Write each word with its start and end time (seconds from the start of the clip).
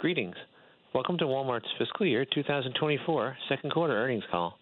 Greetings. 0.00 0.34
Welcome 0.92 1.18
to 1.18 1.24
Walmart's 1.24 1.68
fiscal 1.78 2.04
year 2.04 2.26
2024 2.34 3.36
second 3.48 3.70
quarter 3.72 3.94
earnings 3.94 4.24
call. 4.30 4.58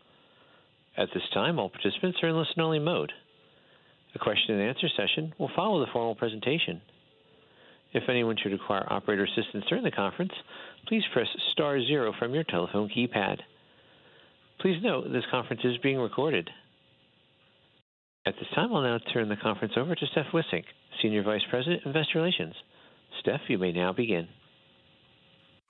At 0.96 1.08
this 1.14 1.22
time, 1.32 1.58
all 1.58 1.70
participants 1.70 2.18
are 2.22 2.28
in 2.28 2.36
listen-only 2.36 2.78
mode. 2.78 3.10
A 4.14 4.18
question 4.18 4.54
and 4.54 4.62
answer 4.62 4.88
session 4.94 5.32
will 5.38 5.50
follow 5.56 5.80
the 5.80 5.90
formal 5.90 6.14
presentation. 6.14 6.82
If 7.94 8.08
anyone 8.08 8.36
should 8.40 8.52
require 8.52 8.86
operator 8.92 9.24
assistance 9.24 9.64
during 9.68 9.82
the 9.84 9.90
conference, 9.90 10.32
please 10.86 11.02
press 11.14 11.26
star 11.52 11.80
zero 11.82 12.12
from 12.18 12.34
your 12.34 12.44
telephone 12.44 12.90
keypad. 12.94 13.38
Please 14.60 14.80
note, 14.82 15.10
this 15.10 15.24
conference 15.30 15.62
is 15.64 15.78
being 15.82 15.98
recorded. 15.98 16.50
At 18.26 18.34
this 18.38 18.48
time, 18.54 18.72
I'll 18.72 18.82
now 18.82 18.98
turn 19.12 19.30
the 19.30 19.36
conference 19.36 19.74
over 19.76 19.94
to 19.94 20.06
Steph 20.12 20.26
Wissink, 20.32 20.64
Senior 21.00 21.22
Vice 21.22 21.42
President, 21.50 21.82
Investor 21.86 22.18
Relations. 22.18 22.54
Steph, 23.20 23.40
you 23.48 23.58
may 23.58 23.72
now 23.72 23.92
begin. 23.94 24.28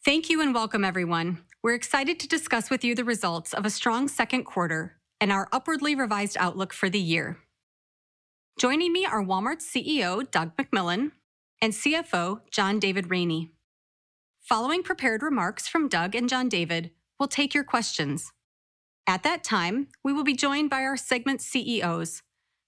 Thank 0.04 0.28
you, 0.28 0.40
and 0.40 0.52
welcome, 0.52 0.84
everyone. 0.84 1.44
We're 1.62 1.74
excited 1.74 2.18
to 2.18 2.26
discuss 2.26 2.70
with 2.70 2.82
you 2.82 2.96
the 2.96 3.04
results 3.04 3.54
of 3.54 3.64
a 3.64 3.70
strong 3.70 4.08
second 4.08 4.42
quarter 4.42 4.96
and 5.20 5.30
our 5.30 5.48
upwardly 5.52 5.94
revised 5.94 6.36
outlook 6.40 6.72
for 6.72 6.90
the 6.90 6.98
year. 6.98 7.38
Joining 8.58 8.92
me 8.92 9.06
are 9.06 9.22
Walmart's 9.22 9.64
CEO, 9.64 10.28
Doug 10.28 10.56
McMillon, 10.56 11.12
and 11.60 11.72
CFO, 11.72 12.40
John 12.50 12.80
David 12.80 13.10
Rainey. 13.10 13.52
Following 14.40 14.82
prepared 14.82 15.22
remarks 15.22 15.68
from 15.68 15.88
Doug 15.88 16.16
and 16.16 16.28
John 16.28 16.48
David, 16.48 16.90
we'll 17.20 17.28
take 17.28 17.54
your 17.54 17.62
questions. 17.62 18.32
At 19.06 19.22
that 19.22 19.44
time, 19.44 19.86
we 20.02 20.12
will 20.12 20.24
be 20.24 20.34
joined 20.34 20.68
by 20.68 20.82
our 20.82 20.96
segment 20.96 21.40
CEOs, 21.40 22.22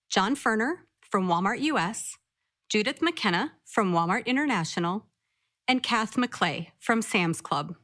John 0.09 0.37
Furner 0.37 0.83
from 1.00 1.27
Walmart 1.27 1.61
U.S., 1.62 2.17
Judith 2.69 3.03
McKenna 3.03 3.55
from 3.65 3.93
Walmart 3.93 4.25
International, 4.25 5.06
and 5.67 5.83
Kath 5.83 6.17
McLay 6.17 6.69
from 6.79 7.03
Sam's 7.03 7.41
Club. 7.41 7.75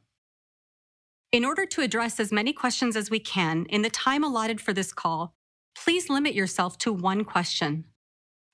In 1.31 1.45
order 1.45 1.65
to 1.65 1.81
address 1.81 2.19
as 2.19 2.31
many 2.31 2.53
questions 2.53 2.95
as 2.95 3.09
we 3.09 3.19
can 3.19 3.65
in 3.69 3.81
the 3.81 3.89
time 3.89 4.23
allotted 4.23 4.59
for 4.59 4.73
this 4.73 4.91
call, 4.91 5.33
please 5.75 6.09
limit 6.09 6.33
yourself 6.33 6.77
to 6.79 6.91
one 6.91 7.23
question. 7.23 7.85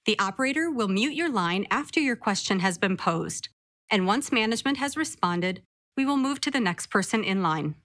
The 0.06 0.20
operator 0.20 0.70
will 0.70 0.88
mute 0.88 1.16
your 1.16 1.30
line 1.30 1.66
after 1.72 2.00
your 2.00 2.16
question 2.16 2.60
has 2.60 2.78
been 2.78 2.96
posed, 2.96 3.50
and 3.92 4.06
once 4.06 4.32
management 4.32 4.78
has 4.78 4.96
responded, 4.96 5.64
we 5.98 6.06
will 6.06 6.18
move 6.18 6.40
to 6.42 6.52
the 6.52 6.60
next 6.60 6.88
person 6.88 7.24
in 7.24 7.42
line. 7.42 7.76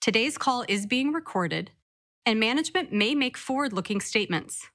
Today's 0.00 0.38
call 0.38 0.64
is 0.68 0.86
being 0.86 1.12
recorded, 1.12 1.70
and 2.26 2.38
management 2.38 2.92
may 2.92 3.14
make 3.14 3.36
forward-looking 3.36 4.00
statements. 4.00 4.68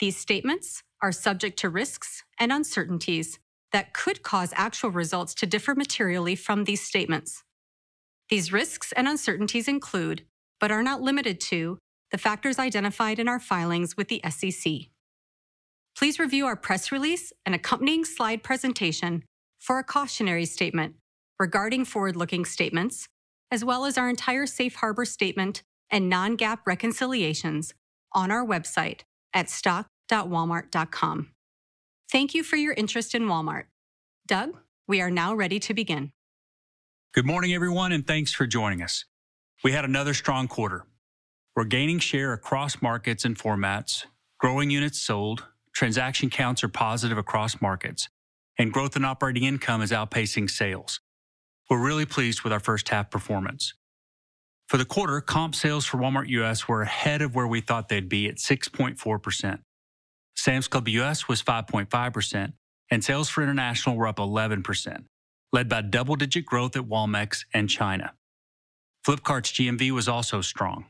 These 0.00 0.16
statements 0.16 0.82
are 1.02 1.12
subject 1.12 1.58
to 1.60 1.68
risks 1.68 2.24
and 2.38 2.52
uncertainties 2.52 3.38
that 3.72 3.94
could 3.94 4.22
cause 4.22 4.52
actual 4.54 4.90
results 4.90 5.34
to 5.34 5.46
differ 5.46 5.74
materially 5.74 6.34
from 6.34 6.64
these 6.64 6.82
statements. 6.82 7.42
These 8.28 8.52
risks 8.52 8.92
and 8.92 9.08
uncertainties 9.08 9.68
include, 9.68 10.24
but 10.60 10.70
are 10.70 10.82
not 10.82 11.02
limited 11.02 11.40
to, 11.40 11.78
the 12.10 12.18
factors 12.18 12.58
identified 12.58 13.18
in 13.18 13.28
our 13.28 13.40
filings 13.40 13.96
with 13.96 14.08
the 14.08 14.20
SEC. 14.28 14.72
Please 15.96 16.18
review 16.18 16.46
our 16.46 16.56
press 16.56 16.92
release 16.92 17.32
and 17.44 17.54
accompanying 17.54 18.04
slide 18.04 18.42
presentation 18.42 19.24
for 19.58 19.78
a 19.78 19.84
cautionary 19.84 20.44
statement 20.44 20.94
regarding 21.38 21.84
forward-looking 21.84 22.44
statements, 22.44 23.08
as 23.50 23.64
well 23.64 23.84
as 23.84 23.98
our 23.98 24.08
entire 24.08 24.46
safe 24.46 24.76
harbor 24.76 25.04
statement 25.04 25.62
and 25.90 26.08
non-GAAP 26.08 26.60
reconciliations 26.66 27.74
on 28.12 28.30
our 28.30 28.44
website 28.44 29.00
at 29.34 29.50
stock.walmart.com. 29.50 31.31
Thank 32.12 32.34
you 32.34 32.42
for 32.42 32.56
your 32.56 32.74
interest 32.74 33.14
in 33.14 33.22
Walmart. 33.22 33.64
Doug, 34.26 34.58
we 34.86 35.00
are 35.00 35.10
now 35.10 35.34
ready 35.34 35.58
to 35.60 35.72
begin. 35.72 36.12
Good 37.14 37.24
morning, 37.24 37.54
everyone, 37.54 37.90
and 37.90 38.06
thanks 38.06 38.34
for 38.34 38.46
joining 38.46 38.82
us. 38.82 39.06
We 39.64 39.72
had 39.72 39.86
another 39.86 40.12
strong 40.12 40.46
quarter. 40.46 40.84
We're 41.56 41.64
gaining 41.64 42.00
share 42.00 42.34
across 42.34 42.82
markets 42.82 43.24
and 43.24 43.38
formats, 43.38 44.04
growing 44.38 44.68
units 44.68 45.00
sold, 45.00 45.46
transaction 45.74 46.28
counts 46.28 46.62
are 46.62 46.68
positive 46.68 47.16
across 47.16 47.62
markets, 47.62 48.10
and 48.58 48.74
growth 48.74 48.94
in 48.94 49.06
operating 49.06 49.44
income 49.44 49.80
is 49.80 49.90
outpacing 49.90 50.50
sales. 50.50 51.00
We're 51.70 51.82
really 51.82 52.04
pleased 52.04 52.42
with 52.42 52.52
our 52.52 52.60
first 52.60 52.90
half 52.90 53.10
performance. 53.10 53.72
For 54.68 54.76
the 54.76 54.84
quarter, 54.84 55.22
comp 55.22 55.54
sales 55.54 55.86
for 55.86 55.96
Walmart 55.96 56.28
U.S. 56.28 56.68
were 56.68 56.82
ahead 56.82 57.22
of 57.22 57.34
where 57.34 57.46
we 57.46 57.62
thought 57.62 57.88
they'd 57.88 58.10
be 58.10 58.28
at 58.28 58.36
6.4%. 58.36 59.60
Sam's 60.36 60.68
Club 60.68 60.88
U.S. 60.88 61.28
was 61.28 61.42
5.5%, 61.42 62.52
and 62.90 63.04
sales 63.04 63.28
for 63.28 63.42
international 63.42 63.96
were 63.96 64.06
up 64.06 64.16
11%, 64.16 65.04
led 65.52 65.68
by 65.68 65.82
double-digit 65.82 66.44
growth 66.44 66.76
at 66.76 66.82
Walmex 66.82 67.44
and 67.54 67.68
China. 67.68 68.14
Flipkart's 69.06 69.52
GMV 69.52 69.90
was 69.90 70.08
also 70.08 70.40
strong. 70.40 70.86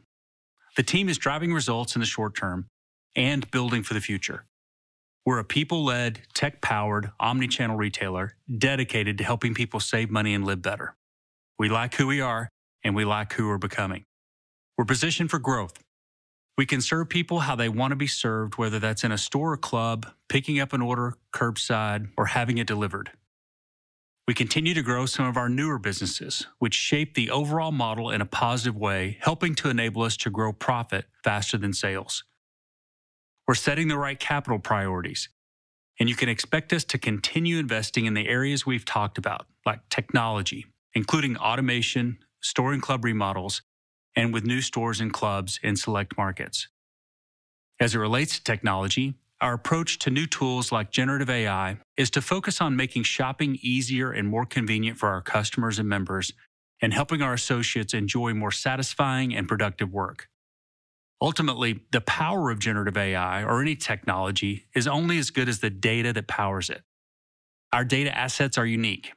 The 0.76 0.82
team 0.82 1.08
is 1.08 1.18
driving 1.18 1.52
results 1.52 1.96
in 1.96 2.00
the 2.00 2.06
short 2.06 2.34
term 2.34 2.66
and 3.14 3.50
building 3.50 3.82
for 3.82 3.94
the 3.94 4.00
future. 4.00 4.46
We're 5.24 5.38
a 5.38 5.44
people-led, 5.44 6.22
tech-powered, 6.34 7.12
omni-channel 7.20 7.76
retailer 7.76 8.36
dedicated 8.58 9.18
to 9.18 9.24
helping 9.24 9.54
people 9.54 9.80
save 9.80 10.10
money 10.10 10.34
and 10.34 10.44
live 10.44 10.62
better. 10.62 10.96
We 11.58 11.68
like 11.68 11.94
who 11.94 12.06
we 12.06 12.20
are, 12.20 12.48
and 12.82 12.96
we 12.96 13.04
like 13.04 13.32
who 13.34 13.48
we're 13.48 13.58
becoming. 13.58 14.04
We're 14.76 14.84
positioned 14.84 15.30
for 15.30 15.38
growth. 15.38 15.74
We 16.58 16.66
can 16.66 16.80
serve 16.80 17.08
people 17.08 17.40
how 17.40 17.56
they 17.56 17.68
want 17.68 17.92
to 17.92 17.96
be 17.96 18.06
served, 18.06 18.58
whether 18.58 18.78
that's 18.78 19.04
in 19.04 19.12
a 19.12 19.18
store 19.18 19.52
or 19.52 19.56
club, 19.56 20.06
picking 20.28 20.60
up 20.60 20.72
an 20.72 20.82
order 20.82 21.14
curbside, 21.34 22.10
or 22.16 22.26
having 22.26 22.58
it 22.58 22.66
delivered. 22.66 23.10
We 24.28 24.34
continue 24.34 24.74
to 24.74 24.82
grow 24.82 25.06
some 25.06 25.26
of 25.26 25.36
our 25.36 25.48
newer 25.48 25.78
businesses, 25.78 26.46
which 26.58 26.74
shape 26.74 27.14
the 27.14 27.30
overall 27.30 27.72
model 27.72 28.10
in 28.10 28.20
a 28.20 28.26
positive 28.26 28.76
way, 28.76 29.18
helping 29.20 29.54
to 29.56 29.68
enable 29.68 30.02
us 30.02 30.16
to 30.18 30.30
grow 30.30 30.52
profit 30.52 31.06
faster 31.24 31.58
than 31.58 31.72
sales. 31.72 32.22
We're 33.48 33.54
setting 33.54 33.88
the 33.88 33.98
right 33.98 34.20
capital 34.20 34.60
priorities, 34.60 35.28
and 35.98 36.08
you 36.08 36.14
can 36.14 36.28
expect 36.28 36.72
us 36.72 36.84
to 36.84 36.98
continue 36.98 37.58
investing 37.58 38.06
in 38.06 38.14
the 38.14 38.28
areas 38.28 38.64
we've 38.64 38.84
talked 38.84 39.18
about, 39.18 39.46
like 39.66 39.80
technology, 39.88 40.66
including 40.94 41.36
automation, 41.36 42.18
store 42.40 42.72
and 42.72 42.82
club 42.82 43.04
remodels, 43.04 43.62
and 44.16 44.32
with 44.32 44.44
new 44.44 44.60
stores 44.60 45.00
and 45.00 45.12
clubs 45.12 45.58
in 45.62 45.76
select 45.76 46.16
markets. 46.16 46.68
As 47.80 47.94
it 47.94 47.98
relates 47.98 48.36
to 48.36 48.44
technology, 48.44 49.14
our 49.40 49.54
approach 49.54 49.98
to 49.98 50.10
new 50.10 50.26
tools 50.26 50.70
like 50.70 50.92
generative 50.92 51.28
AI 51.28 51.78
is 51.96 52.10
to 52.10 52.22
focus 52.22 52.60
on 52.60 52.76
making 52.76 53.02
shopping 53.02 53.58
easier 53.60 54.12
and 54.12 54.28
more 54.28 54.46
convenient 54.46 54.98
for 54.98 55.08
our 55.08 55.20
customers 55.20 55.80
and 55.80 55.88
members, 55.88 56.32
and 56.80 56.94
helping 56.94 57.22
our 57.22 57.34
associates 57.34 57.92
enjoy 57.92 58.34
more 58.34 58.52
satisfying 58.52 59.34
and 59.34 59.48
productive 59.48 59.92
work. 59.92 60.28
Ultimately, 61.20 61.80
the 61.92 62.00
power 62.00 62.50
of 62.50 62.58
generative 62.58 62.96
AI 62.96 63.42
or 63.42 63.60
any 63.60 63.76
technology 63.76 64.66
is 64.74 64.86
only 64.86 65.18
as 65.18 65.30
good 65.30 65.48
as 65.48 65.60
the 65.60 65.70
data 65.70 66.12
that 66.12 66.26
powers 66.28 66.70
it. 66.70 66.82
Our 67.72 67.84
data 67.84 68.16
assets 68.16 68.58
are 68.58 68.66
unique, 68.66 69.12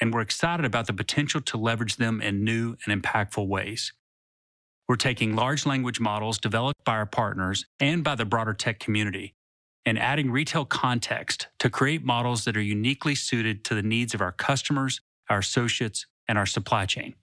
and 0.00 0.12
we're 0.12 0.20
excited 0.20 0.66
about 0.66 0.86
the 0.86 0.92
potential 0.92 1.40
to 1.40 1.56
leverage 1.56 1.96
them 1.96 2.20
in 2.20 2.44
new 2.44 2.76
and 2.84 3.02
impactful 3.02 3.46
ways. 3.46 3.92
We're 4.88 4.96
taking 4.96 5.34
large 5.34 5.66
language 5.66 5.98
models 5.98 6.38
developed 6.38 6.84
by 6.84 6.92
our 6.92 7.06
partners 7.06 7.66
and 7.80 8.04
by 8.04 8.14
the 8.14 8.24
broader 8.24 8.54
tech 8.54 8.78
community 8.78 9.34
and 9.84 9.98
adding 9.98 10.30
retail 10.30 10.64
context 10.64 11.46
to 11.60 11.70
create 11.70 12.04
models 12.04 12.44
that 12.44 12.56
are 12.56 12.62
uniquely 12.62 13.14
suited 13.14 13.64
to 13.64 13.74
the 13.74 13.82
needs 13.82 14.14
of 14.14 14.20
our 14.20 14.32
customers, 14.32 15.00
our 15.30 15.38
associates, 15.38 16.06
and 16.28 16.36
our 16.36 16.46
supply 16.46 16.86
chain. 16.86 17.14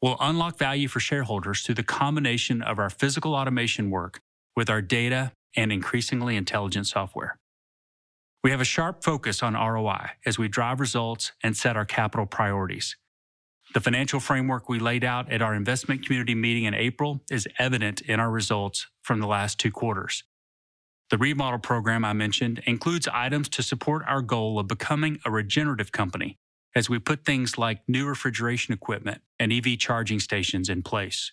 We'll 0.00 0.16
unlock 0.20 0.58
value 0.58 0.88
for 0.88 1.00
shareholders 1.00 1.62
through 1.62 1.76
the 1.76 1.82
combination 1.82 2.62
of 2.62 2.78
our 2.78 2.90
physical 2.90 3.34
automation 3.34 3.90
work 3.90 4.20
with 4.56 4.70
our 4.70 4.82
data 4.82 5.32
and 5.56 5.72
increasingly 5.72 6.36
intelligent 6.36 6.86
software. 6.86 7.36
We 8.42 8.50
have 8.50 8.60
a 8.60 8.64
sharp 8.64 9.04
focus 9.04 9.42
on 9.42 9.54
ROI 9.54 10.10
as 10.26 10.38
we 10.38 10.48
drive 10.48 10.80
results 10.80 11.32
and 11.44 11.56
set 11.56 11.76
our 11.76 11.84
capital 11.84 12.26
priorities. 12.26 12.96
The 13.74 13.80
financial 13.80 14.20
framework 14.20 14.68
we 14.68 14.78
laid 14.78 15.02
out 15.02 15.32
at 15.32 15.40
our 15.40 15.54
investment 15.54 16.04
community 16.04 16.34
meeting 16.34 16.64
in 16.64 16.74
April 16.74 17.22
is 17.30 17.48
evident 17.58 18.02
in 18.02 18.20
our 18.20 18.30
results 18.30 18.86
from 19.00 19.20
the 19.20 19.26
last 19.26 19.58
two 19.58 19.70
quarters. 19.70 20.24
The 21.10 21.16
remodel 21.16 21.58
program 21.58 22.04
I 22.04 22.12
mentioned 22.12 22.62
includes 22.66 23.08
items 23.08 23.48
to 23.50 23.62
support 23.62 24.02
our 24.06 24.20
goal 24.20 24.58
of 24.58 24.68
becoming 24.68 25.20
a 25.24 25.30
regenerative 25.30 25.90
company 25.90 26.38
as 26.74 26.90
we 26.90 26.98
put 26.98 27.24
things 27.24 27.56
like 27.56 27.80
new 27.88 28.06
refrigeration 28.06 28.74
equipment 28.74 29.22
and 29.38 29.52
EV 29.52 29.78
charging 29.78 30.20
stations 30.20 30.68
in 30.68 30.82
place. 30.82 31.32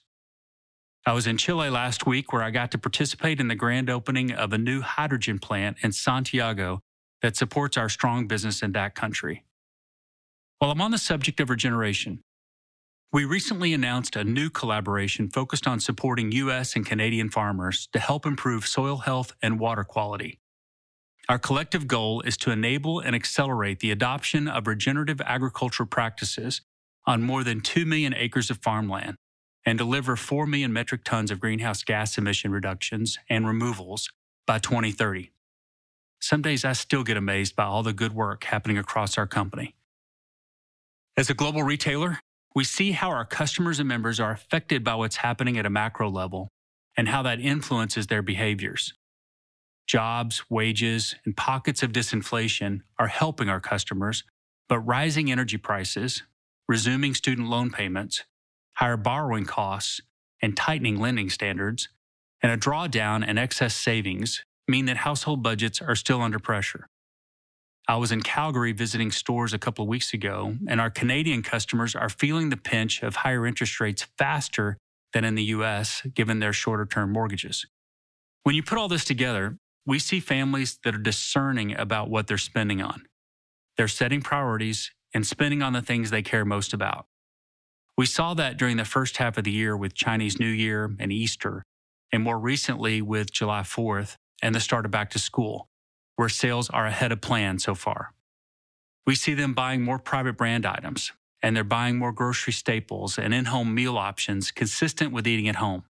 I 1.05 1.13
was 1.13 1.27
in 1.27 1.37
Chile 1.37 1.69
last 1.69 2.05
week, 2.05 2.31
where 2.31 2.43
I 2.43 2.51
got 2.51 2.71
to 2.71 2.77
participate 2.77 3.39
in 3.39 3.47
the 3.47 3.55
grand 3.55 3.89
opening 3.89 4.31
of 4.31 4.53
a 4.53 4.57
new 4.57 4.81
hydrogen 4.81 5.39
plant 5.39 5.77
in 5.81 5.91
Santiago 5.91 6.81
that 7.21 7.37
supports 7.37 7.77
our 7.77 7.89
strong 7.89 8.27
business 8.27 8.61
in 8.61 8.73
that 8.73 8.95
country. 8.95 9.45
While 10.59 10.71
I'm 10.71 10.81
on 10.81 10.91
the 10.91 10.97
subject 10.97 11.39
of 11.39 11.49
regeneration, 11.49 12.21
we 13.11 13.25
recently 13.25 13.73
announced 13.73 14.15
a 14.15 14.23
new 14.23 14.51
collaboration 14.51 15.29
focused 15.29 15.65
on 15.65 15.79
supporting 15.79 16.31
U.S. 16.33 16.75
and 16.75 16.85
Canadian 16.85 17.29
farmers 17.29 17.87
to 17.91 17.99
help 17.99 18.25
improve 18.25 18.67
soil 18.67 18.97
health 18.97 19.33
and 19.41 19.59
water 19.59 19.83
quality. 19.83 20.39
Our 21.27 21.39
collective 21.39 21.87
goal 21.87 22.21
is 22.21 22.37
to 22.37 22.51
enable 22.51 22.99
and 22.99 23.15
accelerate 23.15 23.79
the 23.79 23.91
adoption 23.91 24.47
of 24.47 24.67
regenerative 24.67 25.21
agricultural 25.21 25.87
practices 25.87 26.61
on 27.05 27.23
more 27.23 27.43
than 27.43 27.61
2 27.61 27.85
million 27.85 28.13
acres 28.15 28.51
of 28.51 28.59
farmland 28.59 29.15
and 29.65 29.77
deliver 29.77 30.15
4 30.15 30.45
million 30.45 30.71
metric 30.71 31.03
tons 31.03 31.31
of 31.31 31.39
greenhouse 31.39 31.83
gas 31.83 32.17
emission 32.17 32.51
reductions 32.51 33.17
and 33.27 33.47
removals 33.47 34.09
by 34.45 34.59
2030. 34.59 35.31
Some 36.21 36.41
days 36.43 36.63
I 36.63 36.73
still 36.73 37.03
get 37.03 37.17
amazed 37.17 37.55
by 37.55 37.63
all 37.63 37.81
the 37.81 37.93
good 37.93 38.13
work 38.13 38.43
happening 38.43 38.77
across 38.77 39.17
our 39.17 39.27
company. 39.27 39.75
As 41.17 41.29
a 41.29 41.33
global 41.33 41.63
retailer, 41.63 42.19
we 42.55 42.63
see 42.63 42.91
how 42.91 43.09
our 43.09 43.25
customers 43.25 43.79
and 43.79 43.87
members 43.87 44.19
are 44.19 44.31
affected 44.31 44.83
by 44.83 44.95
what's 44.95 45.17
happening 45.17 45.57
at 45.57 45.65
a 45.65 45.69
macro 45.69 46.09
level 46.09 46.49
and 46.97 47.07
how 47.07 47.21
that 47.23 47.39
influences 47.39 48.07
their 48.07 48.21
behaviors. 48.21 48.93
Jobs, 49.87 50.43
wages, 50.49 51.15
and 51.25 51.35
pockets 51.35 51.81
of 51.81 51.91
disinflation 51.91 52.81
are 52.99 53.07
helping 53.07 53.49
our 53.49 53.59
customers, 53.59 54.23
but 54.67 54.79
rising 54.79 55.31
energy 55.31 55.57
prices, 55.57 56.23
resuming 56.67 57.13
student 57.13 57.49
loan 57.49 57.71
payments, 57.71 58.23
higher 58.73 58.97
borrowing 58.97 59.45
costs, 59.45 60.01
and 60.41 60.55
tightening 60.55 60.99
lending 60.99 61.29
standards, 61.29 61.89
and 62.41 62.51
a 62.51 62.57
drawdown 62.57 63.23
and 63.25 63.39
excess 63.39 63.75
savings 63.75 64.43
mean 64.67 64.85
that 64.85 64.97
household 64.97 65.41
budgets 65.41 65.81
are 65.81 65.95
still 65.95 66.21
under 66.21 66.39
pressure. 66.39 66.87
I 67.89 67.95
was 67.95 68.11
in 68.11 68.21
Calgary 68.21 68.71
visiting 68.71 69.09
stores 69.09 69.51
a 69.51 69.57
couple 69.57 69.81
of 69.81 69.89
weeks 69.89 70.13
ago, 70.13 70.55
and 70.67 70.79
our 70.79 70.91
Canadian 70.91 71.41
customers 71.41 71.95
are 71.95 72.07
feeling 72.07 72.49
the 72.49 72.55
pinch 72.55 73.01
of 73.01 73.15
higher 73.15 73.47
interest 73.47 73.79
rates 73.79 74.05
faster 74.15 74.77
than 75.11 75.25
in 75.25 75.33
the 75.33 75.45
US, 75.45 76.03
given 76.13 76.37
their 76.37 76.53
shorter 76.53 76.85
term 76.85 77.11
mortgages. 77.11 77.65
When 78.43 78.53
you 78.53 78.61
put 78.61 78.77
all 78.77 78.89
this 78.89 79.05
together, 79.05 79.57
we 79.87 79.97
see 79.97 80.19
families 80.19 80.77
that 80.83 80.93
are 80.93 80.99
discerning 80.99 81.75
about 81.75 82.11
what 82.11 82.27
they're 82.27 82.37
spending 82.37 82.79
on. 82.79 83.07
They're 83.75 83.87
setting 83.87 84.21
priorities 84.21 84.91
and 85.15 85.25
spending 85.25 85.63
on 85.63 85.73
the 85.73 85.81
things 85.81 86.11
they 86.11 86.21
care 86.21 86.45
most 86.45 86.73
about. 86.73 87.07
We 87.97 88.05
saw 88.05 88.35
that 88.35 88.57
during 88.57 88.77
the 88.77 88.85
first 88.85 89.17
half 89.17 89.35
of 89.39 89.45
the 89.45 89.51
year 89.51 89.75
with 89.75 89.95
Chinese 89.95 90.39
New 90.39 90.45
Year 90.45 90.95
and 90.99 91.11
Easter, 91.11 91.63
and 92.13 92.21
more 92.21 92.37
recently 92.37 93.01
with 93.01 93.31
July 93.31 93.61
4th 93.61 94.15
and 94.43 94.53
the 94.53 94.59
start 94.59 94.85
of 94.85 94.91
back 94.91 95.09
to 95.09 95.19
school, 95.19 95.68
where 96.19 96.27
sales 96.27 96.69
are 96.71 96.85
ahead 96.85 97.13
of 97.13 97.21
plan 97.21 97.57
so 97.57 97.73
far. 97.73 98.13
We 99.07 99.15
see 99.15 99.33
them 99.35 99.53
buying 99.53 99.83
more 99.83 99.97
private 99.97 100.35
brand 100.35 100.65
items, 100.65 101.13
and 101.41 101.55
they're 101.55 101.63
buying 101.63 101.97
more 101.97 102.11
grocery 102.11 102.51
staples 102.51 103.17
and 103.17 103.33
in 103.33 103.45
home 103.45 103.73
meal 103.73 103.97
options 103.97 104.51
consistent 104.51 105.13
with 105.13 105.25
eating 105.25 105.47
at 105.47 105.55
home. 105.55 105.85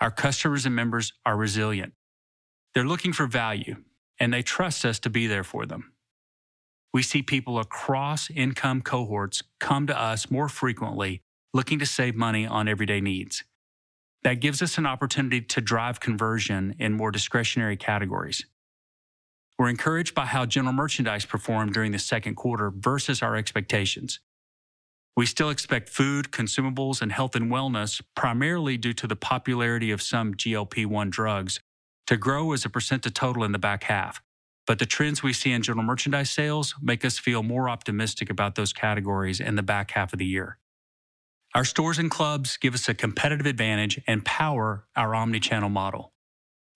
Our 0.00 0.10
customers 0.10 0.64
and 0.64 0.74
members 0.74 1.12
are 1.26 1.36
resilient. 1.36 1.92
They're 2.72 2.86
looking 2.86 3.12
for 3.12 3.26
value, 3.26 3.76
and 4.18 4.32
they 4.32 4.40
trust 4.40 4.86
us 4.86 4.98
to 5.00 5.10
be 5.10 5.26
there 5.26 5.44
for 5.44 5.66
them. 5.66 5.92
We 6.94 7.02
see 7.02 7.20
people 7.20 7.58
across 7.58 8.30
income 8.30 8.80
cohorts 8.80 9.42
come 9.60 9.86
to 9.86 10.00
us 10.00 10.30
more 10.30 10.48
frequently 10.48 11.20
looking 11.52 11.78
to 11.80 11.84
save 11.84 12.14
money 12.14 12.46
on 12.46 12.68
everyday 12.68 13.02
needs. 13.02 13.44
That 14.22 14.40
gives 14.40 14.62
us 14.62 14.78
an 14.78 14.86
opportunity 14.86 15.42
to 15.42 15.60
drive 15.60 16.00
conversion 16.00 16.74
in 16.78 16.94
more 16.94 17.10
discretionary 17.10 17.76
categories. 17.76 18.46
We're 19.58 19.68
encouraged 19.68 20.14
by 20.14 20.26
how 20.26 20.46
general 20.46 20.72
merchandise 20.72 21.24
performed 21.24 21.74
during 21.74 21.92
the 21.92 21.98
second 21.98 22.34
quarter 22.34 22.70
versus 22.70 23.22
our 23.22 23.36
expectations. 23.36 24.20
We 25.16 25.26
still 25.26 25.50
expect 25.50 25.90
food, 25.90 26.30
consumables, 26.30 27.02
and 27.02 27.12
health 27.12 27.36
and 27.36 27.50
wellness, 27.50 28.00
primarily 28.14 28.78
due 28.78 28.94
to 28.94 29.06
the 29.06 29.16
popularity 29.16 29.90
of 29.90 30.00
some 30.00 30.34
GLP 30.34 30.86
1 30.86 31.10
drugs, 31.10 31.60
to 32.06 32.16
grow 32.16 32.52
as 32.52 32.64
a 32.64 32.70
percent 32.70 33.04
of 33.04 33.12
total 33.14 33.44
in 33.44 33.52
the 33.52 33.58
back 33.58 33.84
half. 33.84 34.22
But 34.66 34.78
the 34.78 34.86
trends 34.86 35.22
we 35.22 35.32
see 35.32 35.52
in 35.52 35.62
general 35.62 35.84
merchandise 35.84 36.30
sales 36.30 36.74
make 36.80 37.04
us 37.04 37.18
feel 37.18 37.42
more 37.42 37.68
optimistic 37.68 38.30
about 38.30 38.54
those 38.54 38.72
categories 38.72 39.38
in 39.40 39.56
the 39.56 39.62
back 39.62 39.90
half 39.90 40.12
of 40.12 40.18
the 40.18 40.26
year. 40.26 40.58
Our 41.54 41.64
stores 41.64 41.98
and 41.98 42.10
clubs 42.10 42.56
give 42.56 42.72
us 42.72 42.88
a 42.88 42.94
competitive 42.94 43.44
advantage 43.44 44.00
and 44.06 44.24
power 44.24 44.86
our 44.96 45.14
omni-channel 45.14 45.68
model. 45.68 46.11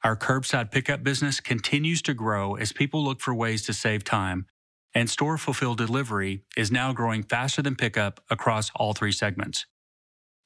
Our 0.04 0.16
curbside 0.16 0.70
pickup 0.70 1.02
business 1.02 1.40
continues 1.40 2.02
to 2.02 2.14
grow 2.14 2.56
as 2.56 2.72
people 2.72 3.04
look 3.04 3.20
for 3.20 3.34
ways 3.34 3.64
to 3.66 3.72
save 3.72 4.04
time, 4.04 4.46
and 4.94 5.10
store 5.10 5.38
fulfilled 5.38 5.78
delivery 5.78 6.42
is 6.56 6.72
now 6.72 6.92
growing 6.92 7.22
faster 7.22 7.62
than 7.62 7.76
pickup 7.76 8.20
across 8.30 8.70
all 8.76 8.94
three 8.94 9.12
segments. 9.12 9.66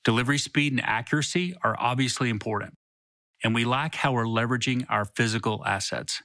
Delivery 0.04 0.38
speed 0.38 0.72
and 0.72 0.82
accuracy 0.84 1.54
are 1.64 1.76
obviously 1.78 2.30
important, 2.30 2.74
and 3.44 3.54
we 3.54 3.64
like 3.64 3.96
how 3.96 4.12
we're 4.12 4.24
leveraging 4.24 4.86
our 4.88 5.04
physical 5.04 5.62
assets. 5.66 6.22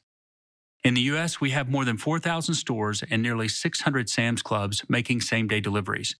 In 0.83 0.93
the 0.93 1.01
US, 1.01 1.41
we 1.41 1.51
have 1.51 1.69
more 1.69 1.85
than 1.85 1.97
4,000 1.97 2.55
stores 2.55 3.03
and 3.09 3.21
nearly 3.23 3.47
600 3.47 4.09
Sam's 4.09 4.41
Clubs 4.43 4.83
making 4.89 5.21
same 5.21 5.47
day 5.47 5.61
deliveries 5.61 6.15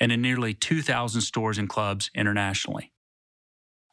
and 0.00 0.12
in 0.12 0.22
nearly 0.22 0.54
2,000 0.54 1.22
stores 1.22 1.58
and 1.58 1.68
clubs 1.68 2.10
internationally. 2.14 2.93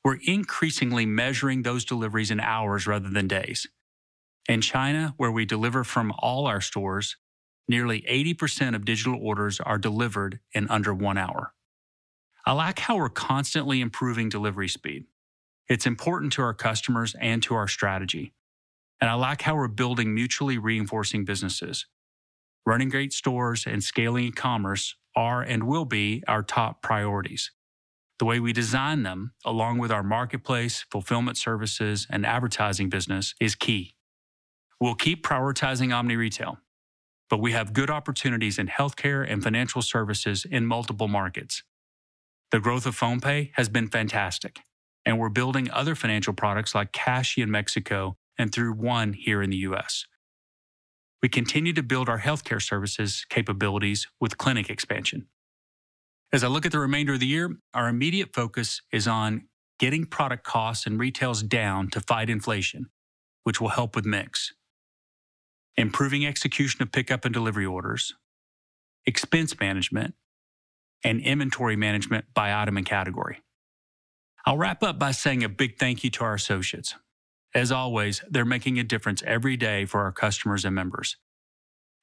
We're 0.03 0.19
increasingly 0.23 1.05
measuring 1.05 1.61
those 1.61 1.85
deliveries 1.85 2.31
in 2.31 2.39
hours 2.39 2.87
rather 2.87 3.09
than 3.09 3.27
days. 3.27 3.67
In 4.49 4.61
China, 4.61 5.13
where 5.17 5.31
we 5.31 5.45
deliver 5.45 5.83
from 5.83 6.11
all 6.19 6.47
our 6.47 6.61
stores, 6.61 7.17
nearly 7.67 8.01
80% 8.01 8.75
of 8.75 8.85
digital 8.85 9.19
orders 9.21 9.59
are 9.59 9.77
delivered 9.77 10.39
in 10.53 10.67
under 10.69 10.93
one 10.93 11.17
hour. 11.17 11.53
I 12.45 12.53
like 12.53 12.79
how 12.79 12.97
we're 12.97 13.09
constantly 13.09 13.81
improving 13.81 14.29
delivery 14.29 14.67
speed. 14.67 15.05
It's 15.69 15.85
important 15.85 16.33
to 16.33 16.41
our 16.41 16.55
customers 16.55 17.15
and 17.21 17.43
to 17.43 17.53
our 17.53 17.67
strategy. 17.67 18.33
And 18.99 19.09
I 19.09 19.13
like 19.13 19.43
how 19.43 19.55
we're 19.55 19.67
building 19.67 20.13
mutually 20.13 20.57
reinforcing 20.57 21.23
businesses. 21.23 21.85
Running 22.65 22.89
great 22.89 23.13
stores 23.13 23.65
and 23.67 23.83
scaling 23.83 24.25
e 24.25 24.31
commerce 24.31 24.95
are 25.15 25.41
and 25.41 25.63
will 25.63 25.85
be 25.85 26.23
our 26.27 26.43
top 26.43 26.81
priorities. 26.81 27.51
The 28.21 28.25
way 28.25 28.39
we 28.39 28.53
design 28.53 29.01
them, 29.01 29.33
along 29.43 29.79
with 29.79 29.91
our 29.91 30.03
marketplace, 30.03 30.85
fulfillment 30.91 31.37
services, 31.37 32.05
and 32.07 32.23
advertising 32.23 32.87
business, 32.87 33.33
is 33.41 33.55
key. 33.55 33.95
We'll 34.79 34.93
keep 34.93 35.25
prioritizing 35.25 35.91
omni 35.91 36.15
retail, 36.15 36.59
but 37.31 37.39
we 37.39 37.53
have 37.53 37.73
good 37.73 37.89
opportunities 37.89 38.59
in 38.59 38.67
healthcare 38.67 39.27
and 39.27 39.41
financial 39.41 39.81
services 39.81 40.45
in 40.45 40.67
multiple 40.67 41.07
markets. 41.07 41.63
The 42.51 42.59
growth 42.59 42.85
of 42.85 42.95
PhonePe 42.95 43.53
has 43.55 43.69
been 43.69 43.87
fantastic, 43.87 44.59
and 45.03 45.17
we're 45.17 45.29
building 45.29 45.71
other 45.71 45.95
financial 45.95 46.33
products 46.33 46.75
like 46.75 46.91
Cashi 46.91 47.41
in 47.41 47.49
Mexico 47.49 48.17
and 48.37 48.53
through 48.53 48.73
One 48.73 49.13
here 49.13 49.41
in 49.41 49.49
the 49.49 49.57
US 49.57 50.05
we 51.21 51.29
continue 51.29 51.73
to 51.73 51.83
build 51.83 52.09
our 52.09 52.19
healthcare 52.19 52.61
services 52.61 53.25
capabilities 53.29 54.07
with 54.19 54.37
clinic 54.37 54.69
expansion. 54.69 55.27
As 56.33 56.43
I 56.43 56.47
look 56.47 56.65
at 56.65 56.71
the 56.71 56.79
remainder 56.79 57.13
of 57.13 57.19
the 57.19 57.27
year, 57.27 57.57
our 57.73 57.89
immediate 57.89 58.33
focus 58.33 58.81
is 58.93 59.07
on 59.07 59.47
getting 59.79 60.05
product 60.05 60.45
costs 60.45 60.85
and 60.85 60.99
retails 60.99 61.43
down 61.43 61.89
to 61.89 61.99
fight 61.99 62.29
inflation, 62.29 62.89
which 63.43 63.59
will 63.59 63.69
help 63.69 63.95
with 63.95 64.05
mix, 64.05 64.53
improving 65.75 66.25
execution 66.25 66.81
of 66.81 66.91
pickup 66.91 67.25
and 67.25 67.33
delivery 67.33 67.65
orders, 67.65 68.13
expense 69.05 69.59
management, 69.59 70.13
and 71.03 71.19
inventory 71.19 71.75
management 71.75 72.25
by 72.33 72.53
item 72.61 72.77
and 72.77 72.85
category. 72.85 73.41
I'll 74.45 74.57
wrap 74.57 74.83
up 74.83 74.97
by 74.97 75.11
saying 75.11 75.43
a 75.43 75.49
big 75.49 75.77
thank 75.77 76.03
you 76.03 76.09
to 76.11 76.23
our 76.23 76.35
associates. 76.35 76.95
As 77.53 77.71
always, 77.71 78.23
they're 78.29 78.45
making 78.45 78.79
a 78.79 78.83
difference 78.83 79.21
every 79.23 79.57
day 79.57 79.85
for 79.85 80.01
our 80.01 80.11
customers 80.11 80.63
and 80.63 80.73
members. 80.73 81.17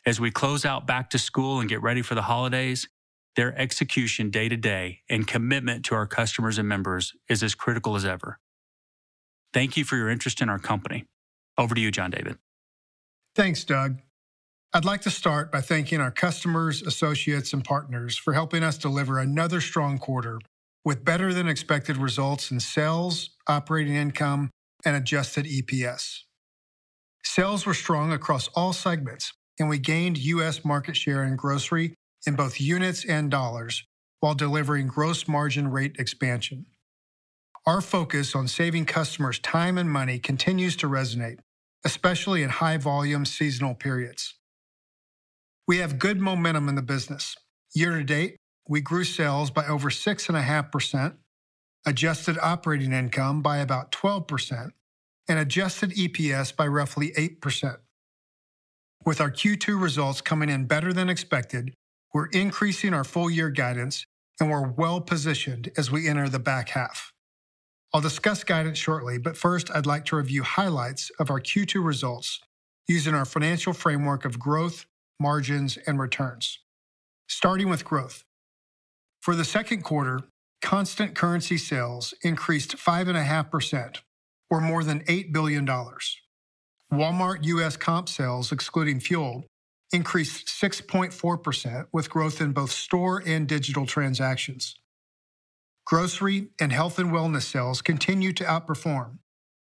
As 0.05 0.21
we 0.21 0.31
close 0.31 0.67
out 0.67 0.87
back 0.87 1.11
to 1.11 1.19
school 1.19 1.61
and 1.61 1.69
get 1.69 1.83
ready 1.83 2.03
for 2.03 2.15
the 2.15 2.23
holidays, 2.23 2.89
their 3.39 3.57
execution 3.57 4.31
day 4.31 4.49
to 4.49 4.57
day 4.57 5.03
and 5.09 5.25
commitment 5.25 5.85
to 5.85 5.95
our 5.95 6.09
customers 6.09 6.59
and 6.59 6.69
members 6.69 7.15
is 7.29 7.41
as 7.41 7.55
critical 7.55 7.95
as 7.95 8.05
ever. 8.05 8.41
Thank 9.53 9.77
you 9.77 9.85
for 9.85 9.95
your 9.95 10.11
interest 10.11 10.43
in 10.43 10.49
our 10.49 10.59
company. 10.59 11.05
Over 11.57 11.77
to 11.77 11.81
you, 11.81 11.93
John 11.93 12.11
David. 12.11 12.39
Thanks, 13.37 13.63
Doug. 13.63 14.01
I'd 14.73 14.85
like 14.85 15.03
to 15.03 15.11
start 15.11 15.53
by 15.53 15.61
thanking 15.61 16.01
our 16.01 16.11
customers, 16.11 16.83
associates, 16.83 17.53
and 17.53 17.63
partners 17.65 18.19
for 18.19 18.33
helping 18.33 18.65
us 18.65 18.77
deliver 18.77 19.21
another 19.21 19.61
strong 19.61 19.99
quarter 19.99 20.41
with 20.85 21.05
better 21.05 21.33
than 21.33 21.47
expected 21.47 21.97
results 21.97 22.51
in 22.51 22.59
sales, 22.59 23.31
operating 23.47 23.95
income, 23.95 24.51
and 24.85 24.97
adjusted 24.97 25.47
EPS. 25.47 26.23
Sales 27.23 27.65
were 27.65 27.75
strong 27.75 28.11
across 28.11 28.49
all 28.57 28.73
segments, 28.73 29.33
and 29.61 29.69
we 29.69 29.79
gained 29.79 30.19
U.S. 30.19 30.65
market 30.65 30.97
share 30.97 31.23
in 31.23 31.37
grocery 31.37 31.95
in 32.27 32.35
both 32.35 32.61
units 32.61 33.05
and 33.05 33.31
dollars 33.31 33.85
while 34.21 34.35
delivering 34.35 34.87
gross 34.89 35.29
margin 35.29 35.71
rate 35.71 35.97
expansion. 35.99 36.67
Our 37.67 37.81
focus 37.81 38.35
on 38.35 38.49
saving 38.49 38.87
customers 38.87 39.39
time 39.39 39.79
and 39.79 39.91
money 39.91 40.19
continues 40.19 40.75
to 40.77 40.89
resonate, 40.89 41.39
especially 41.85 42.43
in 42.43 42.51
high 42.51 42.79
volume 42.79 43.25
seasonal 43.25 43.75
periods. 43.75 44.35
We 45.67 45.79
have 45.79 45.99
good 45.99 46.19
momentum 46.19 46.69
in 46.69 46.77
the 46.77 46.83
business. 46.83 47.37
Year 47.75 47.99
to 47.99 48.05
date, 48.05 48.37
we 48.67 48.81
grew 48.81 49.05
sales 49.05 49.51
by 49.51 49.67
over 49.67 49.91
6.5%, 49.91 51.17
adjusted 51.87 52.39
operating 52.41 52.93
income 52.93 53.43
by 53.43 53.59
about 53.59 53.93
12%, 53.93 54.71
and 55.29 55.39
adjusted 55.39 55.91
EPS 55.91 56.57
by 56.57 56.67
roughly 56.67 57.13
8%. 57.13 57.77
With 59.05 59.21
our 59.21 59.31
Q2 59.31 59.81
results 59.81 60.21
coming 60.21 60.49
in 60.49 60.65
better 60.67 60.93
than 60.93 61.09
expected, 61.11 61.75
we're 62.15 62.27
increasing 62.27 62.95
our 62.95 63.05
full 63.05 63.31
year 63.31 63.51
guidance 63.51 64.05
and 64.41 64.51
we're 64.51 64.69
well 64.69 65.01
positioned 65.01 65.71
as 65.77 65.91
we 65.91 66.09
enter 66.09 66.29
the 66.29 66.39
back 66.39 66.71
half. 66.71 67.13
I'll 67.93 68.01
discuss 68.01 68.45
guidance 68.45 68.79
shortly, 68.79 69.19
but 69.19 69.37
first 69.37 69.71
I'd 69.71 69.87
like 69.87 70.05
to 70.07 70.17
review 70.17 70.43
highlights 70.43 71.11
of 71.19 71.31
our 71.31 71.41
Q2 71.41 71.85
results 71.85 72.41
using 72.87 73.15
our 73.15 73.25
financial 73.25 73.73
framework 73.73 74.25
of 74.25 74.39
growth, 74.39 74.87
margins, 75.19 75.79
and 75.87 75.99
returns. 75.99 76.59
Starting 77.29 77.69
with 77.69 77.85
growth. 77.85 78.25
For 79.21 79.35
the 79.35 79.45
second 79.45 79.83
quarter, 79.83 80.21
constant 80.63 81.15
currency 81.15 81.59
sales 81.59 82.15
increased 82.23 82.77
5.5%, 82.77 83.99
or 84.51 84.61
more 84.61 84.85
than 84.85 85.01
$8 85.05 85.33
billion. 85.33 85.67
Walmart 86.93 87.45
U.S. 87.45 87.77
comp 87.77 88.09
sales, 88.09 88.53
excluding 88.53 89.01
fuel, 89.01 89.45
increased 89.93 90.47
6.4%, 90.47 91.87
with 91.93 92.11
growth 92.11 92.41
in 92.41 92.53
both 92.53 92.71
store 92.71 93.23
and 93.25 93.49
digital 93.49 93.87
transactions. 93.87 94.75
Grocery 95.87 96.49
and 96.61 96.73
health 96.73 96.99
and 96.99 97.11
wellness 97.11 97.43
sales 97.43 97.81
continue 97.81 98.33
to 98.35 98.45
outperform, 98.45 99.19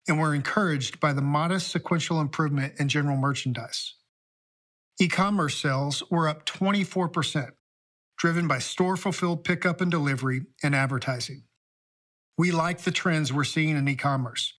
and 0.07 0.19
we're 0.19 0.33
encouraged 0.33 0.99
by 0.99 1.13
the 1.13 1.21
modest 1.21 1.71
sequential 1.71 2.19
improvement 2.19 2.73
in 2.79 2.89
general 2.89 3.17
merchandise. 3.17 3.95
E-commerce 4.99 5.57
sales 5.57 6.01
were 6.09 6.27
up 6.27 6.45
24%, 6.45 7.51
driven 8.17 8.47
by 8.47 8.59
store-fulfilled 8.59 9.43
pickup 9.43 9.81
and 9.81 9.91
delivery 9.91 10.41
and 10.63 10.73
advertising. 10.73 11.43
We 12.37 12.51
like 12.51 12.81
the 12.81 12.91
trends 12.91 13.31
we're 13.31 13.43
seeing 13.43 13.77
in 13.77 13.87
e-commerce. 13.87 14.53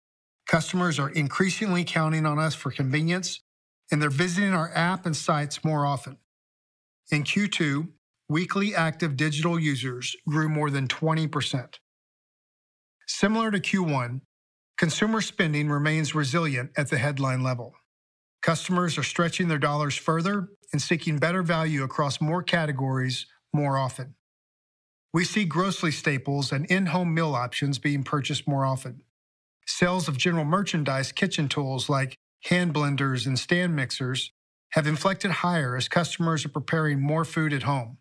Customers 0.48 1.00
are 1.00 1.10
increasingly 1.10 1.84
counting 1.84 2.26
on 2.26 2.38
us 2.38 2.54
for 2.54 2.70
convenience, 2.70 3.42
and 3.92 4.02
they're 4.02 4.10
visiting 4.10 4.54
our 4.54 4.72
app 4.74 5.06
and 5.06 5.16
sites 5.16 5.64
more 5.64 5.86
often. 5.86 6.18
In 7.12 7.24
Q2, 7.24 7.90
weekly 8.30 8.76
active 8.76 9.16
digital 9.16 9.60
users 9.60 10.16
grew 10.28 10.50
more 10.50 10.70
than 10.70 10.88
20%. 10.88 11.76
Similar 13.08 13.52
to 13.52 13.60
Q1, 13.60 14.22
consumer 14.78 15.22
spending 15.22 15.70
remains 15.70 16.16
resilient 16.16 16.72
at 16.76 16.90
the 16.90 16.98
headline 16.98 17.44
level. 17.44 17.76
Customers 18.42 18.98
are 18.98 19.04
stretching 19.04 19.48
their 19.48 19.60
dollars 19.60 19.96
further 19.96 20.50
and 20.72 20.82
seeking 20.82 21.18
better 21.18 21.44
value 21.44 21.84
across 21.84 22.20
more 22.20 22.44
categories 22.44 23.28
more 23.54 23.78
often. 23.78 24.16
We 25.14 25.24
see 25.24 25.46
grocery 25.46 25.92
staples 25.92 26.52
and 26.52 26.66
in-home 26.66 27.14
meal 27.14 27.36
options 27.36 27.80
being 27.80 28.04
purchased 28.04 28.48
more 28.48 28.66
often. 28.66 29.02
Sales 29.66 30.08
of 30.08 30.18
general 30.18 30.46
merchandise 30.46 31.12
kitchen 31.12 31.48
tools 31.48 31.90
like 31.90 32.18
hand 32.46 32.74
blenders 32.74 33.26
and 33.26 33.38
stand 33.40 33.76
mixers 33.76 34.32
have 34.72 34.88
inflected 34.88 35.32
higher 35.32 35.76
as 35.76 35.88
customers 35.88 36.46
are 36.46 36.50
preparing 36.50 37.00
more 37.00 37.26
food 37.26 37.54
at 37.54 37.64
home. 37.64 37.98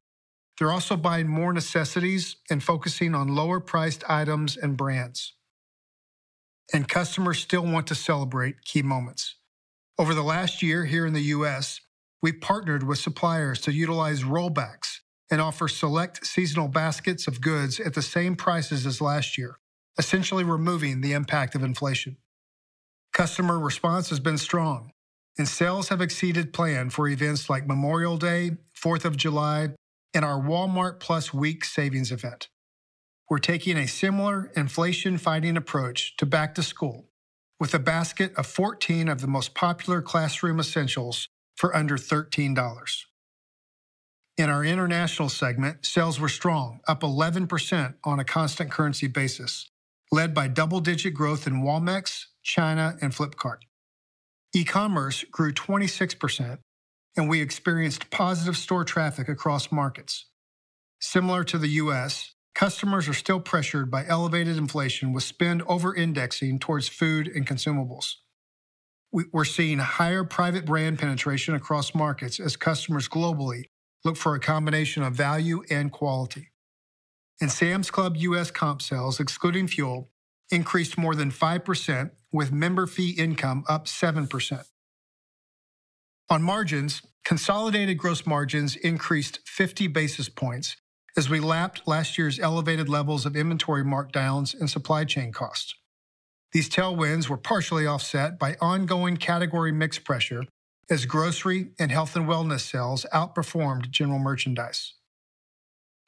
They're 0.59 0.73
also 0.73 0.97
buying 0.97 1.29
more 1.29 1.53
necessities 1.53 2.37
and 2.51 2.63
focusing 2.63 3.15
on 3.15 3.35
lower 3.35 3.61
priced 3.61 4.05
items 4.09 4.57
and 4.57 4.77
brands. 4.77 5.35
And 6.73 6.89
customers 6.89 7.39
still 7.39 7.65
want 7.65 7.87
to 7.89 7.95
celebrate 7.95 8.65
key 8.65 8.83
moments. 8.83 9.37
Over 9.99 10.15
the 10.15 10.23
last 10.23 10.63
year 10.63 10.85
here 10.85 11.07
in 11.07 11.13
the 11.13 11.33
US, 11.37 11.81
we 12.23 12.33
partnered 12.33 12.83
with 12.83 12.99
suppliers 12.99 13.61
to 13.63 13.73
utilize 13.73 14.23
rollbacks 14.23 14.99
and 15.31 15.41
offer 15.41 15.69
select 15.69 16.27
seasonal 16.27 16.69
baskets 16.69 17.27
of 17.27 17.41
goods 17.41 17.81
at 17.81 17.95
the 17.95 18.03
same 18.03 18.37
prices 18.37 18.87
as 18.87 19.01
last 19.01 19.39
year 19.39 19.59
essentially 19.99 20.43
removing 20.43 21.01
the 21.01 21.13
impact 21.13 21.55
of 21.55 21.63
inflation. 21.63 22.17
Customer 23.15 23.61
response 23.61 24.11
has 24.11 24.19
been 24.19 24.39
strong, 24.39 24.91
and 25.39 25.47
sales 25.47 25.89
have 25.89 26.01
exceeded 26.01 26.53
plan 26.53 26.91
for 26.91 27.09
events 27.09 27.49
like 27.49 27.65
Memorial 27.65 28.17
Day, 28.17 28.57
4th 28.77 29.05
of 29.05 29.17
July, 29.17 29.71
and 30.13 30.25
our 30.25 30.41
Walmart 30.41 30.99
Plus 30.99 31.33
Week 31.33 31.65
savings 31.65 32.11
event. 32.11 32.49
We're 33.31 33.39
taking 33.39 33.77
a 33.77 33.87
similar 33.87 34.51
inflation 34.57 35.17
fighting 35.17 35.57
approach 35.57 36.17
to 36.17 36.27
back 36.27 36.57
to 36.57 36.63
school 36.65 37.07
with 37.61 37.73
a 37.73 37.79
basket 37.79 38.35
of 38.35 38.47
14 38.47 39.09
of 39.09 39.21
the 39.21 39.29
most 39.29 39.55
popular 39.55 40.03
classroom 40.03 40.59
essentials 40.59 41.29
for 41.57 41.75
under 41.75 41.97
$13. 41.97 43.05
In 44.37 44.51
our 44.51 44.65
international 44.65 45.29
segment, 45.29 45.87
sales 45.87 46.19
were 46.19 46.29
strong, 46.29 46.81
up 46.89 47.03
11% 47.03 47.95
on 48.03 48.19
a 48.19 48.25
constant 48.25 48.73
currency 48.73 49.07
basis, 49.07 49.71
led 50.15 50.33
by 50.33 50.47
double-digit 50.47 51.13
growth 51.13 51.45
in 51.45 51.65
Walmex, 51.65 52.27
China, 52.45 52.97
and 53.03 53.13
Flipkart. 53.13 53.63
E-commerce 54.55 55.25
grew 55.33 55.53
26%, 55.53 56.59
and 57.17 57.29
we 57.29 57.41
experienced 57.41 58.11
positive 58.11 58.57
store 58.57 58.85
traffic 58.85 59.29
across 59.29 59.73
markets. 59.73 60.27
Similar 61.01 61.43
to 61.45 61.59
the 61.59 61.69
U.S., 61.83 62.33
customers 62.55 63.09
are 63.09 63.15
still 63.15 63.41
pressured 63.41 63.91
by 63.91 64.07
elevated 64.07 64.57
inflation 64.57 65.13
with 65.13 65.25
spend 65.25 65.63
over-indexing 65.63 66.61
towards 66.61 66.87
food 66.87 67.27
and 67.27 67.45
consumables. 67.45 68.15
We're 69.11 69.45
seeing 69.45 69.81
higher 69.81 70.23
private 70.23 70.65
brand 70.65 71.01
penetration 71.01 71.57
across 71.57 71.93
markets 71.93 72.39
as 72.39 72.55
customers 72.55 73.09
globally 73.09 73.65
look 74.05 74.17
for 74.17 74.37
a 74.37 74.41
combination 74.41 75.03
of 75.03 75.15
value 75.15 75.65
and 75.71 75.91
quality 75.91 76.51
and 77.41 77.51
Sam's 77.51 77.91
Club 77.91 78.17
U.S. 78.17 78.51
comp 78.51 78.83
sales, 78.83 79.21
excluding 79.21 79.67
fuel, 79.67 80.11
increased 80.51 80.97
more 80.97 81.15
than 81.15 81.31
5%, 81.31 82.11
with 82.33 82.53
member 82.53 82.87
fee 82.87 83.11
income 83.11 83.65
up 83.69 83.87
7%. 83.87 84.65
On 86.31 86.43
margins, 86.43 87.03
consolidated 87.25 87.99
gross 87.99 88.27
margins 88.27 88.77
increased 88.77 89.41
50 89.47 89.87
basis 89.89 90.29
points 90.29 90.77
as 91.17 91.31
we 91.31 91.39
lapped 91.39 91.87
last 91.87 92.19
year's 92.19 92.41
elevated 92.41 92.89
levels 92.89 93.25
of 93.25 93.37
inventory 93.37 93.85
markdowns 93.85 94.59
and 94.59 94.69
supply 94.69 95.05
chain 95.05 95.33
costs. 95.33 95.75
These 96.53 96.69
tailwinds 96.71 97.29
were 97.29 97.37
partially 97.37 97.87
offset 97.87 98.39
by 98.39 98.57
ongoing 98.61 99.17
category 99.17 99.73
mix 99.73 99.99
pressure 99.99 100.45
as 100.91 101.07
grocery 101.07 101.71
and 101.79 101.91
health 101.91 102.17
and 102.17 102.27
wellness 102.27 102.61
sales 102.61 103.07
outperformed 103.13 103.91
general 103.91 104.19
merchandise. 104.19 104.95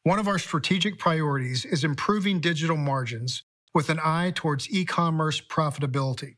One 0.06 0.20
of 0.20 0.28
our 0.28 0.38
strategic 0.38 1.00
priorities 1.00 1.64
is 1.64 1.82
improving 1.82 2.38
digital 2.38 2.76
margins 2.76 3.42
with 3.74 3.90
an 3.90 3.98
eye 4.00 4.30
towards 4.32 4.70
e-commerce 4.70 5.40
profitability. 5.40 6.34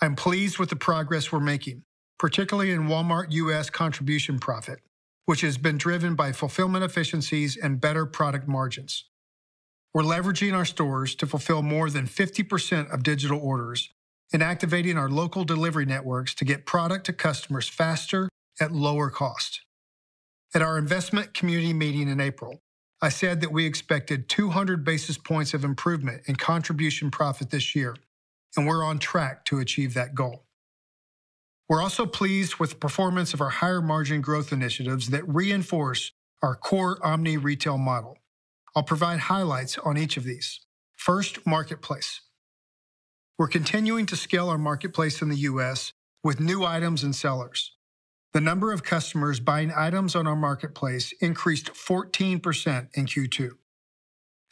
I'm 0.00 0.16
pleased 0.16 0.58
with 0.58 0.70
the 0.70 0.76
progress 0.76 1.30
we're 1.30 1.40
making, 1.40 1.82
particularly 2.18 2.70
in 2.70 2.88
Walmart 2.88 3.32
US 3.32 3.68
contribution 3.68 4.38
profit, 4.38 4.78
which 5.26 5.42
has 5.42 5.58
been 5.58 5.76
driven 5.76 6.14
by 6.14 6.32
fulfillment 6.32 6.82
efficiencies 6.82 7.54
and 7.54 7.82
better 7.82 8.06
product 8.06 8.48
margins. 8.48 9.04
We're 9.92 10.02
leveraging 10.02 10.54
our 10.54 10.64
stores 10.64 11.14
to 11.16 11.26
fulfill 11.26 11.60
more 11.60 11.90
than 11.90 12.06
50% 12.06 12.90
of 12.90 13.02
digital 13.02 13.40
orders 13.40 13.90
and 14.32 14.42
activating 14.42 14.96
our 14.96 15.10
local 15.10 15.44
delivery 15.44 15.84
networks 15.84 16.34
to 16.36 16.46
get 16.46 16.64
product 16.64 17.04
to 17.04 17.12
customers 17.12 17.68
faster 17.68 18.30
at 18.58 18.72
lower 18.72 19.10
cost. 19.10 19.60
At 20.54 20.62
our 20.62 20.78
investment 20.78 21.34
community 21.34 21.74
meeting 21.74 22.08
in 22.08 22.20
April, 22.20 22.62
I 23.02 23.08
said 23.08 23.40
that 23.40 23.52
we 23.52 23.64
expected 23.64 24.28
200 24.28 24.84
basis 24.84 25.16
points 25.16 25.54
of 25.54 25.64
improvement 25.64 26.22
in 26.26 26.36
contribution 26.36 27.10
profit 27.10 27.50
this 27.50 27.74
year, 27.74 27.96
and 28.56 28.66
we're 28.66 28.84
on 28.84 28.98
track 28.98 29.44
to 29.46 29.58
achieve 29.58 29.94
that 29.94 30.14
goal. 30.14 30.44
We're 31.68 31.82
also 31.82 32.04
pleased 32.04 32.56
with 32.56 32.70
the 32.70 32.76
performance 32.76 33.32
of 33.32 33.40
our 33.40 33.48
higher 33.48 33.80
margin 33.80 34.20
growth 34.20 34.52
initiatives 34.52 35.08
that 35.10 35.26
reinforce 35.26 36.12
our 36.42 36.54
core 36.56 36.98
omni 37.02 37.36
retail 37.36 37.78
model. 37.78 38.18
I'll 38.76 38.82
provide 38.82 39.20
highlights 39.20 39.78
on 39.78 39.96
each 39.96 40.16
of 40.16 40.24
these. 40.24 40.60
First, 40.92 41.46
Marketplace. 41.46 42.20
We're 43.38 43.48
continuing 43.48 44.04
to 44.06 44.16
scale 44.16 44.50
our 44.50 44.58
marketplace 44.58 45.22
in 45.22 45.30
the 45.30 45.36
U.S. 45.36 45.92
with 46.22 46.40
new 46.40 46.64
items 46.64 47.02
and 47.02 47.16
sellers. 47.16 47.72
The 48.32 48.40
number 48.40 48.72
of 48.72 48.84
customers 48.84 49.40
buying 49.40 49.72
items 49.76 50.14
on 50.14 50.28
our 50.28 50.36
marketplace 50.36 51.12
increased 51.20 51.72
14% 51.74 52.88
in 52.94 53.06
Q2. 53.06 53.50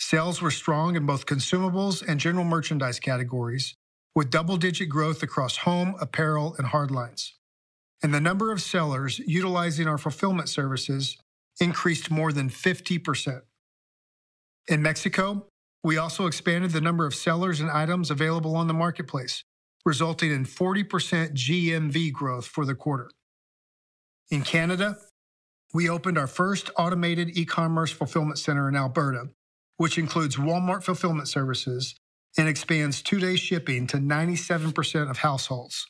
Sales 0.01 0.43
were 0.43 0.51
strong 0.51 0.97
in 0.97 1.07
both 1.07 1.27
consumables 1.27 2.03
and 2.07 2.19
general 2.19 2.45
merchandise 2.45 2.99
categories, 2.99 3.75
with 4.17 4.31
double-digit 4.31 4.89
growth 4.89 5.23
across 5.23 5.59
home, 5.59 5.95
apparel, 6.01 6.57
and 6.59 6.67
hardlines. 6.69 7.33
And 8.03 8.13
the 8.13 8.21
number 8.21 8.51
of 8.51 8.61
sellers 8.61 9.21
utilizing 9.21 9.87
our 9.87 9.99
fulfillment 9.99 10.49
services 10.49 11.17
increased 11.61 12.11
more 12.11 12.33
than 12.33 12.49
50%. 12.51 13.43
In 14.67 14.83
Mexico, 14.83 15.47
we 15.85 15.99
also 15.99 16.27
expanded 16.27 16.73
the 16.73 16.81
number 16.81 17.07
of 17.07 17.15
sellers 17.15 17.61
and 17.61 17.71
items 17.71 18.11
available 18.11 18.57
on 18.57 18.67
the 18.67 18.75
marketplace, 18.75 19.45
resulting 19.85 20.33
in 20.33 20.45
40% 20.45 20.85
GMV 21.35 22.13
growth 22.13 22.47
for 22.47 22.65
the 22.65 22.75
quarter. 22.75 23.11
In 24.31 24.43
Canada, 24.43 24.99
we 25.73 25.89
opened 25.89 26.19
our 26.19 26.27
first 26.27 26.71
automated 26.77 27.37
e 27.37 27.47
commerce 27.47 27.91
fulfillment 27.93 28.39
center 28.39 28.69
in 28.69 28.77
Alberta, 28.77 29.31
which 29.79 29.97
includes 29.97 30.37
Walmart 30.37 30.83
fulfillment 30.83 31.29
services 31.29 31.95
and 32.37 32.47
expands 32.47 33.01
two 33.01 33.21
day 33.21 33.37
shipping 33.37 33.87
to 33.87 33.97
97% 33.97 35.11
of 35.11 35.19
households. 35.19 35.87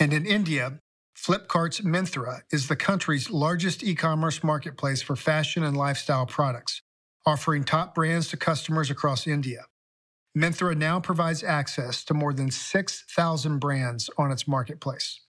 And 0.00 0.12
in 0.12 0.26
India, 0.26 0.80
Flipkart's 1.16 1.82
Myntra 1.82 2.42
is 2.50 2.66
the 2.66 2.76
country's 2.76 3.30
largest 3.30 3.84
e 3.84 3.94
commerce 3.94 4.42
marketplace 4.42 5.02
for 5.02 5.14
fashion 5.14 5.62
and 5.62 5.76
lifestyle 5.76 6.26
products, 6.26 6.82
offering 7.26 7.62
top 7.62 7.94
brands 7.94 8.28
to 8.28 8.36
customers 8.36 8.90
across 8.90 9.26
India. 9.26 9.66
Myntra 10.36 10.76
now 10.76 10.98
provides 10.98 11.44
access 11.44 12.04
to 12.04 12.14
more 12.14 12.32
than 12.32 12.50
6,000 12.50 13.58
brands 13.58 14.10
on 14.16 14.32
its 14.32 14.48
marketplace. 14.48 15.20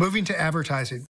Moving 0.00 0.24
to 0.26 0.40
advertising, 0.40 1.06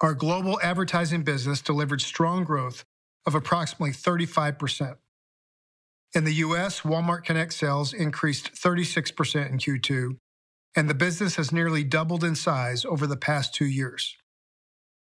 our 0.00 0.14
global 0.14 0.58
advertising 0.62 1.22
business 1.22 1.60
delivered 1.60 2.00
strong 2.00 2.44
growth 2.44 2.82
of 3.26 3.34
approximately 3.34 3.92
35%. 3.92 4.96
In 6.14 6.24
the 6.24 6.34
U.S., 6.36 6.80
Walmart 6.80 7.24
Connect 7.24 7.52
sales 7.52 7.92
increased 7.92 8.54
36% 8.54 9.50
in 9.50 9.58
Q2, 9.58 10.16
and 10.74 10.88
the 10.88 10.94
business 10.94 11.36
has 11.36 11.52
nearly 11.52 11.84
doubled 11.84 12.24
in 12.24 12.34
size 12.36 12.86
over 12.86 13.06
the 13.06 13.18
past 13.18 13.54
two 13.54 13.66
years. 13.66 14.16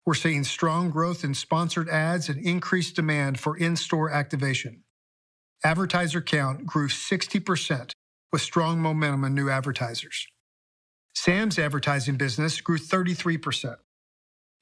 We're 0.05 0.15
seeing 0.15 0.45
strong 0.45 0.91
growth 0.91 1.23
in 1.25 1.35
sponsored 1.35 1.89
ads 1.89 2.29
and 2.29 2.45
increased 2.45 2.97
demand 2.97 3.39
for 3.39 3.57
in 3.57 3.77
store 3.77 4.11
activation. 4.11 4.83
Advertiser 5.65 6.23
count 6.23 6.67
grew 6.67 6.89
60% 6.89 7.93
with 8.33 8.43
strong 8.43 8.81
momentum 8.81 9.25
in 9.25 9.35
new 9.35 9.49
advertisers. 9.49 10.27
Sam's 11.17 11.59
advertising 11.59 12.17
business 12.17 12.61
grew 12.61 12.77
33%. 12.77 13.77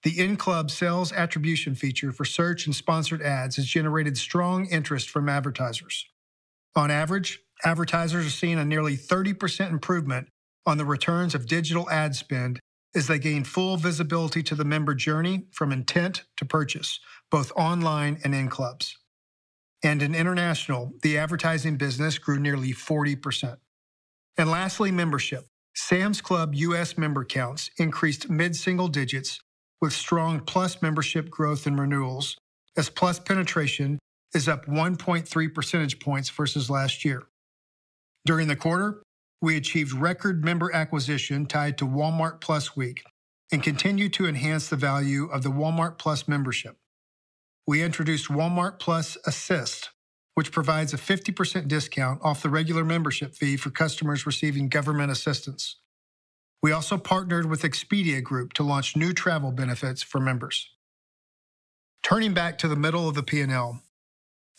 The 0.05 0.21
in 0.21 0.37
club 0.37 0.71
sales 0.71 1.13
attribution 1.13 1.75
feature 1.75 2.13
for 2.13 2.25
search 2.25 2.67
and 2.67 2.75
sponsored 2.75 3.21
ads 3.21 3.57
has 3.57 3.67
generated 3.67 4.17
strong 4.17 4.67
interest 4.67 5.11
from 5.11 5.29
advertisers. 5.29 6.07
On 6.77 6.93
average, 6.93 7.41
advertisers 7.65 8.25
are 8.25 8.31
seeing 8.31 8.59
a 8.59 8.65
nearly 8.65 8.97
30% 8.97 9.71
improvement 9.71 10.29
on 10.65 10.79
the 10.79 10.85
returns 10.85 11.35
of 11.35 11.47
digital 11.47 11.91
ad 11.91 12.15
spend 12.15 12.61
as 12.95 13.09
they 13.09 13.19
gain 13.19 13.43
full 13.43 13.77
visibility 13.77 14.43
to 14.45 14.55
the 14.55 14.65
member 14.65 14.95
journey 14.95 15.47
from 15.51 15.73
intent 15.73 16.23
to 16.37 16.45
purchase, 16.45 17.01
both 17.33 17.51
online 17.57 18.21
and 18.23 18.33
in 18.33 18.49
clubs. 18.49 18.97
And 19.83 20.01
in 20.03 20.15
international, 20.15 20.93
the 21.03 21.19
advertising 21.19 21.77
business 21.79 22.17
grew 22.17 22.39
nearly 22.39 22.73
40%. 22.73 23.57
And 24.39 24.51
lastly, 24.51 24.93
membership. 24.93 25.49
Sam's 25.75 26.21
Club 26.21 26.55
U.S. 26.55 26.97
member 26.97 27.25
counts 27.25 27.71
increased 27.79 28.31
mid 28.31 28.55
single 28.55 28.89
digits 28.89 29.41
with 29.81 29.93
strong 29.93 30.41
Plus 30.41 30.81
membership 30.81 31.29
growth 31.29 31.67
and 31.67 31.79
renewals, 31.79 32.37
as 32.77 32.89
Plus 32.89 33.19
penetration 33.19 33.99
is 34.35 34.49
up 34.49 34.67
1.3 34.67 35.55
percentage 35.55 35.99
points 35.99 36.31
versus 36.31 36.71
last 36.71 37.05
year. 37.05 37.25
During 38.25 38.49
the 38.49 38.57
quarter, 38.57 39.03
we 39.43 39.57
achieved 39.57 39.93
record 39.93 40.45
member 40.45 40.73
acquisition 40.73 41.45
tied 41.45 41.77
to 41.79 41.87
Walmart 41.87 42.41
Plus 42.41 42.77
Week 42.77 43.03
and 43.53 43.63
continue 43.63 44.09
to 44.11 44.27
enhance 44.27 44.69
the 44.69 44.77
value 44.77 45.27
of 45.27 45.43
the 45.43 45.51
Walmart 45.51 45.99
Plus 45.99 46.27
membership. 46.29 46.77
We 47.67 47.83
introduced 47.83 48.29
Walmart 48.29 48.79
Plus 48.79 49.19
Assist, 49.27 49.91
which 50.35 50.53
provides 50.53 50.93
a 50.93 50.97
50% 50.97 51.69
discount 51.69 52.21
off 52.23 52.43
the 52.43 52.49
regular 52.49 52.85
membership 52.85 53.35
fee 53.35 53.57
for 53.57 53.71
customers 53.71 54.27
receiving 54.27 54.69
government 54.69 55.11
assistance. 55.11 55.77
We 56.63 56.73
also 56.73 56.97
partnered 56.97 57.47
with 57.47 57.63
Expedia 57.63 58.23
Group 58.23 58.53
to 58.55 58.63
launch 58.63 58.97
new 58.97 59.13
travel 59.13 59.53
benefits 59.53 60.03
for 60.03 60.21
members. 60.21 60.71
Turning 62.03 62.35
back 62.35 62.59
to 62.59 62.69
the 62.69 62.77
middle 62.77 63.09
of 63.09 63.15
the 63.15 63.23
P&L, 63.23 63.81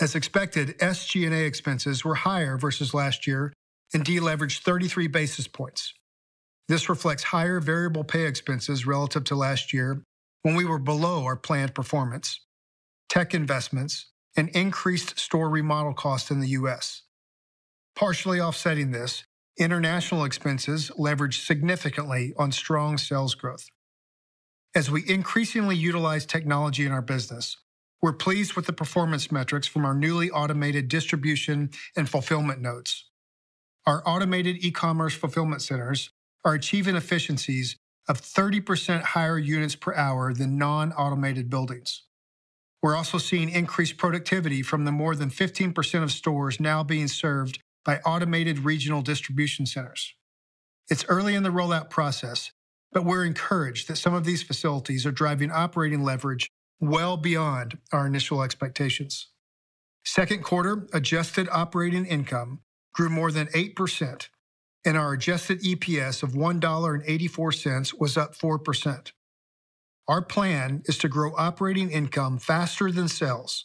as 0.02 0.16
expected, 0.16 0.78
SG&A 0.80 1.46
expenses 1.46 2.04
were 2.04 2.16
higher 2.16 2.58
versus 2.58 2.94
last 2.94 3.26
year 3.26 3.54
and 3.94 4.04
deleveraged 4.04 4.60
33 4.60 5.08
basis 5.08 5.48
points. 5.48 5.94
This 6.68 6.90
reflects 6.90 7.24
higher 7.24 7.60
variable 7.60 8.04
pay 8.04 8.26
expenses 8.26 8.86
relative 8.86 9.24
to 9.26 9.36
last 9.36 9.72
year 9.72 10.02
when 10.42 10.56
we 10.56 10.66
were 10.66 10.80
below 10.80 11.24
our 11.24 11.36
planned 11.36 11.74
performance, 11.74 12.42
tech 13.10 13.34
investments, 13.34 14.08
and 14.36 14.50
increased 14.50 15.20
store 15.20 15.50
remodel 15.50 15.94
costs 15.94 16.32
in 16.32 16.40
the 16.40 16.50
U.S. 16.50 17.04
Partially 17.96 18.42
offsetting 18.42 18.92
this, 18.92 19.26
International 19.58 20.26
expenses 20.26 20.92
leveraged 21.00 21.46
significantly 21.46 22.34
on 22.38 22.52
strong 22.52 22.98
sales 22.98 23.36
growth. 23.36 23.70
As 24.76 24.92
we 24.92 25.08
increasingly 25.08 25.78
utilize 25.78 26.26
technology 26.26 26.86
in 26.86 26.92
our 26.92 27.02
business, 27.02 27.56
we're 28.02 28.12
pleased 28.12 28.56
with 28.56 28.66
the 28.66 28.74
performance 28.74 29.32
metrics 29.32 29.66
from 29.66 29.86
our 29.86 29.94
newly 29.96 30.30
automated 30.30 30.90
distribution 30.90 31.70
and 31.96 32.10
fulfillment 32.10 32.62
nodes. 32.62 33.06
Our 33.88 34.04
automated 34.06 34.58
e 34.60 34.72
commerce 34.72 35.16
fulfillment 35.16 35.62
centers 35.62 36.10
are 36.44 36.54
achieving 36.54 36.98
efficiencies 36.98 37.78
of 38.10 38.22
30% 38.22 39.02
higher 39.02 39.40
units 39.40 39.76
per 39.76 39.96
hour 39.96 40.34
than 40.34 40.58
non 40.58 40.92
automated 40.92 41.50
buildings. 41.50 42.04
We're 42.86 42.96
also 42.96 43.18
seeing 43.18 43.50
increased 43.50 43.98
productivity 43.98 44.62
from 44.62 44.86
the 44.86 44.92
more 44.92 45.16
than 45.16 45.32
15% 45.32 46.04
of 46.04 46.12
stores 46.12 46.60
now 46.60 46.84
being 46.84 47.08
served 47.08 47.58
by 47.84 47.98
automated 48.02 48.60
regional 48.60 49.02
distribution 49.02 49.66
centers. 49.66 50.14
It's 50.88 51.04
early 51.10 51.34
in 51.34 51.42
the 51.42 51.50
rollout 51.50 51.90
process, 51.90 52.52
but 52.92 53.04
we're 53.04 53.26
encouraged 53.26 53.88
that 53.88 53.96
some 53.96 54.14
of 54.14 54.24
these 54.24 54.44
facilities 54.44 55.04
are 55.04 55.12
driving 55.12 55.50
operating 55.50 56.04
leverage 56.04 56.48
well 56.80 57.18
beyond 57.18 57.80
our 57.92 58.06
initial 58.06 58.44
expectations. 58.44 59.30
Second 60.04 60.44
quarter 60.44 60.88
adjusted 60.94 61.50
operating 61.52 62.06
income 62.06 62.60
grew 62.94 63.10
more 63.10 63.32
than 63.32 63.48
8%, 63.48 64.28
and 64.86 64.96
our 64.96 65.14
adjusted 65.14 65.60
EPS 65.64 66.22
of 66.22 66.34
$1.84 66.34 68.00
was 68.00 68.16
up 68.16 68.36
4%. 68.38 69.12
Our 70.08 70.22
plan 70.22 70.84
is 70.86 70.98
to 71.00 71.10
grow 71.10 71.34
operating 71.36 71.90
income 71.90 72.38
faster 72.38 72.92
than 72.92 73.08
sales, 73.08 73.64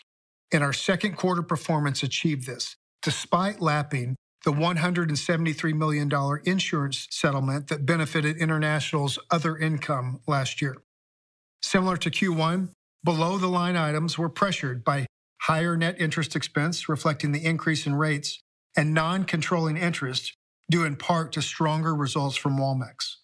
and 0.50 0.64
our 0.64 0.72
second 0.72 1.16
quarter 1.16 1.42
performance 1.42 2.02
achieved 2.02 2.46
this 2.46 2.76
despite 3.02 3.60
lapping 3.62 4.14
the 4.44 4.52
$173 4.52 5.74
million 5.74 6.10
insurance 6.44 7.06
settlement 7.10 7.68
that 7.68 7.86
benefited 7.86 8.36
International's 8.36 9.18
other 9.30 9.56
income 9.56 10.20
last 10.26 10.60
year. 10.60 10.76
Similar 11.62 11.96
to 11.98 12.10
Q1, 12.10 12.70
below 13.04 13.38
the 13.38 13.48
line 13.48 13.76
items 13.76 14.18
were 14.18 14.28
pressured 14.28 14.84
by 14.84 15.06
higher 15.42 15.76
net 15.76 15.96
interest 15.98 16.36
expense, 16.36 16.88
reflecting 16.88 17.32
the 17.32 17.44
increase 17.44 17.86
in 17.86 17.94
rates, 17.94 18.40
and 18.76 18.94
non 18.94 19.24
controlling 19.24 19.76
interest, 19.76 20.34
due 20.70 20.84
in 20.84 20.96
part 20.96 21.32
to 21.32 21.42
stronger 21.42 21.94
results 21.94 22.36
from 22.36 22.58
Walmex. 22.58 23.16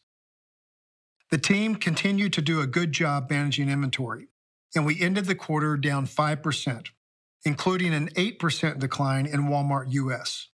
The 1.31 1.39
team 1.39 1.75
continued 1.75 2.33
to 2.35 2.43
do 2.43 2.61
a 2.61 2.67
good 2.67 2.93
job 2.93 3.29
managing 3.31 3.69
inventory, 3.69 4.29
and 4.75 4.87
we 4.87 5.01
ended 5.01 5.25
the 5.25 5.35
quarter 5.35 5.77
down 5.77 6.07
5%, 6.07 6.87
including 7.45 7.93
an 7.95 8.09
8% 8.11 8.79
decline 8.79 9.27
in 9.27 9.49
Walmart 9.49 9.87
US. 9.91 10.49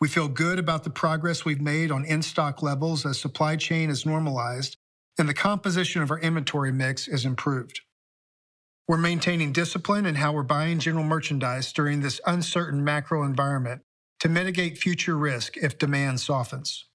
We 0.00 0.08
feel 0.08 0.28
good 0.28 0.58
about 0.58 0.84
the 0.84 0.90
progress 0.90 1.44
we've 1.44 1.60
made 1.60 1.90
on 1.90 2.04
in 2.04 2.22
stock 2.22 2.62
levels 2.62 3.06
as 3.06 3.18
supply 3.18 3.56
chain 3.56 3.88
is 3.88 4.04
normalized 4.04 4.76
and 5.18 5.28
the 5.28 5.34
composition 5.34 6.02
of 6.02 6.10
our 6.10 6.18
inventory 6.18 6.72
mix 6.72 7.08
is 7.08 7.24
improved. 7.24 7.80
We're 8.86 8.98
maintaining 8.98 9.52
discipline 9.52 10.06
in 10.06 10.16
how 10.16 10.32
we're 10.32 10.42
buying 10.42 10.78
general 10.78 11.04
merchandise 11.04 11.72
during 11.72 12.00
this 12.00 12.20
uncertain 12.26 12.84
macro 12.84 13.24
environment 13.24 13.82
to 14.20 14.28
mitigate 14.28 14.78
future 14.78 15.16
risk 15.16 15.56
if 15.56 15.78
demand 15.78 16.20
softens. 16.20 16.86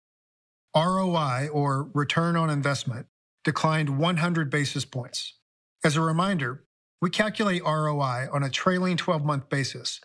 ROI, 0.76 1.50
or 1.52 1.90
return 1.94 2.36
on 2.36 2.50
investment, 2.50 3.08
declined 3.44 3.98
100 3.98 4.50
basis 4.50 4.86
points. 4.86 5.36
As 5.84 5.96
a 5.96 6.02
reminder, 6.02 6.64
we 7.02 7.10
calculate 7.10 7.64
ROI 7.64 8.28
on 8.32 8.44
a 8.44 8.50
trailing 8.50 8.96
12 8.98 9.26
month 9.26 9.50
basis, 9.50 10.00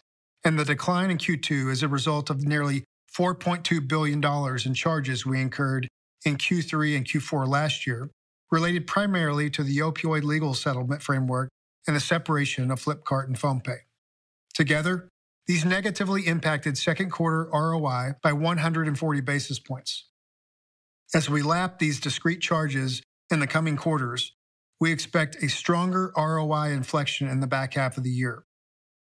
and 0.45 0.59
the 0.59 0.65
decline 0.65 1.11
in 1.11 1.19
Q2 1.19 1.71
is 1.71 1.83
a 1.83 1.89
result 1.89 2.31
of 2.31 2.45
nearly 2.45 2.85
$4.2 3.17 3.87
billion 3.87 4.23
in 4.65 4.75
charges 4.75 5.25
we 5.25 5.41
incurred 5.41 5.89
in 6.25 6.37
Q3 6.37 6.97
and 6.97 7.07
Q4 7.07 7.47
last 7.47 7.87
year, 7.87 8.11
related 8.51 8.87
primarily 8.87 9.51
to 9.51 9.63
the 9.63 9.79
opioid 9.79 10.23
legal 10.23 10.55
settlement 10.55 11.03
framework 11.03 11.49
and 11.87 11.95
the 11.95 12.01
separation 12.01 12.71
of 12.71 12.83
Flipkart 12.83 13.27
and 13.27 13.39
PhonePe. 13.39 13.79
Together, 14.55 15.09
these 15.47 15.65
negatively 15.65 16.27
impacted 16.27 16.77
second 16.77 17.11
quarter 17.11 17.49
ROI 17.53 18.15
by 18.23 18.33
140 18.33 19.21
basis 19.21 19.59
points. 19.59 20.07
As 21.17 21.31
we 21.31 21.41
lap 21.41 21.79
these 21.79 21.99
discrete 21.99 22.43
charges 22.43 23.01
in 23.31 23.41
the 23.41 23.47
coming 23.47 23.79
quarters, 23.79 24.33
we 24.79 24.93
expect 24.93 25.43
a 25.43 25.49
stronger 25.49 26.13
ROI 26.15 26.73
inflection 26.73 27.27
in 27.27 27.41
the 27.41 27.47
back 27.47 27.73
half 27.73 27.97
of 27.97 28.05
the 28.05 28.11
year. 28.11 28.45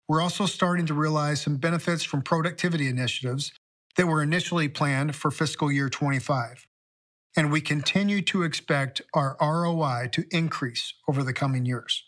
We're 0.09 0.21
also 0.21 0.47
starting 0.47 0.85
to 0.87 0.95
realize 0.95 1.43
some 1.43 1.59
benefits 1.59 2.03
from 2.03 2.23
productivity 2.23 2.89
initiatives 2.89 3.53
that 3.97 4.09
were 4.09 4.21
initially 4.21 4.67
planned 4.67 5.15
for 5.15 5.31
fiscal 5.31 5.71
year 5.71 5.89
25. 5.89 6.67
And 7.37 7.53
we 7.53 7.61
continue 7.61 8.21
to 8.23 8.43
expect 8.43 9.01
our 9.15 9.37
ROI 9.41 10.09
to 10.11 10.25
increase 10.33 10.95
over 11.09 11.23
the 11.23 11.33
coming 11.33 11.67
years. 11.67 12.03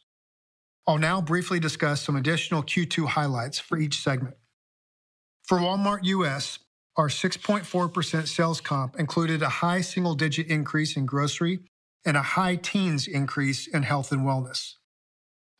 I'll 0.88 0.98
now 0.98 1.20
briefly 1.20 1.60
discuss 1.60 2.02
some 2.02 2.16
additional 2.16 2.64
Q2 2.64 3.10
highlights 3.10 3.60
for 3.60 3.78
each 3.78 4.02
segment. 4.02 4.34
For 5.44 5.58
Walmart 5.58 6.00
US, 6.02 6.58
our 6.96 7.08
6.4% 7.08 8.28
sales 8.28 8.60
comp 8.60 8.98
included 8.98 9.42
a 9.42 9.48
high 9.48 9.80
single 9.80 10.14
digit 10.14 10.46
increase 10.46 10.96
in 10.96 11.06
grocery 11.06 11.60
and 12.06 12.16
a 12.16 12.22
high 12.22 12.56
teens 12.56 13.06
increase 13.08 13.66
in 13.66 13.82
health 13.82 14.12
and 14.12 14.22
wellness. 14.22 14.74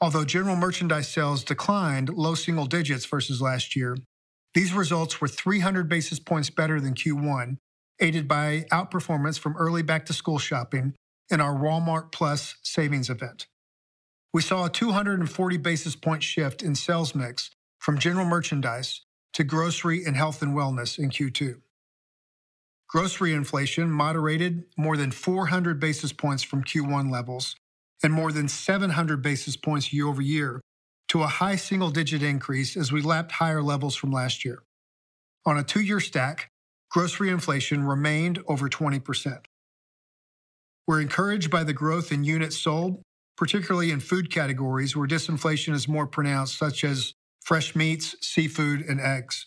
Although 0.01 0.25
general 0.25 0.57
merchandise 0.57 1.09
sales 1.09 1.43
declined 1.43 2.11
low 2.11 2.35
single 2.35 2.67
digits 2.67 3.07
versus 3.07 3.41
last 3.41 3.75
year, 3.75 3.97
these 4.55 4.73
results 4.73 5.21
were 5.21 5.29
300 5.29 5.89
basis 5.89 6.21
points 6.21 6.51
better 6.51 6.81
than 6.81 6.95
Q1, 6.95 7.57
aided 8.01 8.29
by 8.29 8.67
outperformance 8.71 9.39
from 9.39 9.57
early 9.57 9.83
back 9.83 10.07
to 10.07 10.13
school 10.13 10.39
shopping 10.39 10.95
and 11.31 11.43
our 11.43 11.55
Walmart 11.57 12.13
Plus 12.13 12.57
savings 12.63 13.11
event. 13.11 13.47
We 14.33 14.43
saw 14.43 14.67
a 14.67 14.71
240 14.71 15.57
basis 15.57 15.97
point 15.97 16.23
shift 16.23 16.63
in 16.63 16.75
sales 16.75 17.15
mix 17.15 17.51
from 17.79 17.99
general 17.99 18.27
merchandise 18.27 19.04
to 19.35 19.45
grocery 19.45 20.05
and 20.05 20.17
health 20.17 20.43
and 20.43 20.57
wellness 20.57 20.99
in 20.99 21.11
Q2. 21.11 21.61
Grocery 22.89 23.35
inflation 23.35 23.91
moderated 23.91 24.65
more 24.77 24.97
than 24.97 25.11
400 25.11 25.81
basis 25.81 26.13
points 26.13 26.43
from 26.43 26.63
Q1 26.63 27.11
levels 27.11 27.57
and 28.03 28.13
more 28.13 28.31
than 28.31 28.49
700 28.49 29.23
basis 29.23 29.57
points 29.57 29.93
year 29.93 30.07
over 30.07 30.23
year 30.23 30.61
to 31.09 31.23
a 31.23 31.27
high 31.27 31.57
single 31.57 31.91
digit 31.91 32.23
increase 32.23 32.77
as 32.77 32.93
we 32.93 33.03
lapped 33.03 33.33
higher 33.33 33.63
levels 33.63 33.97
from 33.97 34.13
last 34.13 34.45
year. 34.45 34.63
On 35.45 35.59
a 35.59 35.65
two 35.65 35.81
year 35.81 36.01
stack, 36.01 36.49
grocery 36.91 37.31
inflation 37.31 37.85
remained 37.85 38.41
over 38.47 38.69
20%. 38.69 39.45
We're 40.87 41.01
encouraged 41.01 41.51
by 41.51 41.65
the 41.65 41.73
growth 41.73 42.13
in 42.13 42.25
units 42.25 42.59
sold, 42.59 43.03
particularly 43.37 43.91
in 43.91 44.01
food 44.01 44.31
categories 44.31 44.95
where 44.97 45.09
disinflation 45.09 45.75
is 45.75 45.89
more 45.89 46.07
pronounced, 46.07 46.57
such 46.59 46.85
as 46.85 47.15
fresh 47.45 47.77
meats, 47.77 48.17
seafood, 48.21 48.81
and 48.81 49.01
eggs. 49.01 49.47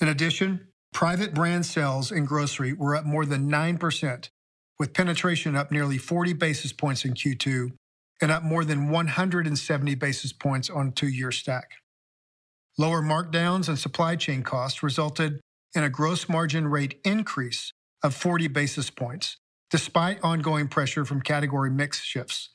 In 0.00 0.08
addition, 0.08 0.68
private 0.92 1.34
brand 1.34 1.66
sales 1.66 2.12
in 2.12 2.26
grocery 2.26 2.72
were 2.72 2.94
up 2.94 3.04
more 3.04 3.24
than 3.24 3.50
9%, 3.50 4.28
with 4.78 4.92
penetration 4.94 5.56
up 5.56 5.72
nearly 5.72 5.98
40 5.98 6.34
basis 6.34 6.72
points 6.72 7.04
in 7.04 7.14
Q2 7.14 7.72
and 8.22 8.30
up 8.30 8.42
more 8.42 8.64
than 8.64 8.90
170 8.90 9.94
basis 9.94 10.32
points 10.32 10.68
on 10.68 10.88
a 10.88 10.90
two 10.90 11.08
year 11.08 11.32
stack. 11.32 11.72
Lower 12.78 13.02
markdowns 13.02 13.68
and 13.68 13.78
supply 13.78 14.16
chain 14.16 14.42
costs 14.42 14.82
resulted 14.82 15.40
in 15.74 15.82
a 15.82 15.90
gross 15.90 16.28
margin 16.28 16.68
rate 16.68 17.00
increase 17.04 17.72
of 18.02 18.14
40 18.14 18.48
basis 18.48 18.90
points, 18.90 19.36
despite 19.70 20.22
ongoing 20.22 20.68
pressure 20.68 21.04
from 21.04 21.20
category 21.20 21.70
mix 21.70 22.02
shifts. 22.02 22.50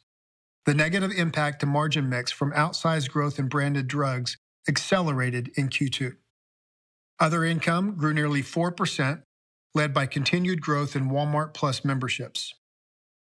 The 0.65 0.73
negative 0.73 1.11
impact 1.11 1.59
to 1.59 1.65
margin 1.65 2.09
mix 2.09 2.31
from 2.31 2.51
outsized 2.53 3.09
growth 3.09 3.37
in 3.39 3.47
branded 3.47 3.87
drugs 3.87 4.37
accelerated 4.67 5.51
in 5.55 5.69
Q2. 5.69 6.15
Other 7.19 7.45
income 7.45 7.95
grew 7.95 8.13
nearly 8.13 8.41
4%, 8.41 9.21
led 9.73 9.93
by 9.93 10.05
continued 10.05 10.61
growth 10.61 10.95
in 10.95 11.09
Walmart 11.09 11.53
Plus 11.53 11.85
memberships. 11.85 12.53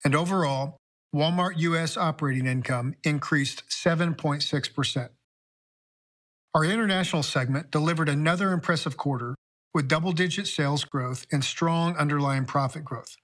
And 0.04 0.14
overall, 0.14 0.78
Walmart 1.14 1.58
U.S. 1.58 1.96
operating 1.96 2.46
income 2.46 2.94
increased 3.02 3.64
7.6%. 3.68 5.08
Our 6.54 6.64
international 6.64 7.22
segment 7.22 7.70
delivered 7.70 8.08
another 8.08 8.52
impressive 8.52 8.96
quarter 8.96 9.34
with 9.74 9.88
double 9.88 10.12
digit 10.12 10.46
sales 10.46 10.84
growth 10.84 11.26
and 11.30 11.44
strong 11.44 11.96
underlying 11.96 12.44
profit 12.44 12.84
growth. 12.84 13.16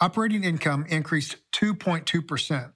Operating 0.00 0.44
income 0.44 0.84
increased 0.88 1.36
2.2%, 1.54 2.72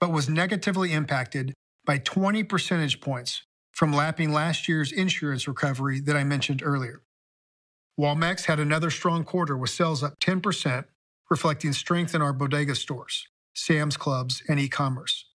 but 0.00 0.12
was 0.12 0.28
negatively 0.28 0.92
impacted 0.92 1.54
by 1.84 1.98
20 1.98 2.42
percentage 2.44 3.00
points 3.00 3.42
from 3.76 3.92
lapping 3.92 4.32
last 4.32 4.68
year's 4.68 4.90
insurance 4.90 5.46
recovery 5.46 6.00
that 6.00 6.16
I 6.16 6.24
mentioned 6.24 6.62
earlier. 6.64 7.02
Walmex 8.00 8.46
had 8.46 8.58
another 8.58 8.90
strong 8.90 9.22
quarter 9.22 9.54
with 9.54 9.68
sales 9.68 10.02
up 10.02 10.18
10%, 10.18 10.86
reflecting 11.30 11.74
strength 11.74 12.14
in 12.14 12.22
our 12.22 12.32
bodega 12.32 12.74
stores, 12.74 13.28
Sam's 13.54 13.98
Clubs, 13.98 14.42
and 14.48 14.58
e 14.58 14.68
commerce. 14.68 15.26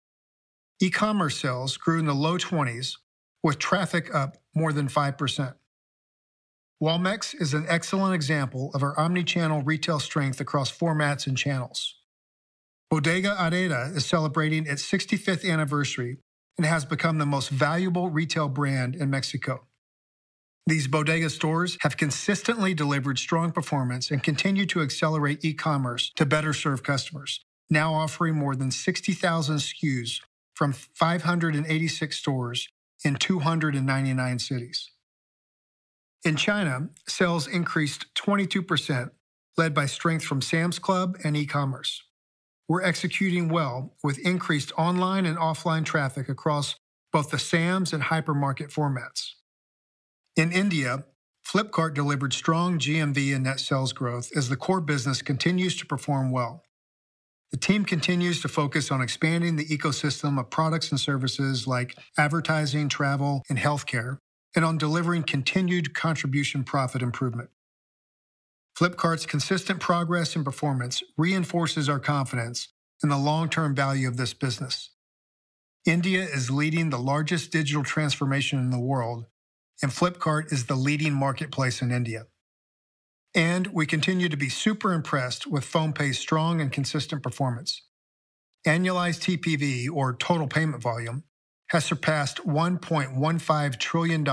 E 0.81 0.89
commerce 0.89 1.37
sales 1.37 1.77
grew 1.77 1.99
in 1.99 2.07
the 2.07 2.15
low 2.15 2.39
20s, 2.39 2.97
with 3.43 3.59
traffic 3.59 4.15
up 4.15 4.39
more 4.55 4.73
than 4.73 4.89
5%. 4.89 5.55
Walmex 6.83 7.39
is 7.39 7.53
an 7.53 7.67
excellent 7.69 8.15
example 8.15 8.71
of 8.73 8.83
our 8.83 8.99
omni-channel 8.99 9.63
retail 9.63 10.01
strength 10.01 10.41
across 10.41 10.73
formats 10.73 11.27
and 11.27 11.37
channels. 11.37 11.95
Bodega 12.91 13.37
Aurrera 13.39 13.95
is 13.95 14.07
celebrating 14.07 14.67
its 14.67 14.83
65th 14.91 15.47
anniversary 15.47 16.21
and 16.61 16.67
has 16.67 16.85
become 16.85 17.17
the 17.17 17.25
most 17.25 17.49
valuable 17.49 18.11
retail 18.11 18.47
brand 18.47 18.95
in 18.95 19.09
Mexico. 19.09 19.67
These 20.67 20.89
bodega 20.89 21.31
stores 21.31 21.79
have 21.81 21.97
consistently 21.97 22.75
delivered 22.75 23.19
strong 23.19 23.51
performance 23.51 24.11
and 24.11 24.23
continue 24.23 24.67
to 24.67 24.83
accelerate 24.83 25.43
e 25.43 25.55
commerce 25.55 26.13
to 26.17 26.27
better 26.27 26.53
serve 26.53 26.83
customers, 26.83 27.41
now 27.71 27.95
offering 27.95 28.35
more 28.35 28.55
than 28.55 28.71
60,000 28.71 29.57
SKUs 29.57 30.21
from 30.53 30.75
586 30.75 32.15
stores 32.15 32.69
in 33.07 33.15
299 33.15 34.39
cities. 34.39 34.91
In 36.27 36.37
China, 36.37 36.91
sales 37.09 37.49
increased 37.49 38.05
22%, 38.17 39.09
led 39.57 39.73
by 39.73 39.87
strength 39.87 40.27
from 40.27 40.43
Sam's 40.43 40.79
Club 40.79 41.17
and 41.25 41.39
e 41.39 41.47
commerce. 41.47 42.03
We're 42.71 42.85
executing 42.85 43.49
well 43.49 43.97
with 44.05 44.21
increased 44.21 44.71
online 44.79 45.27
and 45.27 45.37
offline 45.37 45.85
traffic 45.85 46.29
across 46.29 46.77
both 47.13 47.33
the 47.33 47.39
Sam's 47.41 47.93
and 47.93 48.05
hypermarket 48.05 48.73
formats. 48.73 49.33
In 50.37 50.53
India, 50.53 51.03
Flipkart 51.45 51.95
delivered 51.95 52.33
strong 52.33 52.79
GMV 52.79 53.35
and 53.35 53.43
net 53.43 53.59
sales 53.59 53.93
growth 53.93 54.31
as 54.37 54.49
the 54.49 54.57
core 54.57 54.81
business 54.81 55.21
continues 55.21 55.75
to 55.79 55.87
perform 55.87 56.31
well. 56.31 56.63
The 57.51 57.57
team 57.57 57.85
continues 57.85 58.41
to 58.43 58.49
focus 58.49 58.93
on 58.93 59.03
expanding 59.03 59.57
the 59.57 59.67
ecosystem 59.67 60.39
of 60.39 60.49
products 60.49 60.93
and 60.93 61.01
services 61.01 61.67
like 61.67 61.97
advertising, 62.17 62.89
travel, 62.89 63.43
and 63.51 63.59
healthcare, 63.59 64.19
and 64.55 64.65
on 64.65 64.79
delivering 64.79 65.25
continued 65.25 65.93
contribution 65.93 66.63
profit 66.63 67.03
improvement. 67.03 67.51
Flipkart's 68.81 69.27
consistent 69.27 69.79
progress 69.79 70.35
and 70.35 70.43
performance 70.43 71.03
reinforces 71.19 71.87
our 71.87 71.99
confidence 71.99 72.69
in 73.03 73.11
the 73.11 73.19
long 73.19 73.51
term 73.51 73.75
value 73.75 74.09
of 74.09 74.17
this 74.17 74.33
business. 74.33 74.93
India 75.85 76.23
is 76.23 76.51
leading 76.51 76.89
the 76.89 76.99
largest 76.99 77.53
digital 77.53 77.83
transformation 77.83 78.59
in 78.59 78.71
the 78.71 78.81
world, 78.81 79.27
and 79.83 79.93
Flipkart 79.93 80.51
is 80.51 80.65
the 80.65 80.77
leading 80.77 81.13
marketplace 81.13 81.83
in 81.83 81.91
India. 81.91 82.25
And 83.35 83.67
we 83.67 83.85
continue 83.85 84.31
to 84.31 84.37
be 84.37 84.49
super 84.49 84.95
impressed 84.95 85.47
with 85.47 85.71
PhonePe's 85.71 86.19
strong 86.19 86.63
and 86.63 86.73
consistent 86.73 87.23
performance. 87.23 87.83
Annualized 88.67 89.21
TPV, 89.21 89.91
or 89.93 90.17
total 90.17 90.49
payment 90.49 90.83
volume, 90.83 91.25
has 91.67 91.85
surpassed 91.85 92.39
$1.15 92.47 93.79
trillion. 93.79 94.27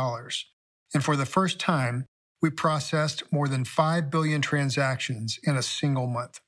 And 0.94 1.04
for 1.04 1.18
the 1.18 1.26
first 1.26 1.60
time, 1.60 2.08
we 2.42 2.50
processed 2.50 3.24
more 3.32 3.48
than 3.48 3.66
5 3.66 4.12
billion 4.12 4.42
transactions 4.42 5.40
in 5.44 5.56
a 5.58 5.64
single 5.64 6.08
month. 6.08 6.40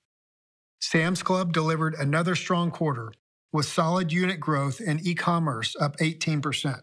Sam's 0.81 1.23
Club 1.23 1.53
delivered 1.53 1.95
another 1.95 2.35
strong 2.35 2.71
quarter 2.71 3.11
with 3.51 3.65
solid 3.65 4.11
unit 4.11 4.39
growth 4.39 4.79
and 4.85 5.05
e 5.05 5.15
commerce 5.15 5.75
up 5.79 5.97
18%. 5.97 6.81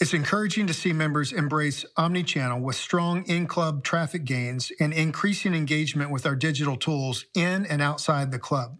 It's 0.00 0.14
encouraging 0.14 0.68
to 0.68 0.74
see 0.74 0.92
members 0.92 1.32
embrace 1.32 1.84
omnichannel 1.96 2.62
with 2.62 2.76
strong 2.76 3.24
in 3.24 3.46
club 3.48 3.82
traffic 3.82 4.24
gains 4.24 4.70
and 4.78 4.92
increasing 4.92 5.54
engagement 5.54 6.12
with 6.12 6.24
our 6.24 6.36
digital 6.36 6.76
tools 6.76 7.24
in 7.34 7.66
and 7.66 7.82
outside 7.82 8.30
the 8.30 8.38
club. 8.38 8.76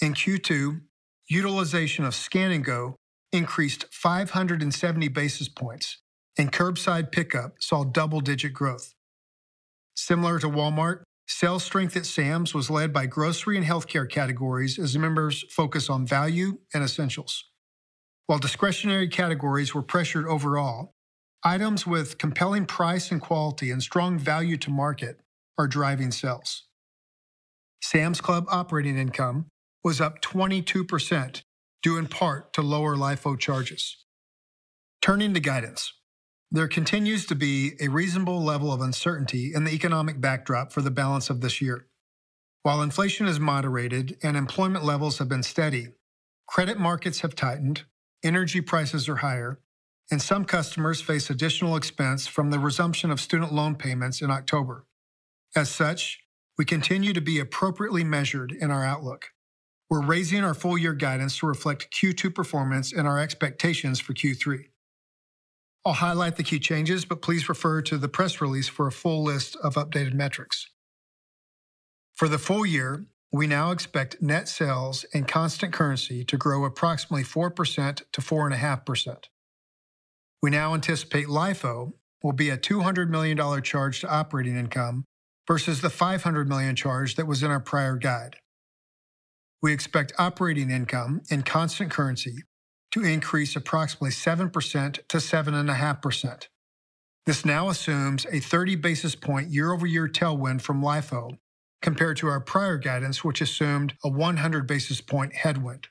In 0.00 0.14
Q2, 0.14 0.80
utilization 1.28 2.04
of 2.04 2.14
Scan 2.14 2.52
and 2.52 2.64
Go 2.64 2.96
increased 3.32 3.86
570 3.92 5.08
basis 5.08 5.48
points, 5.48 5.98
and 6.38 6.52
curbside 6.52 7.12
pickup 7.12 7.56
saw 7.60 7.84
double 7.84 8.20
digit 8.20 8.54
growth. 8.54 8.94
Similar 9.96 10.38
to 10.38 10.48
Walmart, 10.48 11.02
sales 11.26 11.64
strength 11.64 11.96
at 11.96 12.06
Sam's 12.06 12.54
was 12.54 12.70
led 12.70 12.92
by 12.92 13.06
grocery 13.06 13.56
and 13.56 13.66
healthcare 13.66 14.08
categories 14.08 14.78
as 14.78 14.96
members 14.96 15.44
focus 15.50 15.90
on 15.90 16.06
value 16.06 16.58
and 16.72 16.84
essentials. 16.84 17.44
While 18.26 18.38
discretionary 18.38 19.08
categories 19.08 19.74
were 19.74 19.82
pressured 19.82 20.26
overall, 20.26 20.92
items 21.44 21.86
with 21.86 22.18
compelling 22.18 22.66
price 22.66 23.10
and 23.10 23.20
quality 23.20 23.70
and 23.70 23.82
strong 23.82 24.18
value 24.18 24.56
to 24.58 24.70
market 24.70 25.20
are 25.58 25.66
driving 25.66 26.12
sales. 26.12 26.64
Sam's 27.82 28.20
Club 28.20 28.46
operating 28.50 28.98
income 28.98 29.46
was 29.84 30.00
up 30.00 30.20
22% 30.20 31.42
due 31.82 31.98
in 31.98 32.06
part 32.06 32.52
to 32.52 32.62
lower 32.62 32.96
LIFO 32.96 33.38
charges. 33.38 34.04
Turning 35.00 35.32
to 35.34 35.40
guidance, 35.40 35.92
there 36.50 36.68
continues 36.68 37.26
to 37.26 37.34
be 37.34 37.72
a 37.80 37.88
reasonable 37.88 38.42
level 38.42 38.72
of 38.72 38.80
uncertainty 38.80 39.52
in 39.54 39.64
the 39.64 39.72
economic 39.72 40.20
backdrop 40.20 40.72
for 40.72 40.80
the 40.80 40.90
balance 40.90 41.28
of 41.28 41.40
this 41.40 41.60
year. 41.60 41.86
While 42.62 42.82
inflation 42.82 43.26
is 43.26 43.38
moderated 43.38 44.16
and 44.22 44.36
employment 44.36 44.84
levels 44.84 45.18
have 45.18 45.28
been 45.28 45.42
steady, 45.42 45.88
credit 46.46 46.78
markets 46.78 47.20
have 47.20 47.34
tightened, 47.34 47.84
energy 48.24 48.60
prices 48.62 49.08
are 49.08 49.16
higher, 49.16 49.60
and 50.10 50.22
some 50.22 50.46
customers 50.46 51.02
face 51.02 51.28
additional 51.28 51.76
expense 51.76 52.26
from 52.26 52.50
the 52.50 52.58
resumption 52.58 53.10
of 53.10 53.20
student 53.20 53.52
loan 53.52 53.74
payments 53.74 54.22
in 54.22 54.30
October. 54.30 54.86
As 55.54 55.70
such, 55.70 56.20
we 56.56 56.64
continue 56.64 57.12
to 57.12 57.20
be 57.20 57.38
appropriately 57.38 58.04
measured 58.04 58.52
in 58.52 58.70
our 58.70 58.84
outlook. 58.84 59.26
We're 59.90 60.04
raising 60.04 60.44
our 60.44 60.54
full 60.54 60.78
year 60.78 60.94
guidance 60.94 61.38
to 61.38 61.46
reflect 61.46 61.94
Q2 61.94 62.34
performance 62.34 62.92
and 62.92 63.06
our 63.06 63.18
expectations 63.18 64.00
for 64.00 64.14
Q3. 64.14 64.64
I'll 65.88 65.94
highlight 65.94 66.36
the 66.36 66.42
key 66.42 66.58
changes, 66.58 67.06
but 67.06 67.22
please 67.22 67.48
refer 67.48 67.80
to 67.80 67.96
the 67.96 68.10
press 68.10 68.42
release 68.42 68.68
for 68.68 68.86
a 68.86 68.92
full 68.92 69.22
list 69.24 69.56
of 69.56 69.76
updated 69.76 70.12
metrics. 70.12 70.68
For 72.14 72.28
the 72.28 72.36
full 72.36 72.66
year, 72.66 73.06
we 73.32 73.46
now 73.46 73.70
expect 73.70 74.20
net 74.20 74.50
sales 74.50 75.06
and 75.14 75.26
constant 75.26 75.72
currency 75.72 76.26
to 76.26 76.36
grow 76.36 76.66
approximately 76.66 77.24
4% 77.24 78.02
to 78.12 78.20
4.5%. 78.20 79.16
We 80.42 80.50
now 80.50 80.74
anticipate 80.74 81.26
LIFO 81.26 81.94
will 82.22 82.34
be 82.34 82.50
a 82.50 82.58
$200 82.58 83.08
million 83.08 83.62
charge 83.62 84.02
to 84.02 84.12
operating 84.12 84.58
income 84.58 85.06
versus 85.46 85.80
the 85.80 85.88
500 85.88 86.46
million 86.46 86.76
charge 86.76 87.14
that 87.14 87.26
was 87.26 87.42
in 87.42 87.50
our 87.50 87.60
prior 87.60 87.96
guide. 87.96 88.36
We 89.62 89.72
expect 89.72 90.12
operating 90.18 90.70
income 90.70 91.22
in 91.30 91.44
constant 91.44 91.90
currency 91.90 92.42
to 92.92 93.04
increase 93.04 93.56
approximately 93.56 94.10
7% 94.10 94.52
to 95.08 95.16
7.5%. 95.18 96.48
This 97.26 97.44
now 97.44 97.68
assumes 97.68 98.26
a 98.32 98.40
30 98.40 98.76
basis 98.76 99.14
point 99.14 99.50
year-over-year 99.50 100.08
tailwind 100.08 100.62
from 100.62 100.82
LIFO 100.82 101.38
compared 101.82 102.16
to 102.18 102.26
our 102.26 102.40
prior 102.40 102.78
guidance, 102.78 103.22
which 103.22 103.40
assumed 103.40 103.94
a 104.02 104.08
100 104.08 104.66
basis 104.66 105.00
point 105.00 105.34
headwind. 105.34 105.88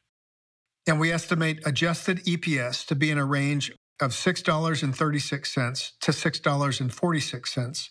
And 0.88 1.00
we 1.00 1.12
estimate 1.12 1.62
adjusted 1.66 2.24
EPS 2.26 2.86
to 2.88 2.96
be 2.96 3.12
in 3.12 3.18
a 3.18 3.26
range 3.26 3.72
of 4.02 4.12
$6.36 4.12 5.92
to 6.00 6.12
$6.46, 6.12 7.90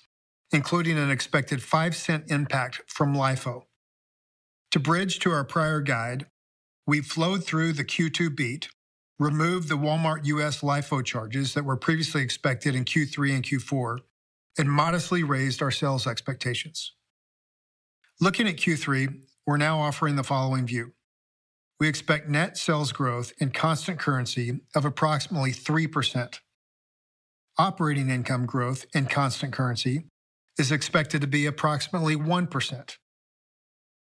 including 0.52 0.98
an 0.98 1.10
expected 1.10 1.60
5-cent 1.60 2.30
impact 2.30 2.82
from 2.86 3.14
LIFO. 3.14 3.62
To 4.72 4.80
bridge 4.80 5.18
to 5.20 5.30
our 5.30 5.44
prior 5.44 5.80
guide, 5.80 6.26
we 6.86 7.00
flowed 7.00 7.44
through 7.44 7.72
the 7.72 7.84
Q2 7.84 8.36
beat, 8.36 8.68
removed 9.18 9.68
the 9.68 9.79
Walmart 9.79 10.24
U.S. 10.26 10.61
LIFO 10.61 11.05
charges 11.05 11.55
that 11.55 11.64
were 11.64 11.76
previously 11.76 12.22
expected 12.22 12.74
in 12.74 12.85
Q3 12.85 13.35
and 13.35 13.44
Q4, 13.44 13.98
and 14.59 14.70
modestly 14.70 15.22
raised 15.22 15.62
our 15.62 15.70
sales 15.70 16.07
expectations. 16.07 16.92
Looking 18.20 18.48
at 18.48 18.57
Q3, 18.57 19.20
we're 19.46 19.57
now 19.57 19.79
offering 19.79 20.16
the 20.16 20.24
following 20.24 20.66
view. 20.66 20.92
We 21.79 21.88
expect 21.88 22.29
net 22.29 22.57
sales 22.57 22.92
growth 22.92 23.33
in 23.38 23.50
constant 23.50 23.98
currency 23.98 24.61
of 24.74 24.85
approximately 24.85 25.52
3%. 25.52 26.40
Operating 27.59 28.11
income 28.11 28.46
growth 28.46 28.87
in 28.94 29.07
constant 29.07 29.52
currency 29.52 30.05
is 30.59 30.72
expected 30.72 31.20
to 31.20 31.26
be 31.26 31.44
approximately 31.44 32.16
1%. 32.16 32.96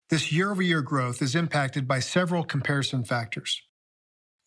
This 0.08 0.32
year-over-year 0.32 0.82
growth 0.82 1.20
is 1.20 1.34
impacted 1.34 1.86
by 1.86 2.00
several 2.00 2.44
comparison 2.44 3.04
factors. 3.04 3.62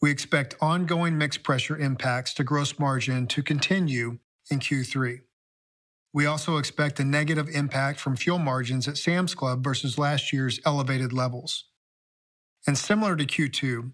We 0.02 0.12
expect 0.12 0.56
ongoing 0.62 1.18
mix 1.18 1.38
pressure 1.38 1.78
impacts 1.78 2.34
to 2.36 2.44
gross 2.44 2.80
margin 2.80 3.28
to 3.28 3.44
continue 3.44 4.20
in 4.50 4.60
Q3. 4.60 5.22
We 6.14 6.26
also 6.26 6.58
expect 6.58 7.00
a 7.00 7.04
negative 7.04 7.50
impact 7.50 8.00
from 8.00 8.16
fuel 8.16 8.40
margins 8.40 8.88
at 8.88 8.98
Sam's 8.98 9.36
Club 9.36 9.64
versus 9.64 9.98
last 9.98 10.32
year's 10.32 10.60
elevated 10.66 11.12
levels. 11.14 11.66
And 12.66 12.78
similar 12.78 13.16
to 13.16 13.26
Q2, 13.26 13.92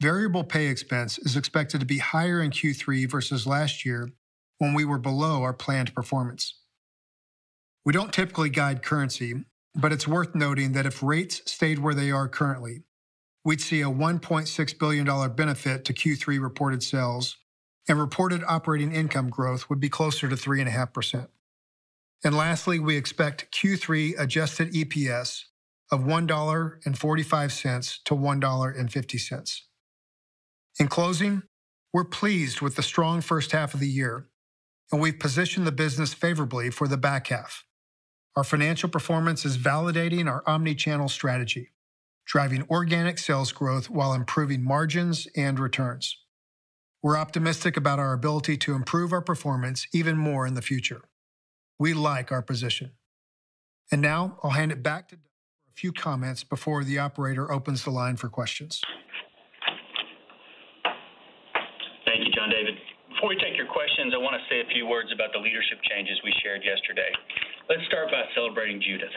variable 0.00 0.42
pay 0.42 0.66
expense 0.66 1.18
is 1.18 1.36
expected 1.36 1.80
to 1.80 1.86
be 1.86 1.98
higher 1.98 2.42
in 2.42 2.50
Q3 2.50 3.08
versus 3.08 3.46
last 3.46 3.84
year 3.84 4.10
when 4.58 4.74
we 4.74 4.84
were 4.84 4.98
below 4.98 5.42
our 5.42 5.52
planned 5.52 5.94
performance. 5.94 6.60
We 7.84 7.92
don't 7.92 8.12
typically 8.12 8.48
guide 8.48 8.82
currency, 8.82 9.44
but 9.74 9.92
it's 9.92 10.08
worth 10.08 10.34
noting 10.34 10.72
that 10.72 10.86
if 10.86 11.02
rates 11.02 11.42
stayed 11.50 11.78
where 11.78 11.94
they 11.94 12.10
are 12.10 12.28
currently, 12.28 12.82
we'd 13.44 13.60
see 13.60 13.80
a 13.80 13.86
$1.6 13.86 14.78
billion 14.78 15.34
benefit 15.34 15.84
to 15.84 15.92
Q3 15.92 16.40
reported 16.40 16.82
sales, 16.82 17.36
and 17.88 17.98
reported 17.98 18.42
operating 18.46 18.92
income 18.92 19.28
growth 19.28 19.68
would 19.68 19.80
be 19.80 19.88
closer 19.88 20.28
to 20.28 20.36
3.5%. 20.36 21.28
And 22.24 22.36
lastly, 22.36 22.78
we 22.78 22.96
expect 22.96 23.52
Q3 23.52 24.14
adjusted 24.18 24.72
EPS 24.72 25.42
of 25.90 26.02
$1.45 26.02 28.02
to 28.04 28.14
$1.50. 28.14 29.60
In 30.78 30.88
closing, 30.88 31.42
we're 31.92 32.04
pleased 32.04 32.60
with 32.60 32.76
the 32.76 32.82
strong 32.82 33.20
first 33.20 33.52
half 33.52 33.74
of 33.74 33.80
the 33.80 33.88
year, 33.88 34.26
and 34.90 35.00
we've 35.00 35.18
positioned 35.18 35.66
the 35.66 35.72
business 35.72 36.14
favorably 36.14 36.70
for 36.70 36.86
the 36.86 36.96
back 36.96 37.26
half. 37.26 37.64
Our 38.36 38.44
financial 38.44 38.88
performance 38.88 39.44
is 39.44 39.58
validating 39.58 40.30
our 40.30 40.42
omni-channel 40.46 41.10
strategy, 41.10 41.71
driving 42.26 42.66
organic 42.70 43.18
sales 43.18 43.52
growth 43.52 43.90
while 43.90 44.12
improving 44.12 44.62
margins 44.62 45.26
and 45.36 45.58
returns. 45.58 46.16
We're 47.02 47.16
optimistic 47.16 47.76
about 47.76 47.98
our 47.98 48.12
ability 48.12 48.56
to 48.58 48.74
improve 48.74 49.12
our 49.12 49.20
performance 49.20 49.86
even 49.92 50.16
more 50.16 50.46
in 50.46 50.54
the 50.54 50.62
future. 50.62 51.02
We 51.78 51.94
like 51.94 52.30
our 52.30 52.42
position. 52.42 52.92
And 53.90 54.00
now 54.00 54.38
I'll 54.42 54.54
hand 54.54 54.70
it 54.70 54.82
back 54.82 55.08
to 55.08 55.16
Doug 55.16 55.26
for 55.64 55.70
a 55.70 55.74
few 55.74 55.92
comments 55.92 56.44
before 56.44 56.84
the 56.84 56.98
operator 56.98 57.50
opens 57.50 57.82
the 57.82 57.90
line 57.90 58.16
for 58.16 58.28
questions. 58.28 58.80
Thank 62.06 62.24
you, 62.24 62.32
John 62.32 62.50
David. 62.50 62.74
Before 63.10 63.28
we 63.28 63.36
take 63.36 63.56
your 63.56 63.66
questions, 63.66 64.14
I 64.14 64.18
want 64.18 64.38
to 64.38 64.44
say 64.48 64.60
a 64.60 64.68
few 64.72 64.86
words 64.86 65.10
about 65.12 65.32
the 65.32 65.38
leadership 65.38 65.78
changes 65.90 66.18
we 66.24 66.32
shared 66.42 66.62
yesterday. 66.64 67.10
Let's 67.70 67.86
start 67.86 68.10
by 68.10 68.26
celebrating 68.34 68.82
Judith. 68.82 69.14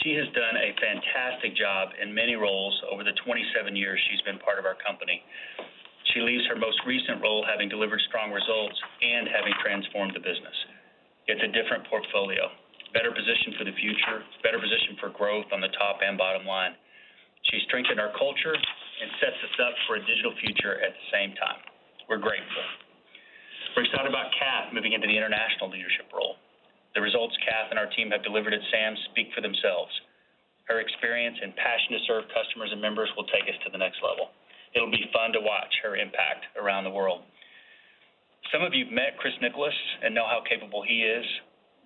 She 0.00 0.16
has 0.16 0.24
done 0.32 0.56
a 0.56 0.72
fantastic 0.80 1.52
job 1.52 1.92
in 2.00 2.08
many 2.08 2.40
roles 2.40 2.72
over 2.88 3.04
the 3.04 3.12
27 3.20 3.76
years 3.76 4.00
she's 4.08 4.24
been 4.24 4.40
part 4.40 4.56
of 4.56 4.64
our 4.64 4.80
company. 4.80 5.20
She 6.16 6.24
leaves 6.24 6.40
her 6.48 6.56
most 6.56 6.80
recent 6.88 7.20
role 7.20 7.44
having 7.44 7.68
delivered 7.68 8.00
strong 8.08 8.32
results 8.32 8.72
and 9.04 9.28
having 9.28 9.52
transformed 9.60 10.16
the 10.16 10.24
business. 10.24 10.56
It's 11.28 11.44
a 11.44 11.52
different 11.52 11.84
portfolio, 11.92 12.48
better 12.96 13.12
positioned 13.12 13.60
for 13.60 13.68
the 13.68 13.76
future, 13.76 14.24
better 14.40 14.56
positioned 14.56 14.96
for 14.96 15.12
growth 15.12 15.52
on 15.52 15.60
the 15.60 15.70
top 15.76 16.00
and 16.00 16.16
bottom 16.16 16.48
line. 16.48 16.72
She 17.52 17.60
strengthened 17.68 18.00
our 18.00 18.16
culture 18.16 18.56
and 18.56 19.08
sets 19.20 19.36
us 19.36 19.56
up 19.68 19.76
for 19.84 20.00
a 20.00 20.02
digital 20.08 20.32
future 20.40 20.80
at 20.80 20.96
the 20.96 21.06
same 21.12 21.36
time. 21.36 21.60
We're 22.08 22.24
grateful. 22.24 22.66
We're 23.76 23.84
excited 23.84 24.08
about 24.08 24.32
Kath 24.40 24.72
moving 24.72 24.96
into 24.96 25.04
the 25.04 25.16
international 25.16 25.68
leadership 25.68 26.08
role. 26.08 26.40
The 26.94 27.00
results 27.00 27.36
Kath 27.44 27.70
and 27.70 27.78
our 27.78 27.88
team 27.96 28.10
have 28.10 28.22
delivered 28.22 28.52
at 28.52 28.60
Sam's 28.70 29.00
speak 29.10 29.32
for 29.34 29.40
themselves. 29.40 29.92
Her 30.68 30.80
experience 30.80 31.38
and 31.40 31.56
passion 31.56 31.96
to 31.96 32.04
serve 32.06 32.24
customers 32.32 32.70
and 32.72 32.80
members 32.80 33.10
will 33.16 33.26
take 33.32 33.48
us 33.48 33.58
to 33.64 33.70
the 33.72 33.80
next 33.80 33.98
level. 34.04 34.30
It'll 34.74 34.90
be 34.90 35.10
fun 35.12 35.32
to 35.32 35.40
watch 35.40 35.72
her 35.82 35.96
impact 35.96 36.46
around 36.56 36.84
the 36.84 36.94
world. 36.94 37.24
Some 38.52 38.62
of 38.62 38.74
you 38.74 38.84
have 38.84 38.92
met 38.92 39.18
Chris 39.18 39.34
Nicholas 39.40 39.74
and 40.02 40.14
know 40.14 40.26
how 40.26 40.42
capable 40.48 40.82
he 40.82 41.04
is. 41.04 41.24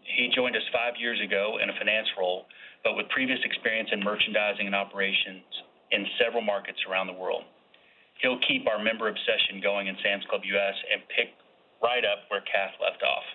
He 0.02 0.30
joined 0.34 0.56
us 0.56 0.66
five 0.72 0.94
years 0.98 1.18
ago 1.20 1.58
in 1.62 1.70
a 1.70 1.76
finance 1.78 2.06
role, 2.18 2.46
but 2.82 2.94
with 2.94 3.08
previous 3.10 3.38
experience 3.44 3.90
in 3.92 4.02
merchandising 4.02 4.66
and 4.66 4.74
operations 4.74 5.42
in 5.90 6.06
several 6.18 6.42
markets 6.42 6.78
around 6.88 7.06
the 7.06 7.18
world. 7.18 7.44
He'll 8.22 8.40
keep 8.48 8.66
our 8.66 8.82
member 8.82 9.08
obsession 9.08 9.60
going 9.62 9.88
in 9.88 9.96
Sam's 10.02 10.24
Club 10.30 10.42
U.S. 10.44 10.76
and 10.92 11.02
pick 11.14 11.34
right 11.82 12.04
up 12.04 12.26
where 12.30 12.40
Kath 12.40 12.74
left 12.80 13.02
off. 13.02 13.26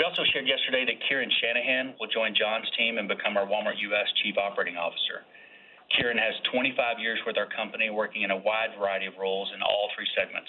We 0.00 0.08
also 0.08 0.24
shared 0.32 0.48
yesterday 0.48 0.88
that 0.88 0.96
Kieran 1.04 1.28
Shanahan 1.28 1.92
will 2.00 2.08
join 2.08 2.32
John's 2.32 2.64
team 2.72 2.96
and 2.96 3.04
become 3.04 3.36
our 3.36 3.44
Walmart 3.44 3.76
U.S. 3.92 4.08
Chief 4.24 4.32
Operating 4.40 4.80
Officer. 4.80 5.28
Kieran 5.92 6.16
has 6.16 6.32
25 6.56 6.96
years 6.96 7.20
with 7.28 7.36
our 7.36 7.44
company, 7.52 7.92
working 7.92 8.24
in 8.24 8.32
a 8.32 8.40
wide 8.40 8.72
variety 8.80 9.04
of 9.04 9.20
roles 9.20 9.52
in 9.52 9.60
all 9.60 9.92
three 9.92 10.08
segments. 10.16 10.48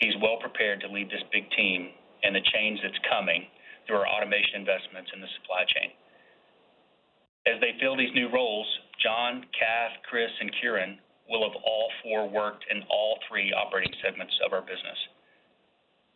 He's 0.00 0.16
well 0.24 0.40
prepared 0.40 0.80
to 0.80 0.88
lead 0.88 1.12
this 1.12 1.20
big 1.28 1.44
team 1.52 1.92
and 2.24 2.32
the 2.32 2.40
change 2.48 2.80
that's 2.80 2.96
coming 3.12 3.52
through 3.84 4.00
our 4.00 4.08
automation 4.08 4.64
investments 4.64 5.12
in 5.12 5.20
the 5.20 5.28
supply 5.36 5.68
chain. 5.68 5.92
As 7.44 7.60
they 7.60 7.76
fill 7.84 7.92
these 7.92 8.16
new 8.16 8.32
roles, 8.32 8.64
John, 9.04 9.44
Kath, 9.52 10.00
Chris, 10.08 10.32
and 10.40 10.48
Kieran 10.64 10.96
will 11.28 11.44
have 11.44 11.60
all 11.60 11.92
four 12.00 12.24
worked 12.24 12.64
in 12.72 12.80
all 12.88 13.20
three 13.28 13.52
operating 13.52 13.92
segments 14.00 14.32
of 14.48 14.56
our 14.56 14.64
business. 14.64 14.96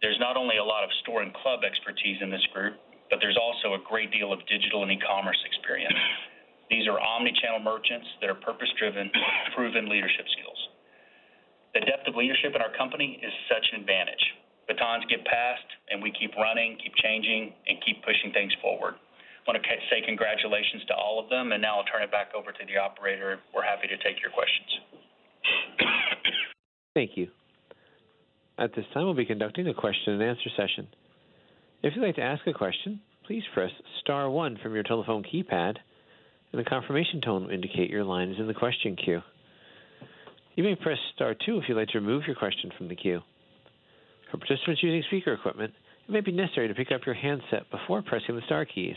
There's 0.02 0.18
not 0.18 0.36
only 0.36 0.58
a 0.58 0.66
lot 0.66 0.82
of 0.82 0.90
store 1.06 1.22
and 1.22 1.32
club 1.32 1.62
expertise 1.62 2.18
in 2.20 2.28
this 2.28 2.42
group, 2.52 2.74
but 3.08 3.22
there's 3.22 3.38
also 3.38 3.78
a 3.78 3.80
great 3.86 4.10
deal 4.10 4.34
of 4.34 4.42
digital 4.50 4.82
and 4.82 4.90
e-commerce 4.90 5.38
experience. 5.46 5.94
These 6.70 6.90
are 6.90 6.98
omni-channel 6.98 7.62
merchants 7.62 8.08
that 8.20 8.28
are 8.28 8.34
purpose-driven, 8.34 9.10
proven 9.54 9.86
leadership 9.86 10.26
skills. 10.34 10.58
The 11.78 11.86
depth 11.86 12.08
of 12.08 12.16
leadership 12.16 12.52
in 12.56 12.60
our 12.60 12.74
company 12.74 13.20
is 13.22 13.32
such 13.46 13.62
an 13.72 13.80
advantage. 13.80 14.20
Batons 14.66 15.06
get 15.06 15.24
passed, 15.24 15.70
and 15.90 16.02
we 16.02 16.10
keep 16.18 16.34
running, 16.34 16.76
keep 16.82 16.94
changing, 16.98 17.54
and 17.68 17.78
keep 17.86 18.02
pushing 18.02 18.32
things 18.32 18.52
forward. 18.60 18.94
I 18.96 19.44
want 19.46 19.62
to 19.62 19.68
say 19.90 20.02
congratulations 20.02 20.82
to 20.88 20.94
all 20.94 21.22
of 21.22 21.28
them, 21.30 21.52
and 21.52 21.60
now 21.60 21.78
I'll 21.78 21.88
turn 21.90 22.02
it 22.02 22.10
back 22.10 22.34
over 22.34 22.52
to 22.52 22.64
the 22.66 22.78
operator. 22.78 23.38
We're 23.54 23.66
happy 23.66 23.86
to 23.86 23.96
take 24.02 24.18
your 24.22 24.30
questions. 24.30 24.70
Thank 26.94 27.16
you. 27.16 27.28
At 28.62 28.72
this 28.76 28.84
time, 28.94 29.06
we'll 29.06 29.14
be 29.14 29.24
conducting 29.24 29.66
a 29.66 29.74
question 29.74 30.12
and 30.12 30.22
answer 30.22 30.48
session. 30.56 30.86
If 31.82 31.96
you'd 31.96 32.06
like 32.06 32.14
to 32.14 32.22
ask 32.22 32.46
a 32.46 32.52
question, 32.52 33.00
please 33.26 33.42
press 33.52 33.72
star 34.00 34.26
*1 34.26 34.62
from 34.62 34.72
your 34.74 34.84
telephone 34.84 35.24
keypad, 35.24 35.78
and 36.52 36.60
a 36.60 36.64
confirmation 36.64 37.20
tone 37.20 37.42
will 37.42 37.50
indicate 37.50 37.90
your 37.90 38.04
line 38.04 38.30
is 38.30 38.38
in 38.38 38.46
the 38.46 38.54
question 38.54 38.94
queue. 38.94 39.20
You 40.54 40.62
may 40.62 40.76
press 40.76 40.98
star 41.12 41.34
two 41.34 41.58
if 41.58 41.64
you'd 41.68 41.76
like 41.76 41.88
to 41.88 41.98
remove 41.98 42.22
your 42.28 42.36
question 42.36 42.70
from 42.78 42.86
the 42.86 42.94
queue. 42.94 43.22
For 44.30 44.38
participants 44.38 44.80
using 44.80 45.02
speaker 45.08 45.32
equipment, 45.32 45.74
it 46.06 46.12
may 46.12 46.20
be 46.20 46.30
necessary 46.30 46.68
to 46.68 46.74
pick 46.74 46.92
up 46.92 47.04
your 47.04 47.16
handset 47.16 47.68
before 47.68 48.00
pressing 48.02 48.36
the 48.36 48.42
star 48.46 48.64
keys. 48.64 48.94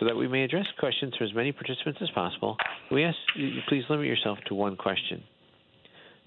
So 0.00 0.06
that 0.06 0.16
we 0.16 0.26
may 0.26 0.44
address 0.44 0.64
questions 0.80 1.12
for 1.18 1.24
as 1.24 1.34
many 1.34 1.52
participants 1.52 2.00
as 2.02 2.08
possible, 2.14 2.56
we 2.90 3.04
ask 3.04 3.18
you 3.36 3.60
please 3.68 3.84
limit 3.90 4.06
yourself 4.06 4.38
to 4.46 4.54
one 4.54 4.76
question. 4.76 5.22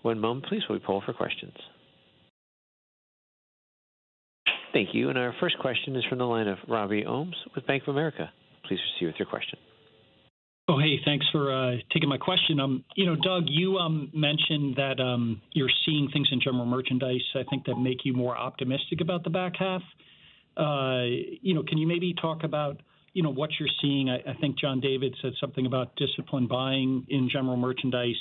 One 0.04 0.20
moment, 0.20 0.46
please, 0.46 0.62
while 0.70 0.78
we 0.78 0.86
poll 0.86 1.02
for 1.04 1.14
questions. 1.14 1.56
Thank 4.74 4.90
you. 4.94 5.10
And 5.10 5.18
our 5.18 5.36
first 5.40 5.58
question 5.60 5.96
is 5.96 6.04
from 6.06 6.20
the 6.20 6.26
line 6.26 6.48
of 6.48 6.58
Robbie 6.68 7.04
Ohmes 7.04 7.36
with 7.56 7.68
Bank 7.68 7.84
of 7.84 7.90
America. 7.90 8.32
Please 8.66 8.80
proceed 8.80 9.08
with 9.08 9.16
your 9.20 9.28
question. 9.28 9.60
Oh, 10.70 10.80
hey, 10.80 11.00
thanks 11.04 11.26
for 11.32 11.52
uh, 11.52 11.76
taking 11.92 12.08
my 12.08 12.18
question. 12.18 12.60
Um, 12.60 12.86
you 12.96 13.06
know, 13.06 13.16
Doug, 13.16 13.44
you 13.48 13.78
um, 13.78 14.10
mentioned 14.14 14.78
that 14.78 15.02
um, 15.02 15.42
you're 15.52 15.72
seeing 15.86 16.08
things 16.14 16.30
in 16.32 16.40
general 16.40 16.66
merchandise, 16.66 17.24
I 17.36 17.44
think, 17.50 17.66
that 17.66 17.76
make 17.76 18.06
you 18.06 18.14
more 18.14 18.38
optimistic 18.38 19.02
about 19.02 19.26
the 19.26 19.30
back 19.30 19.54
half. 19.58 19.82
Uh, 20.56 21.04
you 21.42 21.54
know, 21.54 21.64
can 21.64 21.78
you 21.78 21.88
maybe 21.88 22.14
talk 22.14 22.44
about, 22.46 22.80
you 23.12 23.24
know, 23.24 23.32
what 23.32 23.50
you're 23.60 23.70
seeing? 23.82 24.10
I, 24.10 24.18
I 24.30 24.34
think 24.40 24.58
John 24.58 24.80
David 24.80 25.14
said 25.22 25.34
something 25.42 25.66
about 25.66 25.98
disciplined 25.98 26.48
buying 26.48 27.06
in 27.10 27.30
general 27.30 27.58
merchandise. 27.58 28.16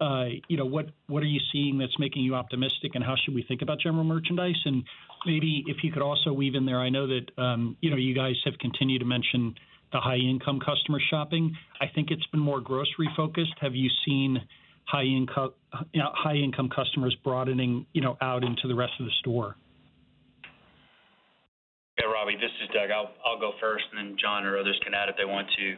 Uh, 0.00 0.26
you 0.48 0.56
know, 0.56 0.64
what 0.64 1.22
are 1.22 1.26
you 1.26 1.40
seeing 1.52 1.78
that's 1.78 1.98
making 1.98 2.22
you 2.22 2.34
optimistic, 2.34 2.92
and 2.94 3.02
how 3.02 3.16
should 3.16 3.34
we 3.34 3.42
think 3.42 3.62
about 3.62 3.80
general 3.80 4.04
merchandise? 4.04 4.60
And 4.64 4.84
maybe 5.26 5.64
if 5.66 5.78
you 5.82 5.90
could 5.90 6.02
also 6.02 6.32
weave 6.32 6.54
in 6.54 6.66
there, 6.66 6.80
I 6.80 6.88
know 6.88 7.06
that 7.08 7.30
um, 7.36 7.76
you 7.80 7.90
know 7.90 7.96
you 7.96 8.14
guys 8.14 8.36
have 8.44 8.58
continued 8.58 9.00
to 9.00 9.04
mention 9.04 9.54
the 9.92 10.00
high 10.00 10.16
income 10.16 10.60
customer 10.60 11.00
shopping. 11.10 11.56
I 11.80 11.86
think 11.92 12.10
it's 12.10 12.26
been 12.26 12.40
more 12.40 12.60
grocery 12.60 13.08
focused. 13.16 13.54
Have 13.60 13.74
you 13.74 13.90
seen 14.06 14.38
high 14.84 15.04
income 15.04 15.52
you 15.92 16.00
know, 16.00 16.10
high 16.14 16.36
income 16.36 16.70
customers 16.74 17.16
broadening 17.24 17.86
you 17.92 18.00
know 18.00 18.16
out 18.20 18.44
into 18.44 18.68
the 18.68 18.74
rest 18.74 18.92
of 19.00 19.06
the 19.06 19.12
store? 19.20 19.56
Yeah, 21.98 22.06
Robbie, 22.06 22.36
this 22.36 22.52
is 22.62 22.68
Doug. 22.72 22.90
I'll 22.92 23.40
go 23.40 23.52
first, 23.60 23.84
and 23.90 23.98
then 23.98 24.16
John 24.20 24.46
or 24.46 24.56
others 24.56 24.78
can 24.84 24.94
add 24.94 25.08
if 25.08 25.16
they 25.16 25.24
want 25.24 25.48
to. 25.58 25.74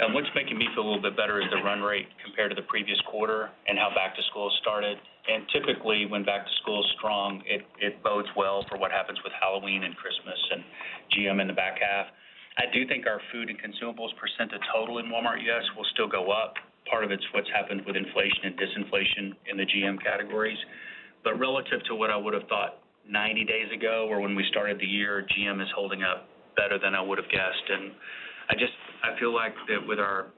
Um, 0.00 0.16
what's 0.16 0.32
making 0.34 0.56
me 0.56 0.64
feel 0.72 0.84
a 0.84 0.88
little 0.88 1.02
bit 1.02 1.16
better 1.16 1.44
is 1.44 1.46
the 1.52 1.60
run 1.60 1.84
rate 1.84 2.08
compared 2.24 2.48
to 2.48 2.56
the 2.56 2.64
previous 2.72 2.96
quarter 3.04 3.52
and 3.68 3.76
how 3.76 3.92
back 3.92 4.16
to 4.16 4.22
school 4.32 4.48
started. 4.64 4.96
And 5.28 5.44
typically, 5.52 6.08
when 6.08 6.24
back 6.24 6.48
to 6.48 6.52
school 6.64 6.80
is 6.80 6.88
strong, 6.96 7.44
it, 7.44 7.68
it 7.84 8.02
bodes 8.02 8.28
well 8.32 8.64
for 8.72 8.80
what 8.80 8.90
happens 8.90 9.20
with 9.22 9.32
Halloween 9.36 9.84
and 9.84 9.92
Christmas 10.00 10.40
and 10.56 10.64
GM 11.12 11.40
in 11.44 11.46
the 11.48 11.52
back 11.52 11.76
half. 11.84 12.08
I 12.56 12.72
do 12.72 12.88
think 12.88 13.06
our 13.06 13.20
food 13.30 13.52
and 13.52 13.60
consumables 13.60 14.16
percent 14.16 14.56
of 14.56 14.60
total 14.72 15.04
in 15.04 15.12
Walmart 15.12 15.44
U.S. 15.44 15.64
will 15.76 15.86
still 15.92 16.08
go 16.08 16.32
up. 16.32 16.56
Part 16.88 17.04
of 17.04 17.12
it's 17.12 17.22
what's 17.36 17.48
happened 17.52 17.84
with 17.84 17.94
inflation 17.94 18.48
and 18.48 18.56
disinflation 18.56 19.36
in 19.52 19.60
the 19.60 19.68
GM 19.68 20.00
categories. 20.02 20.58
But 21.24 21.38
relative 21.38 21.84
to 21.92 21.94
what 21.94 22.08
I 22.08 22.16
would 22.16 22.32
have 22.32 22.48
thought 22.48 22.80
90 23.04 23.44
days 23.44 23.68
ago 23.68 24.08
or 24.08 24.20
when 24.20 24.34
we 24.34 24.48
started 24.48 24.80
the 24.80 24.88
year, 24.88 25.26
GM 25.28 25.60
is 25.60 25.68
holding 25.76 26.02
up 26.02 26.24
better 26.56 26.78
than 26.80 26.94
I 26.94 27.02
would 27.02 27.18
have 27.18 27.28
guessed. 27.28 27.68
And 27.68 27.92
I 28.48 28.54
just 28.54 28.72
I 29.02 29.18
feel 29.18 29.34
like 29.34 29.54
that 29.68 29.86
with 29.86 29.98
our 29.98 30.32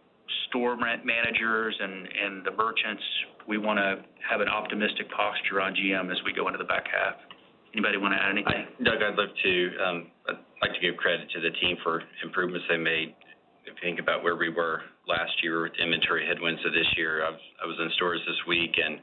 store 0.48 0.76
rent 0.80 1.04
managers 1.04 1.74
and, 1.80 2.06
and 2.06 2.44
the 2.44 2.52
merchants, 2.52 3.02
we 3.48 3.58
want 3.58 3.78
to 3.78 4.04
have 4.22 4.40
an 4.40 4.48
optimistic 4.48 5.10
posture 5.10 5.60
on 5.60 5.74
GM 5.74 6.10
as 6.10 6.18
we 6.24 6.32
go 6.32 6.46
into 6.46 6.58
the 6.58 6.68
back 6.68 6.86
half. 6.86 7.16
Anybody 7.74 7.96
want 7.96 8.14
to 8.14 8.20
add 8.20 8.32
anything? 8.36 8.68
I, 8.68 8.84
Doug, 8.84 9.00
I'd 9.02 9.16
love 9.16 9.32
to 9.32 9.52
um, 9.80 9.98
I'd 10.28 10.38
like 10.60 10.74
to 10.76 10.80
give 10.80 10.96
credit 10.96 11.28
to 11.32 11.40
the 11.40 11.50
team 11.58 11.76
for 11.82 12.02
improvements 12.22 12.66
they 12.68 12.76
made. 12.76 13.16
If 13.64 13.74
you 13.78 13.82
think 13.82 13.98
about 13.98 14.22
where 14.22 14.36
we 14.36 14.50
were 14.50 14.82
last 15.08 15.32
year 15.42 15.62
with 15.62 15.72
inventory 15.80 16.26
headwinds 16.26 16.60
of 16.66 16.72
this 16.72 16.86
year, 16.96 17.24
I've, 17.24 17.40
I 17.62 17.66
was 17.66 17.78
in 17.80 17.90
stores 17.96 18.20
this 18.26 18.36
week, 18.46 18.74
and 18.76 19.00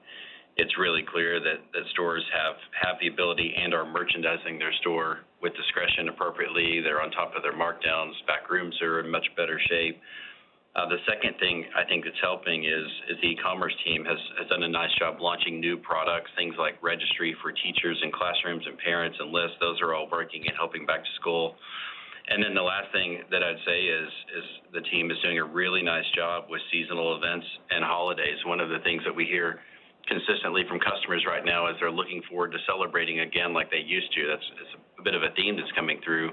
it's 0.57 0.77
really 0.77 1.03
clear 1.07 1.39
that, 1.39 1.63
that 1.73 1.83
stores 1.91 2.23
have, 2.35 2.55
have 2.75 2.95
the 2.99 3.07
ability 3.07 3.55
and 3.55 3.73
are 3.73 3.87
merchandising 3.87 4.59
their 4.59 4.73
store 4.81 5.23
with 5.41 5.55
discretion 5.55 6.09
appropriately. 6.09 6.81
They're 6.81 7.01
on 7.01 7.11
top 7.11 7.33
of 7.35 7.43
their 7.43 7.55
markdowns. 7.55 8.13
Back 8.27 8.49
rooms 8.49 8.75
are 8.81 8.99
in 8.99 9.09
much 9.09 9.25
better 9.35 9.59
shape. 9.69 9.99
Uh, 10.75 10.87
the 10.87 11.01
second 11.09 11.33
thing 11.39 11.65
I 11.73 11.83
think 11.89 12.05
that's 12.05 12.21
helping 12.21 12.63
is, 12.63 12.87
is 13.09 13.17
the 13.21 13.33
e-commerce 13.33 13.73
team 13.83 14.05
has, 14.05 14.21
has 14.37 14.47
done 14.47 14.61
a 14.61 14.69
nice 14.69 14.93
job 14.99 15.17
launching 15.19 15.59
new 15.59 15.77
products, 15.77 16.29
things 16.37 16.53
like 16.59 16.77
registry 16.83 17.35
for 17.41 17.51
teachers 17.51 17.97
and 18.03 18.13
classrooms 18.13 18.63
and 18.67 18.77
parents 18.77 19.17
and 19.19 19.31
lists. 19.33 19.57
Those 19.59 19.81
are 19.81 19.95
all 19.95 20.07
working 20.11 20.45
and 20.45 20.55
helping 20.55 20.85
back 20.85 21.01
to 21.01 21.13
school. 21.19 21.55
And 22.29 22.43
then 22.43 22.53
the 22.53 22.61
last 22.61 22.93
thing 22.93 23.25
that 23.33 23.41
I'd 23.41 23.57
say 23.65 23.79
is, 23.81 24.09
is 24.37 24.45
the 24.71 24.85
team 24.93 25.09
is 25.09 25.17
doing 25.25 25.39
a 25.39 25.43
really 25.43 25.81
nice 25.81 26.05
job 26.13 26.45
with 26.47 26.61
seasonal 26.71 27.17
events 27.17 27.47
and 27.71 27.83
holidays. 27.83 28.37
One 28.45 28.61
of 28.61 28.69
the 28.69 28.77
things 28.85 29.01
that 29.09 29.15
we 29.15 29.25
hear 29.25 29.59
consistently 30.05 30.61
from 30.69 30.77
customers 30.79 31.25
right 31.25 31.43
now 31.43 31.65
is 31.69 31.75
they're 31.81 31.89
looking 31.89 32.21
forward 32.29 32.51
to 32.53 32.61
celebrating 32.69 33.21
again 33.21 33.53
like 33.53 33.73
they 33.73 33.81
used 33.81 34.13
to. 34.13 34.29
That's 34.29 34.45
a 34.45 34.88
bit 35.03 35.15
of 35.15 35.23
a 35.23 35.33
theme 35.35 35.55
that's 35.55 35.71
coming 35.75 35.99
through 36.03 36.31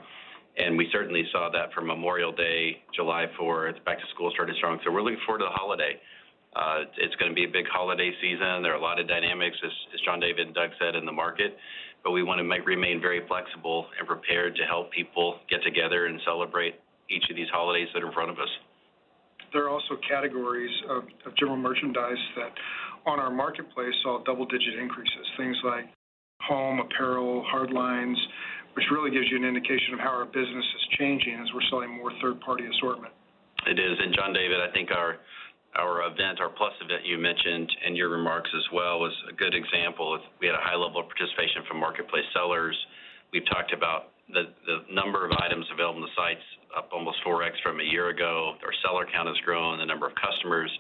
and 0.57 0.77
we 0.77 0.89
certainly 0.91 1.25
saw 1.33 1.51
that 1.53 1.73
for 1.75 1.83
Memorial 1.83 2.33
Day, 2.33 2.81
July 2.95 3.27
4th, 3.39 3.85
back 3.85 3.99
to 3.99 4.07
school 4.15 4.31
started 4.33 4.57
strong. 4.57 4.81
So 4.85 4.91
we're 4.91 5.03
looking 5.03 5.21
forward 5.27 5.41
to 5.41 5.49
the 5.53 5.57
holiday. 5.57 6.01
Uh, 6.57 6.89
it's 6.97 7.15
going 7.17 7.31
to 7.31 7.35
be 7.35 7.45
a 7.45 7.53
big 7.53 7.69
holiday 7.69 8.11
season. 8.23 8.65
There 8.65 8.73
are 8.73 8.81
a 8.81 8.83
lot 8.83 8.99
of 8.99 9.07
dynamics, 9.07 9.57
as, 9.63 9.73
as 9.93 10.01
John 10.01 10.19
David 10.19 10.47
and 10.49 10.55
Doug 10.57 10.71
said, 10.81 10.97
in 10.97 11.05
the 11.05 11.13
market, 11.13 11.57
but 12.03 12.13
we 12.13 12.23
want 12.23 12.39
to 12.39 12.45
make, 12.45 12.65
remain 12.65 13.01
very 13.01 13.21
flexible 13.29 13.87
and 13.99 14.09
prepared 14.09 14.57
to 14.57 14.65
help 14.65 14.91
people 14.93 15.41
get 15.51 15.61
together 15.63 16.07
and 16.07 16.19
celebrate 16.25 16.81
each 17.11 17.29
of 17.29 17.37
these 17.37 17.49
holidays 17.53 17.89
that 17.93 18.03
are 18.03 18.09
in 18.09 18.15
front 18.15 18.31
of 18.31 18.39
us. 18.39 18.49
There 19.53 19.65
are 19.65 19.69
also 19.69 20.01
categories 20.09 20.73
of, 20.89 21.05
of 21.27 21.37
general 21.37 21.59
merchandise 21.59 22.23
that 22.37 22.53
on 23.05 23.21
our 23.21 23.31
marketplace 23.31 23.93
saw 24.03 24.25
double 24.25 24.47
digit 24.47 24.81
increases, 24.81 25.27
things 25.37 25.57
like 25.63 25.93
home, 26.41 26.81
apparel, 26.81 27.45
hard 27.47 27.71
lines, 27.71 28.19
which 28.75 28.85
really 28.93 29.11
gives 29.11 29.27
you 29.31 29.37
an 29.37 29.45
indication 29.45 29.95
of 29.95 30.01
how 30.01 30.13
our 30.13 30.27
business 30.27 30.65
is 30.65 30.99
changing 30.99 31.35
as 31.41 31.49
we're 31.55 31.65
selling 31.71 31.91
more 31.91 32.13
third-party 32.21 32.65
assortment. 32.77 33.13
It 33.67 33.79
is. 33.79 33.97
And 33.99 34.15
John 34.15 34.33
David, 34.33 34.61
I 34.61 34.71
think 34.73 34.91
our 34.91 35.17
our 35.77 36.09
event, 36.09 36.41
our 36.41 36.49
Plus 36.49 36.73
event 36.81 37.05
you 37.05 37.19
mentioned 37.19 37.69
in 37.87 37.97
your 37.97 38.09
remarks 38.09 38.49
as 38.57 38.65
well, 38.73 38.99
was 38.99 39.13
a 39.29 39.35
good 39.37 39.53
example. 39.53 40.19
We 40.41 40.47
had 40.47 40.57
a 40.57 40.65
high 40.65 40.77
level 40.77 41.05
of 41.05 41.07
participation 41.13 41.69
from 41.69 41.81
marketplace 41.81 42.25
sellers. 42.33 42.73
We've 43.31 43.45
talked 43.45 43.75
about 43.77 44.17
the, 44.33 44.57
the 44.65 44.89
number 44.89 45.27
of 45.27 45.33
items 45.37 45.67
available 45.69 46.01
on 46.01 46.09
the 46.09 46.17
sites 46.17 46.43
up 46.73 46.89
almost 46.93 47.19
4x 47.27 47.61
from 47.63 47.81
a 47.81 47.85
year 47.85 48.09
ago. 48.09 48.57
Our 48.65 48.73
seller 48.81 49.05
count 49.05 49.29
has 49.29 49.37
grown. 49.45 49.79
The 49.79 49.85
number 49.85 50.07
of 50.07 50.15
customers 50.17 50.73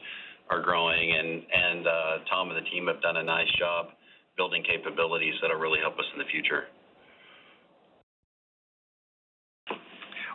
are 0.49 0.63
growing. 0.63 1.13
And, 1.13 1.45
and 1.45 1.87
uh, 1.87 2.25
Tom 2.31 2.49
and 2.49 2.57
the 2.57 2.69
team 2.71 2.87
have 2.89 3.03
done 3.03 3.19
a 3.19 3.23
nice 3.23 3.51
job 3.59 3.93
building 4.37 4.62
capabilities 4.62 5.34
that 5.43 5.51
will 5.51 5.61
really 5.61 5.80
help 5.80 5.99
us 5.99 6.05
in 6.12 6.18
the 6.18 6.28
future. 6.30 6.64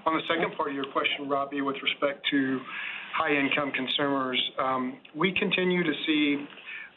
On 0.06 0.14
the 0.16 0.22
second 0.28 0.58
part 0.58 0.70
of 0.70 0.76
your 0.76 0.90
question, 0.92 1.30
Robbie, 1.30 1.62
with 1.62 1.76
respect 1.84 2.26
to 2.32 2.60
high-income 3.16 3.72
consumers, 3.72 4.42
um, 4.58 4.98
we 5.16 5.32
continue 5.38 5.84
to 5.84 5.94
see 6.08 6.46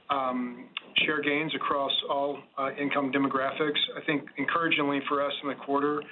um, 0.09 0.69
share 1.05 1.21
gains 1.21 1.55
across 1.55 1.93
all 2.09 2.39
uh, 2.57 2.71
income 2.81 3.13
demographics. 3.13 3.79
I 3.97 4.05
think 4.07 4.25
encouragingly 4.39 5.01
for 5.09 5.25
us 5.25 5.33
in 5.43 5.51
the 5.51 5.55
quarter, 5.55 6.03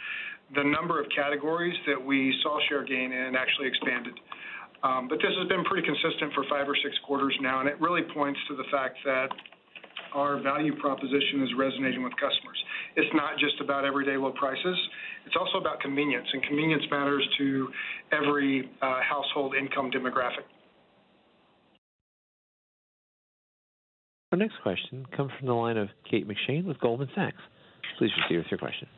the 0.55 0.65
number 0.65 1.01
of 1.01 1.07
categories 1.17 1.75
that 1.87 2.03
we 2.03 2.35
saw 2.43 2.59
share 2.69 2.85
gain 2.85 3.13
in 3.13 3.35
actually 3.37 3.69
expanded. 3.69 4.13
Um, 4.83 5.09
but 5.09 5.17
this 5.17 5.33
has 5.39 5.49
been 5.49 5.65
pretty 5.65 5.87
consistent 5.87 6.35
for 6.35 6.45
five 6.51 6.69
or 6.69 6.77
six 6.83 6.99
quarters 7.07 7.37
now, 7.41 7.61
and 7.61 7.69
it 7.69 7.81
really 7.81 8.03
points 8.13 8.41
to 8.49 8.57
the 8.57 8.65
fact 8.71 8.99
that 9.05 9.29
our 10.15 10.41
value 10.41 10.75
proposition 10.81 11.43
is 11.43 11.51
resonating 11.57 12.03
with 12.03 12.13
customers. 12.15 12.59
It's 12.97 13.13
not 13.15 13.39
just 13.39 13.61
about 13.61 13.85
everyday 13.85 14.17
low 14.17 14.33
prices. 14.33 14.77
It's 15.27 15.37
also 15.39 15.59
about 15.59 15.81
convenience, 15.81 16.27
and 16.33 16.43
convenience 16.43 16.83
matters 16.91 17.27
to 17.39 17.69
every 18.13 18.71
uh, 18.81 19.01
household 19.03 19.55
income 19.55 19.91
demographic. 19.91 20.45
Our 24.33 24.39
next 24.39 24.55
question 24.63 25.05
comes 25.15 25.31
from 25.39 25.47
the 25.47 25.55
line 25.55 25.77
of 25.77 25.89
Kate 26.11 26.27
McShane 26.27 26.65
with 26.65 26.79
Goldman 26.81 27.09
Sachs. 27.15 27.37
Please 27.99 28.11
proceed 28.19 28.39
with 28.39 28.47
your 28.51 28.59
question. 28.59 28.89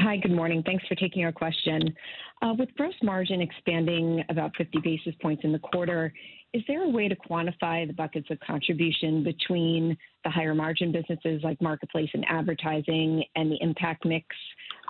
Hi, 0.00 0.18
good 0.18 0.32
morning. 0.32 0.62
Thanks 0.64 0.84
for 0.86 0.94
taking 0.94 1.24
our 1.24 1.32
question. 1.32 1.94
Uh, 2.42 2.54
with 2.58 2.68
gross 2.76 2.94
margin 3.02 3.40
expanding 3.40 4.22
about 4.28 4.52
50 4.56 4.78
basis 4.84 5.14
points 5.20 5.42
in 5.44 5.52
the 5.52 5.58
quarter, 5.58 6.12
is 6.56 6.62
there 6.66 6.84
a 6.84 6.88
way 6.88 7.06
to 7.06 7.14
quantify 7.14 7.86
the 7.86 7.92
buckets 7.92 8.28
of 8.30 8.40
contribution 8.40 9.22
between 9.22 9.94
the 10.24 10.30
higher 10.30 10.54
margin 10.54 10.90
businesses 10.90 11.42
like 11.44 11.60
marketplace 11.60 12.08
and 12.14 12.24
advertising 12.30 13.22
and 13.34 13.52
the 13.52 13.58
impact 13.60 14.06
mix 14.06 14.24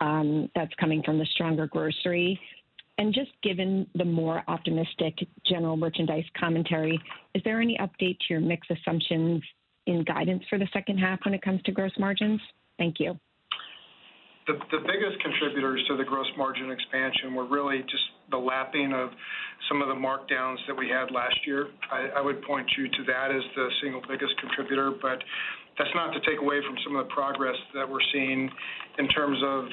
um, 0.00 0.48
that's 0.54 0.72
coming 0.78 1.02
from 1.02 1.18
the 1.18 1.26
stronger 1.34 1.66
grocery? 1.66 2.38
And 2.98 3.12
just 3.12 3.30
given 3.42 3.84
the 3.96 4.04
more 4.04 4.44
optimistic 4.46 5.18
general 5.44 5.76
merchandise 5.76 6.24
commentary, 6.38 7.00
is 7.34 7.42
there 7.44 7.60
any 7.60 7.76
update 7.78 8.16
to 8.20 8.26
your 8.28 8.40
mix 8.40 8.68
assumptions 8.70 9.42
in 9.86 10.04
guidance 10.04 10.44
for 10.48 10.60
the 10.60 10.68
second 10.72 10.98
half 10.98 11.18
when 11.24 11.34
it 11.34 11.42
comes 11.42 11.60
to 11.62 11.72
gross 11.72 11.92
margins? 11.98 12.40
Thank 12.78 13.00
you. 13.00 13.18
The 14.46 14.54
biggest 14.54 15.20
contributors 15.20 15.84
to 15.88 15.96
the 15.96 16.04
gross 16.04 16.28
margin 16.38 16.70
expansion 16.70 17.34
were 17.34 17.44
really 17.44 17.80
just 17.90 18.04
the 18.30 18.36
lapping 18.36 18.92
of 18.92 19.10
some 19.68 19.82
of 19.82 19.88
the 19.88 19.94
markdowns 19.94 20.58
that 20.66 20.76
we 20.76 20.88
had 20.88 21.10
last 21.10 21.36
year. 21.46 21.68
I 21.90 22.20
would 22.20 22.42
point 22.42 22.66
you 22.76 22.88
to 22.88 23.02
that 23.06 23.30
as 23.30 23.42
the 23.54 23.68
single 23.82 24.02
biggest 24.08 24.34
contributor, 24.40 24.92
but 25.00 25.18
that's 25.78 25.90
not 25.94 26.12
to 26.12 26.20
take 26.20 26.40
away 26.40 26.60
from 26.66 26.76
some 26.84 26.96
of 26.96 27.06
the 27.06 27.12
progress 27.12 27.56
that 27.74 27.88
we're 27.88 28.04
seeing 28.12 28.50
in 28.98 29.08
terms 29.08 29.38
of 29.44 29.64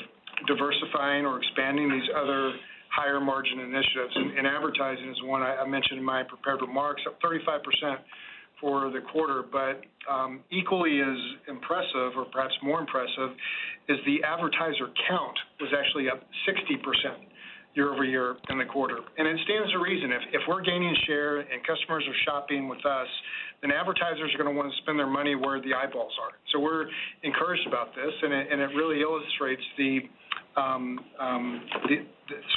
diversifying 0.47 1.25
or 1.25 1.39
expanding 1.39 1.89
these 1.89 2.09
other 2.15 2.53
higher 2.89 3.19
margin 3.19 3.59
initiatives. 3.59 4.13
And 4.15 4.45
advertising 4.45 5.09
is 5.09 5.17
one 5.23 5.41
I 5.41 5.65
mentioned 5.65 5.99
in 5.99 6.05
my 6.05 6.23
prepared 6.23 6.61
remarks, 6.61 7.01
up 7.07 7.19
35% 7.21 7.97
for 8.61 8.91
the 8.91 9.01
quarter. 9.11 9.43
But 9.43 9.81
um 10.09 10.41
equally 10.51 11.01
as 11.01 11.17
impressive 11.47 12.15
or 12.15 12.25
perhaps 12.31 12.53
more 12.61 12.79
impressive 12.79 13.31
is 13.87 13.97
the 14.05 14.23
advertiser 14.23 14.91
count 15.07 15.37
was 15.59 15.71
actually 15.71 16.09
up 16.09 16.21
60% 16.47 16.83
year-over-year 17.73 18.35
in 18.49 18.57
the 18.57 18.65
quarter. 18.65 18.97
And 19.17 19.27
it 19.27 19.39
stands 19.45 19.71
to 19.71 19.79
reason. 19.79 20.11
If 20.11 20.41
we're 20.47 20.61
gaining 20.61 20.95
share 21.07 21.39
and 21.39 21.65
customers 21.65 22.03
are 22.07 22.19
shopping 22.25 22.67
with 22.67 22.85
us, 22.85 23.07
then 23.61 23.71
advertisers 23.71 24.33
are 24.33 24.37
gonna 24.37 24.55
wanna 24.55 24.73
spend 24.83 24.99
their 24.99 25.07
money 25.07 25.35
where 25.35 25.61
the 25.61 25.73
eyeballs 25.73 26.13
are. 26.21 26.37
So 26.51 26.59
we're 26.59 26.85
encouraged 27.23 27.65
about 27.67 27.95
this, 27.95 28.13
and 28.21 28.61
it 28.61 28.75
really 28.75 29.01
illustrates 29.01 29.63
the 29.77 30.01
um, 30.55 30.99
um, 31.19 31.67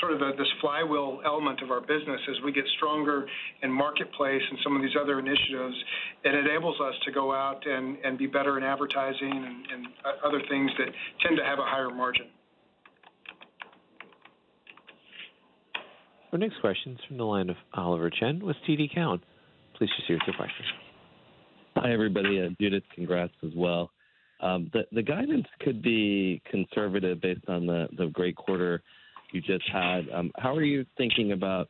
sort 0.01 0.13
of 0.13 0.37
this 0.37 0.49
flywheel 0.61 1.21
element 1.25 1.63
of 1.63 1.71
our 1.71 1.81
business. 1.81 2.21
As 2.29 2.37
we 2.45 2.53
get 2.53 2.65
stronger 2.77 3.27
in 3.63 3.73
marketplace 3.73 4.43
and 4.51 4.59
some 4.63 4.77
of 4.77 4.83
these 4.83 4.95
other 5.01 5.19
initiatives, 5.19 5.77
it 6.25 6.35
enables 6.35 6.79
us 6.81 6.95
to 7.05 7.13
go 7.13 7.33
out 7.33 7.63
and 7.67 8.19
be 8.19 8.27
better 8.27 8.59
in 8.59 8.65
advertising 8.65 9.65
and 9.73 9.87
uh, 10.05 10.27
other 10.27 10.41
things 10.49 10.71
that 10.79 10.89
tend 11.23 11.37
to 11.39 11.45
have 11.45 11.59
a 11.59 11.65
higher 11.65 11.91
margin. 11.91 12.27
Our 16.33 16.39
next 16.39 16.61
question 16.61 16.93
is 16.93 16.99
from 17.07 17.19
the 17.19 17.25
line 17.25 17.51
of 17.51 17.57
Oliver 17.75 18.11
Chen 18.11 18.41
with 18.45 18.57
TD 18.69 18.93
Cowen. 18.93 19.21
Please 19.77 19.91
proceed 19.97 20.15
with 20.15 20.23
your 20.27 20.37
question. 20.37 20.65
Hi, 21.77 21.93
everybody. 21.93 22.55
Judith, 22.61 22.83
congrats 22.95 23.33
as 23.45 23.53
well. 23.55 23.91
Um, 24.41 24.71
the 24.93 25.03
guidance 25.03 25.47
could 25.61 25.83
be 25.83 26.43
conservative 26.51 27.21
based 27.21 27.49
on 27.49 27.67
the 27.67 28.11
great 28.13 28.37
quarter 28.37 28.83
you 29.33 29.41
just 29.41 29.69
had. 29.73 30.09
Um, 30.13 30.33
how 30.37 30.55
are 30.55 30.65
you 30.65 30.85
thinking 30.97 31.33
about 31.33 31.69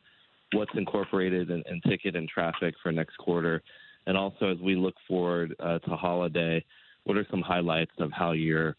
what's 0.52 0.72
incorporated 0.74 1.50
in 1.50 1.62
ticket 1.88 2.16
and 2.16 2.28
traffic 2.28 2.74
for 2.82 2.92
next 2.92 3.16
quarter? 3.18 3.62
And 4.06 4.16
also, 4.16 4.50
as 4.50 4.58
we 4.58 4.74
look 4.74 4.94
forward 5.06 5.54
uh, 5.60 5.80
to 5.80 5.90
holiday, 5.96 6.64
what 7.04 7.16
are 7.16 7.26
some 7.30 7.42
highlights 7.42 7.92
of 7.98 8.10
how 8.12 8.32
you're 8.32 8.76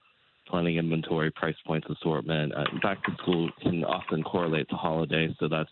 planning 0.50 0.78
inventory, 0.78 1.32
price 1.32 1.56
points, 1.66 1.88
assortment? 1.89 2.54
Uh, 2.54 2.66
Back 2.82 3.04
to 3.06 3.12
school 3.22 3.50
can 3.62 3.84
often 3.84 4.24
correlate 4.24 4.70
to 4.70 4.76
holidays, 4.76 5.32
so 5.39 5.48
that's 5.48 5.70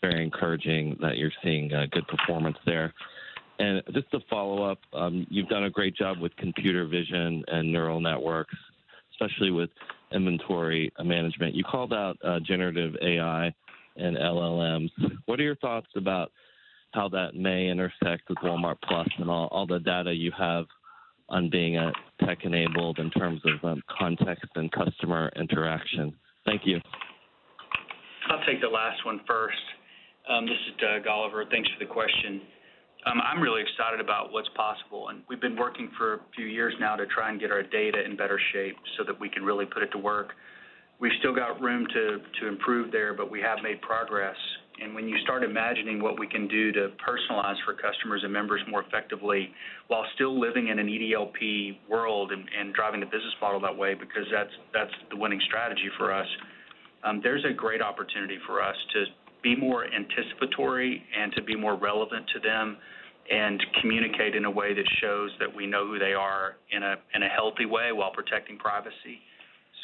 very 0.00 0.22
encouraging 0.22 0.96
that 1.00 1.16
you're 1.16 1.32
seeing 1.42 1.72
uh, 1.72 1.86
good 1.90 2.06
performance 2.08 2.56
there. 2.66 2.92
And 3.58 3.82
just 3.92 4.10
to 4.10 4.20
follow 4.28 4.70
up, 4.70 4.78
um, 4.92 5.26
you've 5.30 5.48
done 5.48 5.64
a 5.64 5.70
great 5.70 5.96
job 5.96 6.18
with 6.20 6.34
computer 6.36 6.86
vision 6.86 7.42
and 7.48 7.72
neural 7.72 8.00
networks, 8.00 8.54
especially 9.12 9.50
with 9.50 9.70
inventory 10.12 10.92
management. 11.02 11.54
You 11.54 11.64
called 11.64 11.92
out 11.92 12.18
uh, 12.22 12.38
generative 12.40 12.94
AI 13.02 13.54
and 13.96 14.16
LLMs. 14.16 14.90
What 15.24 15.40
are 15.40 15.44
your 15.44 15.56
thoughts 15.56 15.88
about 15.96 16.32
how 16.92 17.08
that 17.08 17.34
may 17.34 17.68
intersect 17.68 18.28
with 18.28 18.38
Walmart+ 18.38 18.76
and 19.18 19.30
all 19.30 19.66
the 19.66 19.80
data 19.80 20.12
you 20.12 20.32
have 20.36 20.66
on 21.28 21.50
being 21.50 21.76
a 21.76 21.92
tech-enabled 22.24 22.98
in 22.98 23.10
terms 23.10 23.40
of 23.44 23.68
um, 23.68 23.82
context 23.98 24.46
and 24.54 24.70
customer 24.72 25.30
interaction? 25.36 26.14
Thank 26.44 26.62
you. 26.64 26.80
I'll 28.30 28.44
take 28.46 28.60
the 28.60 28.68
last 28.68 29.04
one 29.04 29.20
first. 29.26 29.56
Um, 30.28 30.46
this 30.46 30.58
is 30.68 30.74
Doug, 30.80 31.06
Oliver. 31.06 31.44
Thanks 31.50 31.68
for 31.70 31.84
the 31.84 31.90
question. 31.90 32.40
Um, 33.06 33.20
I'm 33.22 33.40
really 33.40 33.62
excited 33.62 34.00
about 34.00 34.32
what's 34.32 34.48
possible, 34.56 35.08
and 35.08 35.22
we've 35.28 35.40
been 35.40 35.56
working 35.56 35.90
for 35.96 36.14
a 36.14 36.18
few 36.34 36.46
years 36.46 36.74
now 36.80 36.96
to 36.96 37.06
try 37.06 37.30
and 37.30 37.38
get 37.38 37.52
our 37.52 37.62
data 37.62 38.04
in 38.04 38.16
better 38.16 38.40
shape 38.52 38.74
so 38.98 39.04
that 39.04 39.18
we 39.20 39.28
can 39.28 39.44
really 39.44 39.64
put 39.64 39.84
it 39.84 39.90
to 39.92 39.98
work. 39.98 40.32
We've 40.98 41.12
still 41.20 41.34
got 41.34 41.60
room 41.60 41.86
to, 41.92 42.18
to 42.40 42.48
improve 42.48 42.90
there, 42.90 43.14
but 43.14 43.30
we 43.30 43.40
have 43.42 43.58
made 43.62 43.80
progress. 43.80 44.34
And 44.82 44.94
when 44.94 45.08
you 45.08 45.16
start 45.22 45.42
imagining 45.42 46.02
what 46.02 46.18
we 46.18 46.26
can 46.26 46.46
do 46.48 46.70
to 46.72 46.90
personalize 47.00 47.56
for 47.64 47.72
customers 47.74 48.20
and 48.24 48.32
members 48.32 48.60
more 48.68 48.82
effectively 48.82 49.50
while 49.88 50.04
still 50.14 50.38
living 50.38 50.68
in 50.68 50.78
an 50.78 50.86
EDLP 50.86 51.78
world 51.88 52.32
and 52.32 52.74
driving 52.74 53.00
the 53.00 53.06
business 53.06 53.34
model 53.40 53.60
that 53.60 53.76
way, 53.76 53.94
because 53.94 54.24
that's 54.30 54.52
that's 54.74 54.92
the 55.10 55.16
winning 55.16 55.40
strategy 55.46 55.88
for 55.96 56.12
us, 56.12 56.26
um, 57.04 57.20
there's 57.22 57.44
a 57.48 57.52
great 57.52 57.80
opportunity 57.80 58.38
for 58.46 58.62
us 58.62 58.76
to 58.92 59.04
be 59.42 59.56
more 59.56 59.84
anticipatory 59.86 61.02
and 61.18 61.32
to 61.32 61.42
be 61.42 61.56
more 61.56 61.76
relevant 61.76 62.26
to 62.34 62.40
them 62.40 62.76
and 63.30 63.62
communicate 63.80 64.34
in 64.34 64.44
a 64.44 64.50
way 64.50 64.74
that 64.74 64.84
shows 65.00 65.30
that 65.40 65.54
we 65.54 65.66
know 65.66 65.86
who 65.86 65.98
they 65.98 66.12
are 66.12 66.56
in 66.70 66.82
a, 66.82 66.96
in 67.14 67.22
a 67.22 67.28
healthy 67.28 67.66
way 67.66 67.92
while 67.92 68.12
protecting 68.12 68.56
privacy. 68.58 69.20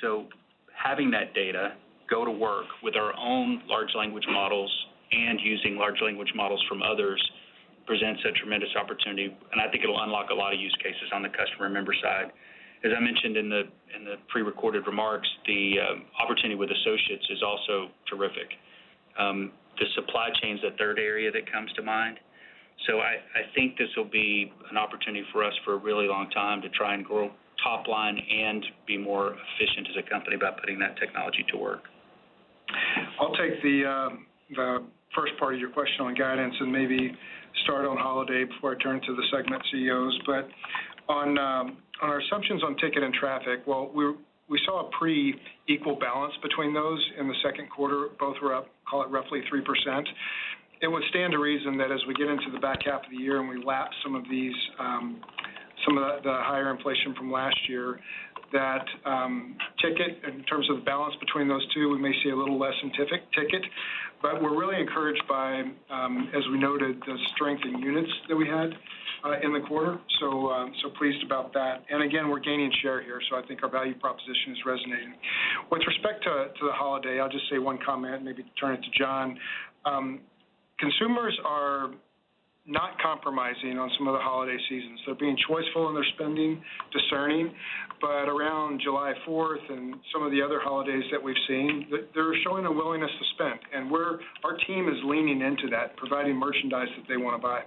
So 0.00 0.26
having 0.74 1.10
that 1.12 1.34
data 1.34 1.74
go 2.12 2.24
to 2.24 2.30
work 2.30 2.68
with 2.82 2.94
our 2.94 3.16
own 3.16 3.62
large 3.66 3.88
language 3.96 4.28
models 4.28 4.70
and 5.12 5.40
using 5.40 5.76
large 5.76 5.96
language 6.04 6.32
models 6.36 6.62
from 6.68 6.82
others 6.82 7.18
presents 7.86 8.20
a 8.28 8.32
tremendous 8.38 8.68
opportunity, 8.76 9.26
and 9.26 9.58
I 9.60 9.68
think 9.72 9.82
it'll 9.82 10.00
unlock 10.00 10.28
a 10.30 10.34
lot 10.34 10.52
of 10.52 10.60
use 10.60 10.76
cases 10.82 11.08
on 11.12 11.22
the 11.22 11.32
customer 11.32 11.68
member 11.68 11.94
side. 12.00 12.30
As 12.84 12.92
I 12.96 13.00
mentioned 13.00 13.36
in 13.36 13.48
the 13.48 13.62
in 13.96 14.04
the 14.04 14.16
pre-recorded 14.28 14.86
remarks, 14.86 15.28
the 15.46 15.74
uh, 15.80 16.22
opportunity 16.22 16.54
with 16.54 16.70
associates 16.70 17.26
is 17.30 17.42
also 17.42 17.88
terrific. 18.10 18.50
Um, 19.18 19.52
the 19.78 19.86
supply 19.94 20.28
chain 20.42 20.56
is 20.56 20.62
the 20.62 20.76
third 20.78 20.98
area 20.98 21.30
that 21.32 21.50
comes 21.50 21.72
to 21.74 21.82
mind. 21.82 22.18
So 22.86 22.98
I 22.98 23.46
think 23.54 23.78
this 23.78 23.88
will 23.96 24.10
be 24.10 24.52
an 24.70 24.76
opportunity 24.76 25.24
for 25.32 25.44
us 25.44 25.54
for 25.64 25.74
a 25.74 25.76
really 25.76 26.08
long 26.08 26.28
time 26.30 26.60
to 26.62 26.68
try 26.70 26.94
and 26.94 27.04
grow 27.04 27.30
top 27.62 27.86
line 27.86 28.18
and 28.18 28.64
be 28.88 28.98
more 28.98 29.36
efficient 29.38 29.86
as 29.90 30.04
a 30.04 30.10
company 30.10 30.36
by 30.36 30.50
putting 30.58 30.80
that 30.80 30.98
technology 30.98 31.44
to 31.52 31.56
work. 31.56 31.91
I'll 33.20 33.34
take 33.34 33.62
the 33.62 33.84
uh, 33.84 34.16
the 34.54 34.84
first 35.14 35.32
part 35.38 35.54
of 35.54 35.60
your 35.60 35.70
question 35.70 36.06
on 36.06 36.14
guidance 36.14 36.54
and 36.60 36.72
maybe 36.72 37.12
start 37.64 37.84
on 37.84 37.96
holiday 37.96 38.44
before 38.44 38.76
I 38.76 38.82
turn 38.82 39.00
to 39.00 39.14
the 39.14 39.22
segment 39.30 39.62
CEOs. 39.70 40.18
But 40.26 40.48
on 41.08 41.38
um, 41.38 41.76
on 42.02 42.08
our 42.10 42.20
assumptions 42.20 42.62
on 42.62 42.76
ticket 42.76 43.02
and 43.02 43.14
traffic, 43.14 43.66
well, 43.66 43.90
we 43.94 44.12
we 44.48 44.60
saw 44.66 44.86
a 44.86 44.90
pretty 44.98 45.34
equal 45.68 45.96
balance 45.96 46.34
between 46.42 46.74
those 46.74 47.00
in 47.18 47.28
the 47.28 47.34
second 47.42 47.70
quarter. 47.70 48.08
Both 48.18 48.36
were 48.42 48.54
up, 48.54 48.68
call 48.88 49.02
it 49.02 49.08
roughly 49.08 49.40
3%. 49.50 50.04
It 50.82 50.88
would 50.88 51.02
stand 51.10 51.32
to 51.32 51.38
reason 51.38 51.78
that 51.78 51.90
as 51.90 52.00
we 52.06 52.14
get 52.14 52.28
into 52.28 52.50
the 52.52 52.58
back 52.58 52.80
half 52.84 53.04
of 53.04 53.10
the 53.10 53.16
year 53.16 53.40
and 53.40 53.48
we 53.48 53.64
lap 53.64 53.88
some 54.02 54.14
of 54.14 54.24
these, 54.28 54.54
um, 54.78 55.20
some 55.86 55.96
of 55.96 56.22
the 56.22 56.32
higher 56.42 56.74
inflation 56.74 57.14
from 57.16 57.32
last 57.32 57.56
year, 57.68 58.00
that 58.52 58.84
um, 59.04 59.56
ticket, 59.80 60.18
in 60.24 60.44
terms 60.44 60.68
of 60.70 60.76
the 60.76 60.82
balance 60.82 61.14
between 61.20 61.48
those 61.48 61.66
two, 61.74 61.90
we 61.90 61.98
may 61.98 62.12
see 62.22 62.30
a 62.30 62.36
little 62.36 62.58
less 62.58 62.74
in 62.82 62.90
ticket. 62.92 63.62
But 64.20 64.40
we're 64.40 64.58
really 64.58 64.80
encouraged 64.80 65.22
by, 65.28 65.62
um, 65.90 66.30
as 66.36 66.42
we 66.52 66.58
noted, 66.58 67.00
the 67.06 67.16
strength 67.34 67.62
in 67.64 67.80
units 67.80 68.10
that 68.28 68.36
we 68.36 68.46
had 68.46 68.70
uh, 69.24 69.40
in 69.42 69.52
the 69.52 69.60
quarter. 69.66 69.98
Um, 70.22 70.72
so 70.82 70.90
pleased 70.96 71.24
about 71.24 71.52
that. 71.54 71.82
And 71.90 72.04
again, 72.04 72.28
we're 72.28 72.38
gaining 72.38 72.70
share 72.82 73.02
here, 73.02 73.20
so 73.28 73.36
I 73.36 73.42
think 73.46 73.64
our 73.64 73.68
value 73.68 73.94
proposition 73.98 74.52
is 74.52 74.58
resonating. 74.64 75.14
With 75.70 75.82
respect 75.86 76.22
to 76.24 76.46
the 76.60 76.72
holiday, 76.72 77.18
I'll 77.18 77.28
just 77.28 77.50
say 77.50 77.58
one 77.58 77.78
comment, 77.84 78.22
maybe 78.24 78.44
turn 78.60 78.74
it 78.74 78.82
to 78.82 78.90
John. 78.96 79.36
Consumers 80.78 81.38
are 81.44 81.90
not 82.66 82.94
compromising 83.02 83.78
on 83.78 83.90
some 83.98 84.06
of 84.06 84.14
the 84.14 84.22
holiday 84.22 84.56
seasons. 84.68 85.00
They're 85.04 85.18
being 85.18 85.36
choiceful 85.50 85.88
in 85.88 85.94
their 85.94 86.06
spending, 86.14 86.62
discerning. 86.94 87.50
But 88.00 88.30
around 88.30 88.80
July 88.82 89.14
Fourth 89.26 89.62
and 89.68 89.94
some 90.12 90.22
of 90.22 90.30
the 90.30 90.40
other 90.42 90.60
holidays 90.62 91.02
that 91.10 91.22
we've 91.22 91.38
seen, 91.48 91.86
they're 92.14 92.34
showing 92.44 92.66
a 92.66 92.72
willingness 92.72 93.10
to 93.10 93.24
spend. 93.34 93.58
And 93.74 93.90
our 93.90 94.56
team 94.66 94.88
is 94.88 94.98
leaning 95.04 95.40
into 95.42 95.68
that, 95.70 95.96
providing 95.96 96.36
merchandise 96.36 96.88
that 96.96 97.06
they 97.08 97.16
wanna 97.16 97.38
buy. 97.38 97.62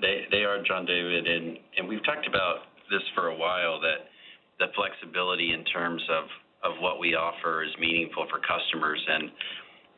They 0.00 0.24
they 0.30 0.44
are, 0.44 0.62
John 0.62 0.84
David, 0.84 1.26
and 1.26 1.58
and 1.78 1.88
we've 1.88 2.04
talked 2.04 2.26
about 2.26 2.68
this 2.90 3.02
for 3.14 3.28
a 3.28 3.36
while, 3.36 3.80
that 3.80 4.08
the 4.58 4.66
flexibility 4.74 5.52
in 5.52 5.64
terms 5.64 6.02
of 6.10 6.24
of 6.62 6.80
what 6.80 6.98
we 6.98 7.14
offer 7.14 7.62
is 7.62 7.70
meaningful 7.78 8.26
for 8.30 8.40
customers. 8.40 9.00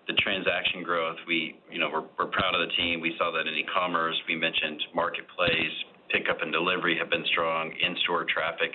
The 0.07 0.15
transaction 0.21 0.83
growth, 0.83 1.17
we, 1.27 1.57
you 1.71 1.79
know, 1.79 1.89
we're 1.91 2.05
we're 2.19 2.31
proud 2.31 2.55
of 2.55 2.61
the 2.61 2.73
team. 2.77 3.01
We 3.01 3.15
saw 3.19 3.31
that 3.33 3.47
in 3.49 3.55
e-commerce. 3.55 4.17
We 4.29 4.37
mentioned 4.37 4.83
marketplace, 4.95 5.73
pickup 6.13 6.43
and 6.43 6.53
delivery 6.53 6.97
have 6.99 7.09
been 7.11 7.25
strong. 7.33 7.73
In-store 7.73 8.27
traffic 8.29 8.73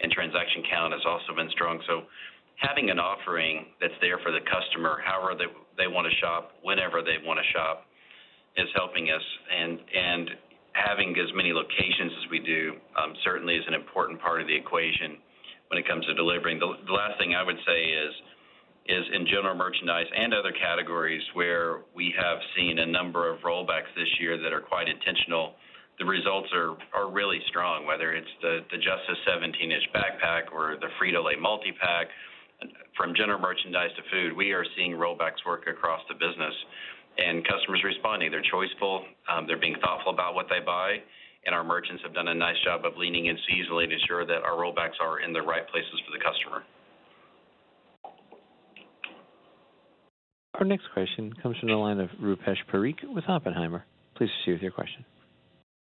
and 0.00 0.12
transaction 0.12 0.62
count 0.70 0.92
has 0.94 1.02
also 1.06 1.34
been 1.34 1.50
strong. 1.50 1.80
So 1.88 2.06
having 2.56 2.90
an 2.90 2.98
offering 3.00 3.66
that's 3.80 3.96
there 4.00 4.18
for 4.22 4.30
the 4.32 4.40
customer, 4.46 5.02
however 5.04 5.34
they 5.76 5.88
wanna 5.88 6.14
shop, 6.20 6.52
whenever 6.62 7.02
they 7.02 7.18
wanna 7.24 7.42
shop, 7.52 7.86
is 8.56 8.68
helping 8.74 9.10
us. 9.10 9.22
And, 9.50 9.80
and 9.80 10.30
having 10.72 11.16
as 11.18 11.34
many 11.34 11.52
locations 11.52 12.12
as 12.22 12.30
we 12.30 12.38
do 12.38 12.76
um, 12.96 13.14
certainly 13.24 13.56
is 13.56 13.64
an 13.66 13.74
important 13.74 14.20
part 14.20 14.40
of 14.40 14.46
the 14.46 14.54
equation. 14.56 15.18
when 15.70 15.78
it 15.78 15.86
comes 15.86 16.04
to 16.06 16.14
delivering. 16.14 16.58
The 16.58 16.92
last 16.92 17.18
thing 17.18 17.34
I 17.34 17.42
would 17.42 17.58
say 17.66 17.80
is 17.94 18.12
in 18.90 19.26
general 19.26 19.54
merchandise 19.54 20.06
and 20.14 20.34
other 20.34 20.52
categories 20.52 21.22
where 21.34 21.82
we 21.94 22.14
have 22.18 22.38
seen 22.56 22.78
a 22.78 22.86
number 22.86 23.30
of 23.30 23.40
rollbacks 23.40 23.90
this 23.96 24.08
year 24.18 24.36
that 24.42 24.52
are 24.52 24.60
quite 24.60 24.88
intentional, 24.88 25.54
the 25.98 26.04
results 26.04 26.48
are 26.52 26.76
are 26.94 27.10
really 27.10 27.40
strong, 27.48 27.86
whether 27.86 28.12
it's 28.12 28.30
the 28.42 28.60
the 28.70 28.78
Justice 28.78 29.20
17-inch 29.28 29.84
backpack 29.94 30.52
or 30.52 30.76
the 30.80 30.88
Frito-Lay 31.00 31.36
multi-pack. 31.36 32.08
From 32.96 33.14
general 33.14 33.40
merchandise 33.40 33.88
to 33.96 34.02
food, 34.10 34.36
we 34.36 34.52
are 34.52 34.64
seeing 34.76 34.92
rollbacks 34.92 35.40
work 35.46 35.64
across 35.66 36.00
the 36.08 36.14
business 36.14 36.52
and 37.16 37.46
customers 37.48 37.80
responding. 37.84 38.30
They're 38.30 38.44
choiceful, 38.52 39.04
um, 39.32 39.46
they're 39.46 39.60
being 39.60 39.76
thoughtful 39.80 40.12
about 40.12 40.34
what 40.34 40.46
they 40.50 40.60
buy, 40.60 41.00
and 41.46 41.54
our 41.54 41.64
merchants 41.64 42.02
have 42.02 42.12
done 42.12 42.28
a 42.28 42.34
nice 42.34 42.60
job 42.64 42.84
of 42.84 42.96
leaning 42.96 43.26
in 43.26 43.36
seasonally 43.48 43.88
to 43.88 43.94
ensure 43.94 44.26
that 44.26 44.42
our 44.42 44.56
rollbacks 44.60 45.00
are 45.00 45.20
in 45.20 45.32
the 45.32 45.40
right 45.40 45.66
places 45.68 45.96
for 46.04 46.12
the 46.12 46.22
customer. 46.22 46.64
Our 50.60 50.66
next 50.66 50.84
question 50.92 51.32
comes 51.42 51.56
from 51.58 51.70
the 51.70 51.74
line 51.74 52.00
of 52.00 52.10
Rupesh 52.22 52.58
Parikh 52.70 52.98
with 53.14 53.24
Oppenheimer. 53.28 53.82
Please 54.14 54.28
proceed 54.44 54.52
with 54.52 54.62
your 54.62 54.70
question. 54.70 55.06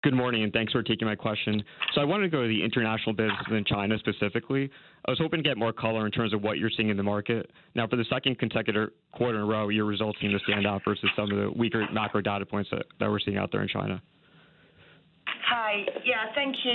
Good 0.05 0.15
morning, 0.15 0.45
and 0.45 0.53
thanks 0.53 0.73
for 0.73 0.85
taking 0.85 1.09
my 1.09 1.17
question. 1.17 1.61
So 1.93 2.01
I 2.01 2.05
wanted 2.05 2.23
to 2.23 2.29
go 2.29 2.43
to 2.43 2.49
the 2.49 2.63
international 2.63 3.13
business 3.13 3.43
in 3.51 3.65
China 3.65 3.99
specifically. 3.99 4.71
I 5.05 5.11
was 5.11 5.19
hoping 5.19 5.43
to 5.43 5.49
get 5.49 5.57
more 5.57 5.73
color 5.73 6.07
in 6.07 6.13
terms 6.13 6.33
of 6.33 6.43
what 6.43 6.59
you're 6.59 6.71
seeing 6.71 6.91
in 6.91 6.97
the 6.97 7.03
market. 7.03 7.51
Now, 7.75 7.89
for 7.89 7.97
the 7.97 8.05
second 8.05 8.39
consecutive 8.39 8.91
quarter 9.11 9.39
in 9.39 9.43
a 9.43 9.47
row, 9.47 9.69
your 9.69 9.85
results 9.85 10.21
seem 10.21 10.31
to 10.31 10.39
stand 10.49 10.65
out 10.65 10.83
versus 10.85 11.11
some 11.17 11.33
of 11.33 11.37
the 11.37 11.51
weaker 11.59 11.85
macro 11.93 12.21
data 12.21 12.47
points 12.47 12.71
that 12.71 12.85
we're 13.01 13.19
seeing 13.19 13.37
out 13.37 13.51
there 13.51 13.63
in 13.63 13.69
China. 13.69 14.01
Hi. 15.27 15.85
Yeah, 16.05 16.33
thank 16.37 16.55
you. 16.65 16.75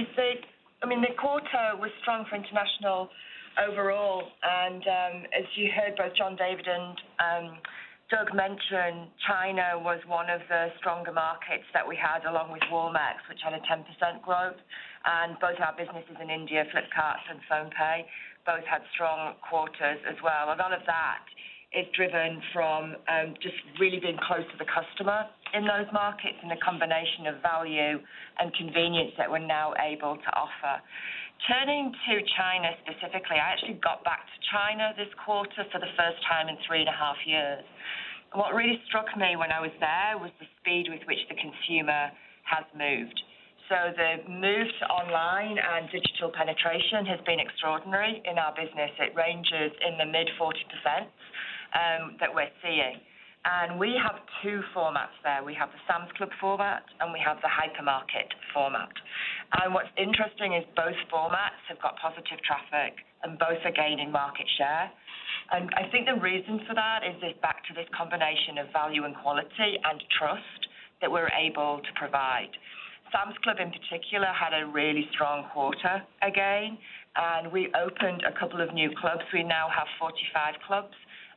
I 0.83 0.85
mean, 0.85 0.99
the 0.99 1.15
quarter 1.17 1.79
was 1.79 1.91
strong 2.01 2.25
for 2.29 2.35
international 2.35 3.07
overall. 3.69 4.23
And, 4.43 4.83
um, 4.83 5.23
as 5.31 5.45
you 5.55 5.69
heard 5.73 5.95
both 5.95 6.13
John 6.17 6.35
David 6.35 6.67
and 6.67 6.97
Doug 8.11 8.35
mentioned 8.35 9.07
China 9.27 9.79
was 9.79 9.99
one 10.05 10.29
of 10.29 10.41
the 10.49 10.69
stronger 10.77 11.11
markets 11.11 11.63
that 11.73 11.87
we 11.87 11.95
had, 11.95 12.27
along 12.29 12.51
with 12.51 12.61
Walmex, 12.71 13.23
which 13.29 13.39
had 13.43 13.53
a 13.53 13.63
10% 13.63 14.21
growth. 14.21 14.59
And 15.05 15.39
both 15.39 15.59
our 15.59 15.73
businesses 15.75 16.15
in 16.21 16.29
India, 16.29 16.63
Flipkart 16.71 17.23
and 17.31 17.39
PhonePe, 17.49 18.05
both 18.45 18.63
had 18.67 18.81
strong 18.93 19.35
quarters 19.49 19.99
as 20.07 20.15
well. 20.23 20.51
A 20.51 20.57
lot 20.59 20.71
of 20.71 20.83
that 20.85 21.23
is 21.73 21.87
driven 21.95 22.41
from 22.53 22.95
um, 23.09 23.33
just 23.41 23.57
really 23.79 23.99
being 23.99 24.17
close 24.27 24.45
to 24.51 24.57
the 24.61 24.69
customer 24.69 25.25
in 25.57 25.65
those 25.65 25.89
markets 25.91 26.37
and 26.41 26.51
the 26.51 26.61
combination 26.61 27.25
of 27.25 27.41
value 27.41 27.97
and 28.37 28.53
convenience 28.53 29.11
that 29.17 29.29
we're 29.29 29.41
now 29.41 29.73
able 29.81 30.17
to 30.17 30.29
offer. 30.37 30.81
Turning 31.43 31.91
to 31.91 32.23
China 32.39 32.71
specifically, 32.87 33.35
I 33.35 33.51
actually 33.51 33.75
got 33.83 33.99
back 34.07 34.23
to 34.23 34.37
China 34.47 34.95
this 34.95 35.11
quarter 35.27 35.67
for 35.75 35.79
the 35.83 35.91
first 35.99 36.23
time 36.23 36.47
in 36.47 36.55
three 36.63 36.79
and 36.79 36.87
a 36.87 36.95
half 36.95 37.19
years. 37.27 37.67
And 38.31 38.39
What 38.39 38.55
really 38.55 38.79
struck 38.87 39.11
me 39.19 39.35
when 39.35 39.51
I 39.51 39.59
was 39.59 39.75
there 39.83 40.15
was 40.15 40.31
the 40.39 40.47
speed 40.63 40.87
with 40.87 41.03
which 41.03 41.19
the 41.27 41.35
consumer 41.35 42.15
has 42.47 42.63
moved. 42.71 43.19
So 43.67 43.75
the 43.91 44.23
move 44.31 44.71
to 44.71 44.85
online 44.87 45.59
and 45.59 45.91
digital 45.91 46.31
penetration 46.31 47.11
has 47.11 47.19
been 47.27 47.43
extraordinary 47.43 48.23
in 48.23 48.39
our 48.39 48.55
business. 48.55 48.95
It 49.03 49.11
ranges 49.11 49.75
in 49.83 49.99
the 49.99 50.07
mid-40% 50.07 50.47
um, 51.75 52.15
that 52.23 52.31
we're 52.31 52.51
seeing. 52.63 53.03
And 53.43 53.75
we 53.75 53.99
have 53.99 54.23
two 54.39 54.63
formats 54.71 55.19
there. 55.19 55.43
We 55.43 55.53
have 55.59 55.67
the 55.75 55.81
Sam's 55.83 56.11
Club 56.15 56.31
format, 56.39 56.83
and 57.03 57.11
we 57.11 57.19
have 57.19 57.43
the 57.43 57.51
hypermarket 57.51 58.31
format. 58.55 58.91
And 59.59 59.73
what's 59.75 59.91
interesting 59.99 60.55
is 60.55 60.63
both 60.79 60.95
formats 61.11 61.59
have 61.67 61.81
got 61.83 61.99
positive 61.99 62.39
traffic, 62.47 62.95
and 63.23 63.35
both 63.37 63.59
are 63.67 63.75
gaining 63.75 64.11
market 64.11 64.47
share. 64.57 64.87
And 65.51 65.67
I 65.75 65.91
think 65.91 66.07
the 66.07 66.15
reason 66.23 66.63
for 66.63 66.73
that 66.73 67.03
is 67.03 67.19
this 67.19 67.35
back 67.43 67.67
to 67.67 67.75
this 67.75 67.87
combination 67.91 68.63
of 68.63 68.71
value 68.71 69.03
and 69.03 69.11
quality 69.19 69.75
and 69.83 69.99
trust 70.15 70.61
that 71.03 71.11
we're 71.11 71.31
able 71.35 71.83
to 71.83 71.91
provide. 71.99 72.51
Sam's 73.11 73.35
Club, 73.43 73.59
in 73.59 73.69
particular, 73.69 74.31
had 74.31 74.55
a 74.55 74.65
really 74.71 75.05
strong 75.11 75.51
quarter 75.53 76.01
again, 76.23 76.79
and 77.15 77.51
we 77.51 77.69
opened 77.75 78.23
a 78.23 78.33
couple 78.39 78.63
of 78.63 78.73
new 78.73 78.89
clubs. 78.97 79.21
We 79.35 79.43
now 79.43 79.67
have 79.69 79.85
45 79.99 80.55
clubs 80.65 80.95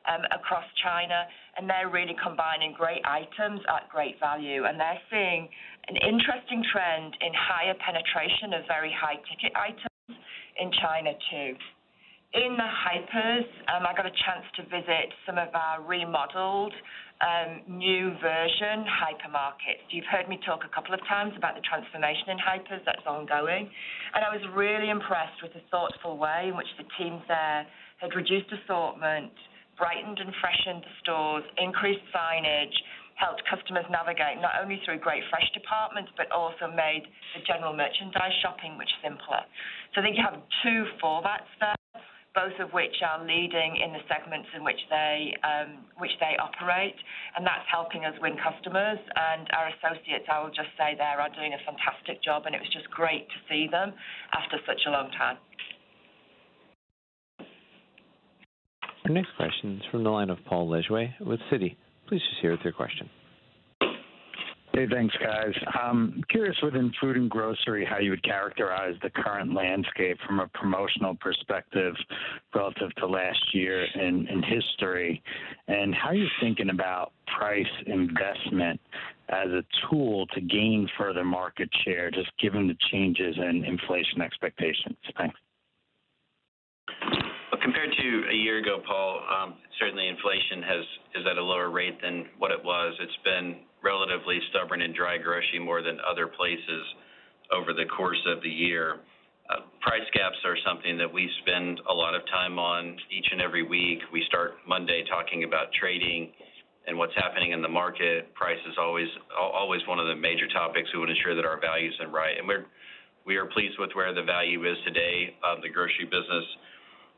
um, 0.08 0.22
across 0.32 0.64
China, 0.82 1.26
and 1.56 1.68
they're 1.68 1.88
really 1.88 2.16
combining 2.22 2.72
great 2.76 3.00
items 3.04 3.60
at 3.68 3.88
great 3.88 4.20
value. 4.20 4.64
And 4.64 4.78
they're 4.78 5.00
seeing 5.10 5.48
an 5.88 5.96
interesting 5.96 6.62
trend 6.72 7.16
in 7.20 7.32
higher 7.32 7.74
penetration 7.80 8.52
of 8.52 8.68
very 8.68 8.92
high-ticket 8.92 9.52
items 9.56 10.20
in 10.60 10.70
China 10.80 11.12
too. 11.30 11.56
In 12.34 12.52
the 12.58 12.68
hypers, 12.68 13.48
um, 13.72 13.86
I 13.86 13.96
got 13.96 14.04
a 14.04 14.12
chance 14.12 14.44
to 14.60 14.62
visit 14.68 15.08
some 15.24 15.38
of 15.38 15.48
our 15.54 15.80
remodeled 15.80 16.74
um, 17.24 17.64
new 17.64 18.12
version 18.20 18.84
hypermarkets. 18.84 19.88
You've 19.88 20.10
heard 20.10 20.28
me 20.28 20.38
talk 20.44 20.60
a 20.66 20.72
couple 20.74 20.92
of 20.92 21.00
times 21.08 21.32
about 21.36 21.54
the 21.54 21.64
transformation 21.64 22.36
in 22.36 22.36
hypers 22.36 22.84
that's 22.84 23.06
ongoing. 23.06 23.70
And 24.12 24.20
I 24.20 24.28
was 24.28 24.44
really 24.52 24.90
impressed 24.90 25.40
with 25.40 25.54
the 25.54 25.64
thoughtful 25.70 26.18
way 26.18 26.52
in 26.52 26.56
which 26.56 26.68
the 26.76 26.84
teams 27.00 27.22
there 27.24 27.64
had 28.04 28.12
reduced 28.12 28.52
assortment, 28.52 29.32
brightened 29.76 30.18
and 30.18 30.32
freshened 30.40 30.82
the 30.82 30.94
stores, 31.00 31.44
increased 31.56 32.04
signage, 32.12 32.74
helped 33.16 33.42
customers 33.48 33.84
navigate 33.88 34.40
not 34.40 34.60
only 34.60 34.80
through 34.84 35.00
great 35.00 35.24
fresh 35.32 35.48
departments, 35.56 36.12
but 36.16 36.28
also 36.32 36.68
made 36.68 37.04
the 37.32 37.40
general 37.48 37.72
merchandise 37.72 38.32
shopping 38.44 38.76
much 38.76 38.90
simpler. 39.00 39.40
So 39.92 40.00
I 40.00 40.04
think 40.04 40.16
you 40.16 40.24
have 40.24 40.36
two 40.62 40.84
formats 41.00 41.48
there, 41.60 41.76
both 42.36 42.52
of 42.60 42.68
which 42.76 43.00
are 43.00 43.24
leading 43.24 43.80
in 43.80 43.96
the 43.96 44.04
segments 44.12 44.48
in 44.52 44.60
which 44.60 44.80
they 44.92 45.32
um, 45.40 45.88
which 45.96 46.12
they 46.20 46.36
operate, 46.36 46.96
and 47.32 47.40
that's 47.40 47.64
helping 47.72 48.04
us 48.04 48.12
win 48.20 48.36
customers. 48.36 49.00
And 49.16 49.48
our 49.56 49.72
associates, 49.72 50.28
I 50.28 50.44
will 50.44 50.52
just 50.52 50.68
say 50.76 50.92
there, 50.92 51.16
are 51.16 51.32
doing 51.32 51.56
a 51.56 51.60
fantastic 51.64 52.20
job, 52.20 52.44
and 52.44 52.52
it 52.52 52.60
was 52.60 52.68
just 52.68 52.92
great 52.92 53.24
to 53.32 53.38
see 53.48 53.64
them 53.72 53.96
after 54.36 54.60
such 54.68 54.84
a 54.84 54.90
long 54.92 55.08
time. 55.16 55.40
Our 59.06 59.14
next 59.14 59.36
question 59.36 59.76
is 59.76 59.82
from 59.92 60.02
the 60.02 60.10
line 60.10 60.30
of 60.30 60.38
Paul 60.46 60.68
Lejuez 60.68 61.20
with 61.20 61.38
Citi. 61.52 61.76
Please 62.08 62.20
just 62.28 62.40
proceed 62.40 62.50
with 62.50 62.60
your 62.64 62.72
question. 62.72 63.08
Hey, 64.72 64.88
thanks, 64.90 65.14
guys. 65.22 65.54
Um 65.80 66.24
curious 66.28 66.56
within 66.60 66.92
food 67.00 67.16
and 67.16 67.30
grocery, 67.30 67.86
how 67.88 67.98
you 67.98 68.10
would 68.10 68.24
characterize 68.24 68.94
the 69.04 69.10
current 69.10 69.54
landscape 69.54 70.18
from 70.26 70.40
a 70.40 70.48
promotional 70.48 71.14
perspective 71.20 71.94
relative 72.52 72.92
to 72.96 73.06
last 73.06 73.38
year 73.54 73.84
in 73.94 74.42
history, 74.42 75.22
and 75.68 75.94
how 75.94 76.10
you're 76.10 76.26
thinking 76.40 76.70
about 76.70 77.12
price 77.38 77.64
investment 77.86 78.80
as 79.28 79.50
a 79.50 79.62
tool 79.88 80.26
to 80.34 80.40
gain 80.40 80.88
further 80.98 81.24
market 81.24 81.68
share, 81.84 82.10
just 82.10 82.32
given 82.42 82.66
the 82.66 82.76
changes 82.90 83.36
in 83.38 83.64
inflation 83.64 84.20
expectations. 84.20 84.96
Thanks. 85.16 85.38
Compared 87.66 87.90
to 87.98 88.30
a 88.30 88.36
year 88.46 88.62
ago, 88.62 88.78
Paul, 88.86 89.26
um, 89.26 89.58
certainly 89.82 90.06
inflation 90.06 90.62
has 90.62 90.84
is 91.18 91.24
at 91.26 91.34
a 91.36 91.42
lower 91.42 91.68
rate 91.68 91.98
than 92.00 92.30
what 92.38 92.54
it 92.54 92.62
was. 92.62 92.94
It's 93.02 93.18
been 93.26 93.66
relatively 93.82 94.38
stubborn 94.54 94.86
in 94.86 94.94
dry 94.94 95.18
grocery 95.18 95.58
more 95.58 95.82
than 95.82 95.98
other 96.06 96.28
places 96.30 96.84
over 97.50 97.74
the 97.74 97.90
course 97.90 98.22
of 98.30 98.40
the 98.46 98.48
year. 98.48 99.02
Uh, 99.50 99.66
price 99.82 100.06
gaps 100.14 100.38
are 100.46 100.54
something 100.62 100.94
that 100.94 101.10
we 101.10 101.26
spend 101.42 101.82
a 101.90 101.92
lot 101.92 102.14
of 102.14 102.22
time 102.30 102.54
on 102.54 102.94
each 103.10 103.26
and 103.34 103.42
every 103.42 103.66
week. 103.66 103.98
We 104.12 104.22
start 104.30 104.62
Monday 104.62 105.02
talking 105.10 105.42
about 105.42 105.74
trading 105.74 106.30
and 106.86 106.96
what's 106.96 107.18
happening 107.18 107.50
in 107.50 107.62
the 107.62 107.72
market. 107.82 108.32
Price 108.38 108.62
is 108.70 108.78
always 108.78 109.10
one 109.90 109.98
of 109.98 110.06
the 110.06 110.14
major 110.14 110.46
topics. 110.54 110.86
We 110.94 111.02
want 111.02 111.10
to 111.10 111.18
ensure 111.18 111.34
that 111.34 111.44
our 111.44 111.58
values 111.58 111.98
are 111.98 112.14
right. 112.14 112.38
And 112.38 112.46
we're 112.46 112.70
we 113.26 113.34
are 113.34 113.46
pleased 113.50 113.74
with 113.82 113.90
where 113.98 114.14
the 114.14 114.22
value 114.22 114.62
is 114.70 114.78
today. 114.86 115.34
Of 115.42 115.66
the 115.66 115.68
grocery 115.68 116.06
business 116.06 116.46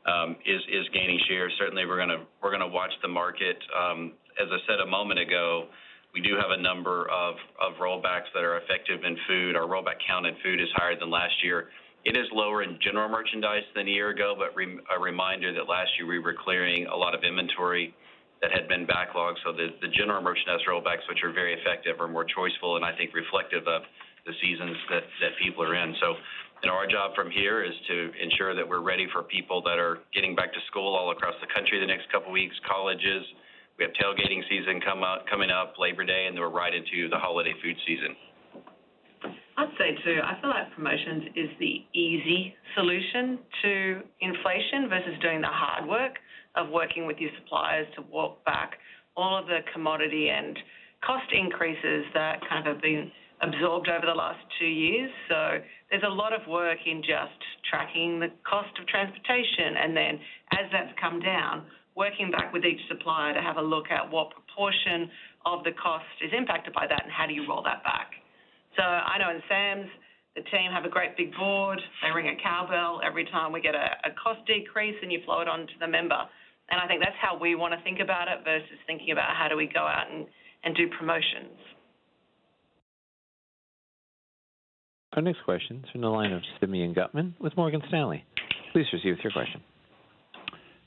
Um, 0.07 0.37
is 0.47 0.87
gaining 0.93 1.19
share. 1.27 1.51
Certainly, 1.59 1.85
we're 1.85 1.99
gonna 1.99 2.67
watch 2.67 2.91
the 3.01 3.07
market. 3.07 3.57
Um, 3.75 4.13
as 4.41 4.47
I 4.49 4.57
said 4.65 4.79
a 4.79 4.87
moment 4.87 5.19
ago, 5.19 5.67
we 6.13 6.21
do 6.21 6.35
have 6.35 6.49
a 6.49 6.61
number 6.61 7.05
of 7.11 7.35
rollbacks 7.79 8.31
that 8.33 8.41
are 8.41 8.57
effective 8.57 9.03
in 9.03 9.17
food. 9.27 9.55
Our 9.55 9.67
rollback 9.67 10.01
count 10.07 10.25
in 10.25 10.35
food 10.41 10.59
is 10.59 10.69
higher 10.73 10.97
than 10.97 11.11
last 11.11 11.35
year. 11.43 11.69
It 12.05 12.15
is 12.15 12.25
lower 12.31 12.63
in 12.63 12.79
general 12.81 13.09
merchandise 13.09 13.67
than 13.75 13.87
a 13.87 13.91
year 13.91 14.09
ago, 14.09 14.33
but 14.33 14.55
a 14.55 14.99
reminder 14.99 15.53
that 15.53 15.67
last 15.67 15.91
year 15.99 16.07
we 16.07 16.17
were 16.17 16.33
clearing 16.33 16.87
a 16.87 16.95
lot 16.95 17.13
of 17.13 17.23
inventory 17.23 17.93
that 18.41 18.51
had 18.51 18.67
been 18.67 18.87
backlogged. 18.87 19.35
So 19.43 19.51
the 19.51 19.91
general 19.93 20.23
merchandise 20.23 20.63
rollbacks, 20.67 21.03
which 21.09 21.19
are 21.23 21.33
very 21.33 21.53
effective, 21.59 21.99
are 21.99 22.07
more 22.07 22.25
choiceful 22.25 22.77
and 22.77 22.85
I 22.85 22.95
think 22.95 23.13
reflective 23.13 23.67
of 23.67 23.83
the 24.25 24.33
seasons 24.41 24.77
that 24.89 25.03
people 25.43 25.63
are 25.63 25.75
in. 25.75 25.93
Know, 26.65 26.75
our 26.75 26.87
job 26.87 27.15
from 27.15 27.31
here 27.31 27.63
is 27.63 27.71
to 27.87 28.11
ensure 28.21 28.53
that 28.53 28.67
we're 28.67 28.81
ready 28.81 29.07
for 29.13 29.23
people 29.23 29.61
that 29.63 29.79
are 29.79 29.99
getting 30.13 30.35
back 30.35 30.51
to 30.53 30.59
school 30.67 30.93
all 30.93 31.09
across 31.11 31.33
the 31.39 31.47
country 31.55 31.79
the 31.79 31.87
next 31.87 32.11
couple 32.11 32.31
weeks, 32.31 32.53
colleges. 32.69 33.23
We 33.79 33.85
have 33.85 33.93
tailgating 33.95 34.43
season 34.49 34.81
coming 34.83 35.49
up, 35.49 35.73
Labor 35.79 36.03
Day, 36.03 36.25
and 36.27 36.35
then 36.35 36.41
we're 36.41 36.51
right 36.51 36.73
into 36.75 37.07
the 37.09 37.17
holiday 37.17 37.53
food 37.63 37.77
season. 37.87 38.13
I'd 39.57 39.71
say 39.79 39.95
too, 40.03 40.19
I 40.23 40.39
feel 40.41 40.49
like 40.51 40.75
promotions 40.75 41.23
is 41.35 41.49
the 41.59 41.83
easy 41.97 42.53
solution 42.75 43.39
to 43.63 44.01
inflation 44.21 44.89
versus 44.89 45.15
doing 45.21 45.41
the 45.41 45.49
hard 45.49 45.87
work 45.87 46.19
of 46.55 46.69
working 46.69 47.07
with 47.07 47.17
your 47.19 47.31
suppliers 47.41 47.87
to 47.95 48.03
walk 48.11 48.43
back 48.43 48.77
all 49.15 49.39
of 49.39 49.47
the 49.47 49.59
commodity 49.73 50.29
and 50.29 50.59
cost 51.05 51.31
increases 51.31 52.05
that 52.13 52.41
kind 52.47 52.67
of 52.67 52.75
have 52.75 52.81
been 52.81 53.11
absorbed 53.41 53.87
over 53.87 54.05
the 54.05 54.13
last 54.13 54.39
two 54.59 54.67
years. 54.67 55.09
So 55.29 55.59
there's 55.89 56.05
a 56.05 56.13
lot 56.13 56.33
of 56.33 56.45
work 56.47 56.79
in 56.85 57.01
just 57.01 57.39
tracking 57.69 58.19
the 58.19 58.29
cost 58.45 58.69
of 58.79 58.85
transportation, 58.87 59.77
and 59.81 59.97
then 59.97 60.19
as 60.53 60.69
that's 60.71 60.93
come 61.01 61.19
down, 61.19 61.65
working 61.95 62.31
back 62.31 62.53
with 62.53 62.63
each 62.63 62.79
supplier 62.87 63.33
to 63.33 63.41
have 63.41 63.57
a 63.57 63.61
look 63.61 63.89
at 63.91 64.09
what 64.09 64.29
proportion 64.31 65.09
of 65.45 65.63
the 65.63 65.71
cost 65.81 66.05
is 66.21 66.31
impacted 66.31 66.73
by 66.73 66.85
that 66.87 67.03
and 67.03 67.11
how 67.11 67.25
do 67.25 67.33
you 67.33 67.43
roll 67.47 67.63
that 67.63 67.83
back. 67.83 68.11
So 68.77 68.83
I 68.83 69.17
know 69.17 69.31
in 69.31 69.41
Sam's, 69.49 69.89
the 70.35 70.43
team 70.47 70.71
have 70.71 70.85
a 70.85 70.89
great 70.89 71.17
big 71.17 71.33
board. 71.35 71.81
They 72.03 72.11
ring 72.13 72.29
a 72.29 72.37
cowbell 72.41 73.01
every 73.03 73.25
time 73.25 73.51
we 73.51 73.61
get 73.61 73.75
a, 73.75 73.97
a 74.05 74.11
cost 74.21 74.45
decrease 74.45 74.95
and 75.01 75.11
you 75.11 75.19
flow 75.25 75.41
it 75.41 75.49
on 75.49 75.67
to 75.67 75.77
the 75.79 75.87
member. 75.87 76.21
And 76.69 76.79
I 76.79 76.87
think 76.87 77.01
that's 77.01 77.17
how 77.19 77.35
we 77.37 77.55
want 77.55 77.73
to 77.73 77.81
think 77.83 77.99
about 77.99 78.27
it 78.27 78.45
versus 78.45 78.77
thinking 78.85 79.11
about 79.11 79.35
how 79.35 79.47
do 79.49 79.57
we 79.57 79.65
go 79.67 79.81
out 79.81 80.05
and, 80.11 80.27
and 80.63 80.75
do 80.75 80.87
promotions. 80.87 81.57
Our 85.13 85.23
next 85.23 85.43
question 85.43 85.81
is 85.83 85.89
from 85.91 86.01
the 86.01 86.07
line 86.07 86.31
of 86.31 86.43
Simeon 86.59 86.93
Gutman 86.93 87.33
with 87.39 87.57
Morgan 87.57 87.81
Stanley. 87.87 88.23
Please 88.73 88.85
proceed 88.91 89.09
with 89.09 89.19
your 89.23 89.31
question. 89.31 89.59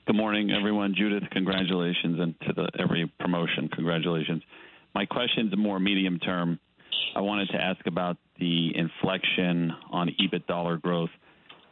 Good 0.07 0.15
morning, 0.15 0.53
everyone. 0.53 0.95
Judith, 0.97 1.25
congratulations, 1.33 2.21
and 2.21 2.35
to 2.43 2.53
the 2.53 2.69
every 2.79 3.11
promotion, 3.19 3.69
congratulations. 3.73 4.43
My 4.95 5.07
question 5.07 5.49
is 5.49 5.59
more 5.59 5.81
medium 5.81 6.21
term. 6.21 6.61
I 7.17 7.21
wanted 7.21 7.49
to 7.49 7.57
ask 7.57 7.85
about 7.87 8.17
the 8.39 8.71
inflection 8.77 9.73
on 9.91 10.09
EBIT 10.21 10.47
dollar 10.47 10.77
growth. 10.77 11.11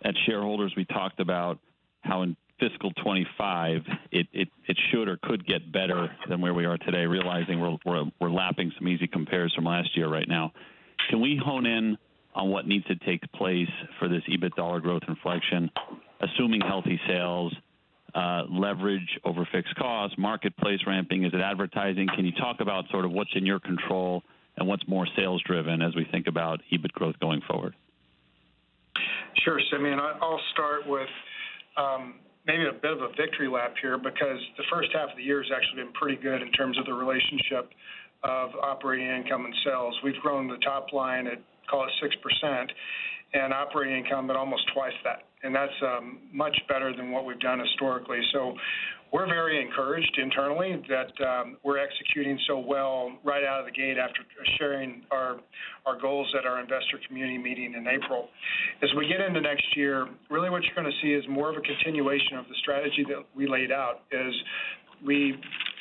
At 0.05 0.15
shareholders, 0.27 0.73
we 0.77 0.85
talked 0.87 1.21
about 1.21 1.61
how 2.01 2.23
in 2.23 2.37
fiscal 2.59 2.91
25 3.03 3.83
it, 4.11 4.27
it, 4.33 4.49
it 4.67 4.77
should 4.91 5.07
or 5.09 5.19
could 5.23 5.47
get 5.47 5.71
better 5.71 6.11
than 6.29 6.41
where 6.41 6.53
we 6.55 6.65
are 6.65 6.79
today, 6.79 7.07
realizing 7.07 7.61
we're 7.61 8.31
lapping 8.31 8.73
some 8.77 8.89
easy 8.89 9.07
compares 9.07 9.55
from 9.55 9.65
last 9.65 9.97
year 9.97 10.09
right 10.09 10.29
now. 10.29 10.53
Can 11.09 11.21
we 11.21 11.41
hone 11.43 11.67
in 11.67 11.97
on 12.35 12.51
what 12.51 12.67
needs 12.67 12.85
to 12.87 12.97
take 12.97 13.21
place 13.33 13.69
for 13.99 14.09
this 14.09 14.23
EBIT 14.29 14.55
dollar 14.55 14.81
growth 14.81 15.03
inflection, 15.09 15.71
assuming 16.21 16.61
healthy 16.61 17.01
sales, 17.07 17.55
uh, 18.15 18.43
leverage 18.49 19.19
over 19.25 19.47
fixed 19.53 19.75
costs, 19.77 20.17
marketplace 20.19 20.81
ramping? 20.87 21.25
Is 21.25 21.33
it 21.35 21.41
advertising? 21.41 22.09
Can 22.15 22.25
you 22.25 22.33
talk 22.33 22.61
about 22.61 22.85
sort 22.91 23.05
of 23.05 23.13
what's 23.13 23.31
in 23.35 23.47
your 23.47 23.61
control 23.61 24.23
and 24.57 24.67
what's 24.67 24.87
more 24.89 25.07
sales 25.17 25.43
driven 25.47 25.83
as 25.83 25.95
we 25.95 26.07
think 26.11 26.27
about 26.27 26.61
EBIT 26.73 26.93
growth 26.93 27.19
going 27.21 27.41
forward? 27.49 27.75
Sure, 29.45 29.61
Simeon. 29.71 30.01
I'll 30.01 30.41
start 30.53 30.87
with 30.87 31.09
um, 31.77 32.15
maybe 32.47 32.65
a 32.67 32.73
bit 32.73 32.93
of 32.93 33.01
a 33.01 33.09
victory 33.17 33.49
lap 33.49 33.75
here 33.81 33.97
because 33.97 34.39
the 34.57 34.65
first 34.71 34.91
half 34.93 35.11
of 35.11 35.17
the 35.17 35.23
year 35.23 35.43
has 35.43 35.51
actually 35.55 35.85
been 35.85 35.93
pretty 35.93 36.21
good 36.21 36.43
in 36.43 36.51
terms 36.53 36.79
of 36.79 36.85
the 36.87 36.93
relationship 36.93 37.71
of 38.23 38.51
operating 38.63 39.07
income 39.07 39.45
and 39.45 39.55
sales. 39.65 39.95
We've 40.05 40.21
grown 40.21 40.49
the 40.49 40.59
top 40.59 40.93
line 40.93 41.27
at 41.27 41.41
call 41.71 41.87
it 41.87 41.93
6%, 42.03 42.67
and 43.33 43.53
operating 43.53 44.05
income 44.05 44.29
at 44.31 44.37
almost 44.37 44.63
twice 44.75 44.93
that. 45.05 45.23
And 45.43 45.55
that's 45.55 45.73
um, 45.83 46.19
much 46.33 46.57
better 46.69 46.95
than 46.95 47.13
what 47.13 47.25
we've 47.25 47.41
done 47.41 47.61
historically. 47.61 48.19
So 48.33 48.55
we're 49.13 49.27
very 49.27 49.61
encouraged 49.61 50.19
internally 50.19 50.83
that 50.89 51.27
um, 51.27 51.57
we're 51.65 51.79
executing 51.79 52.39
so 52.47 52.59
well 52.59 53.13
right 53.25 53.43
out 53.43 53.61
of 53.61 53.67
the 53.67 53.73
gate 53.73 53.99
after 53.99 54.21
sharing 54.59 55.03
our 55.11 55.41
our 55.87 55.99
goals 56.01 56.33
at 56.39 56.47
our 56.47 56.61
investor 56.61 57.01
community 57.09 57.39
meeting 57.39 57.75
in 57.75 57.87
April. 57.89 58.29
As 58.83 58.91
we 58.97 59.09
get 59.09 59.21
into 59.21 59.41
next 59.41 59.77
year, 59.77 60.09
really 60.31 60.51
what 60.51 60.63
you're 60.63 60.75
going 60.75 60.91
to 60.91 61.03
see 61.03 61.13
is 61.13 61.25
more 61.29 61.51
of 61.51 61.57
a 61.57 61.61
continuation 61.61 62.37
of 62.37 62.47
the 62.47 62.55
strategy 62.61 63.05
that 63.09 63.25
we 63.35 63.49
laid 63.49 63.73
out. 63.73 64.03
Is 64.13 64.35
we 65.05 65.35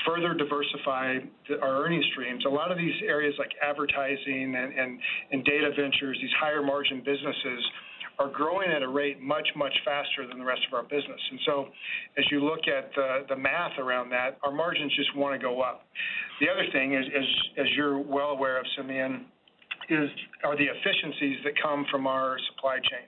further 0.09 0.33
diversify 0.33 1.19
our 1.61 1.85
earning 1.85 2.03
streams. 2.11 2.43
A 2.45 2.49
lot 2.49 2.71
of 2.71 2.77
these 2.77 2.95
areas 3.05 3.35
like 3.37 3.51
advertising 3.61 4.55
and, 4.55 4.73
and, 4.73 4.99
and 5.31 5.45
data 5.45 5.69
ventures, 5.69 6.17
these 6.21 6.33
higher 6.39 6.63
margin 6.63 6.99
businesses, 7.05 7.63
are 8.17 8.29
growing 8.29 8.69
at 8.69 8.81
a 8.81 8.87
rate 8.87 9.21
much, 9.21 9.47
much 9.55 9.73
faster 9.85 10.27
than 10.27 10.39
the 10.39 10.43
rest 10.45 10.61
of 10.67 10.73
our 10.73 10.83
business. 10.83 11.21
And 11.31 11.39
so 11.45 11.67
as 12.17 12.25
you 12.31 12.43
look 12.43 12.67
at 12.67 12.91
the, 12.95 13.25
the 13.29 13.35
math 13.35 13.77
around 13.79 14.09
that, 14.09 14.37
our 14.43 14.51
margins 14.51 14.93
just 14.95 15.15
want 15.15 15.39
to 15.39 15.41
go 15.41 15.61
up. 15.61 15.83
The 16.41 16.47
other 16.49 16.65
thing 16.73 16.95
is, 16.95 17.05
is 17.05 17.27
as 17.59 17.65
you're 17.77 17.97
well 17.97 18.31
aware 18.31 18.59
of, 18.59 18.65
Simeon, 18.75 19.25
is 19.89 20.09
are 20.43 20.57
the 20.57 20.65
efficiencies 20.65 21.37
that 21.45 21.53
come 21.61 21.85
from 21.89 22.07
our 22.07 22.37
supply 22.51 22.75
chain. 22.77 23.07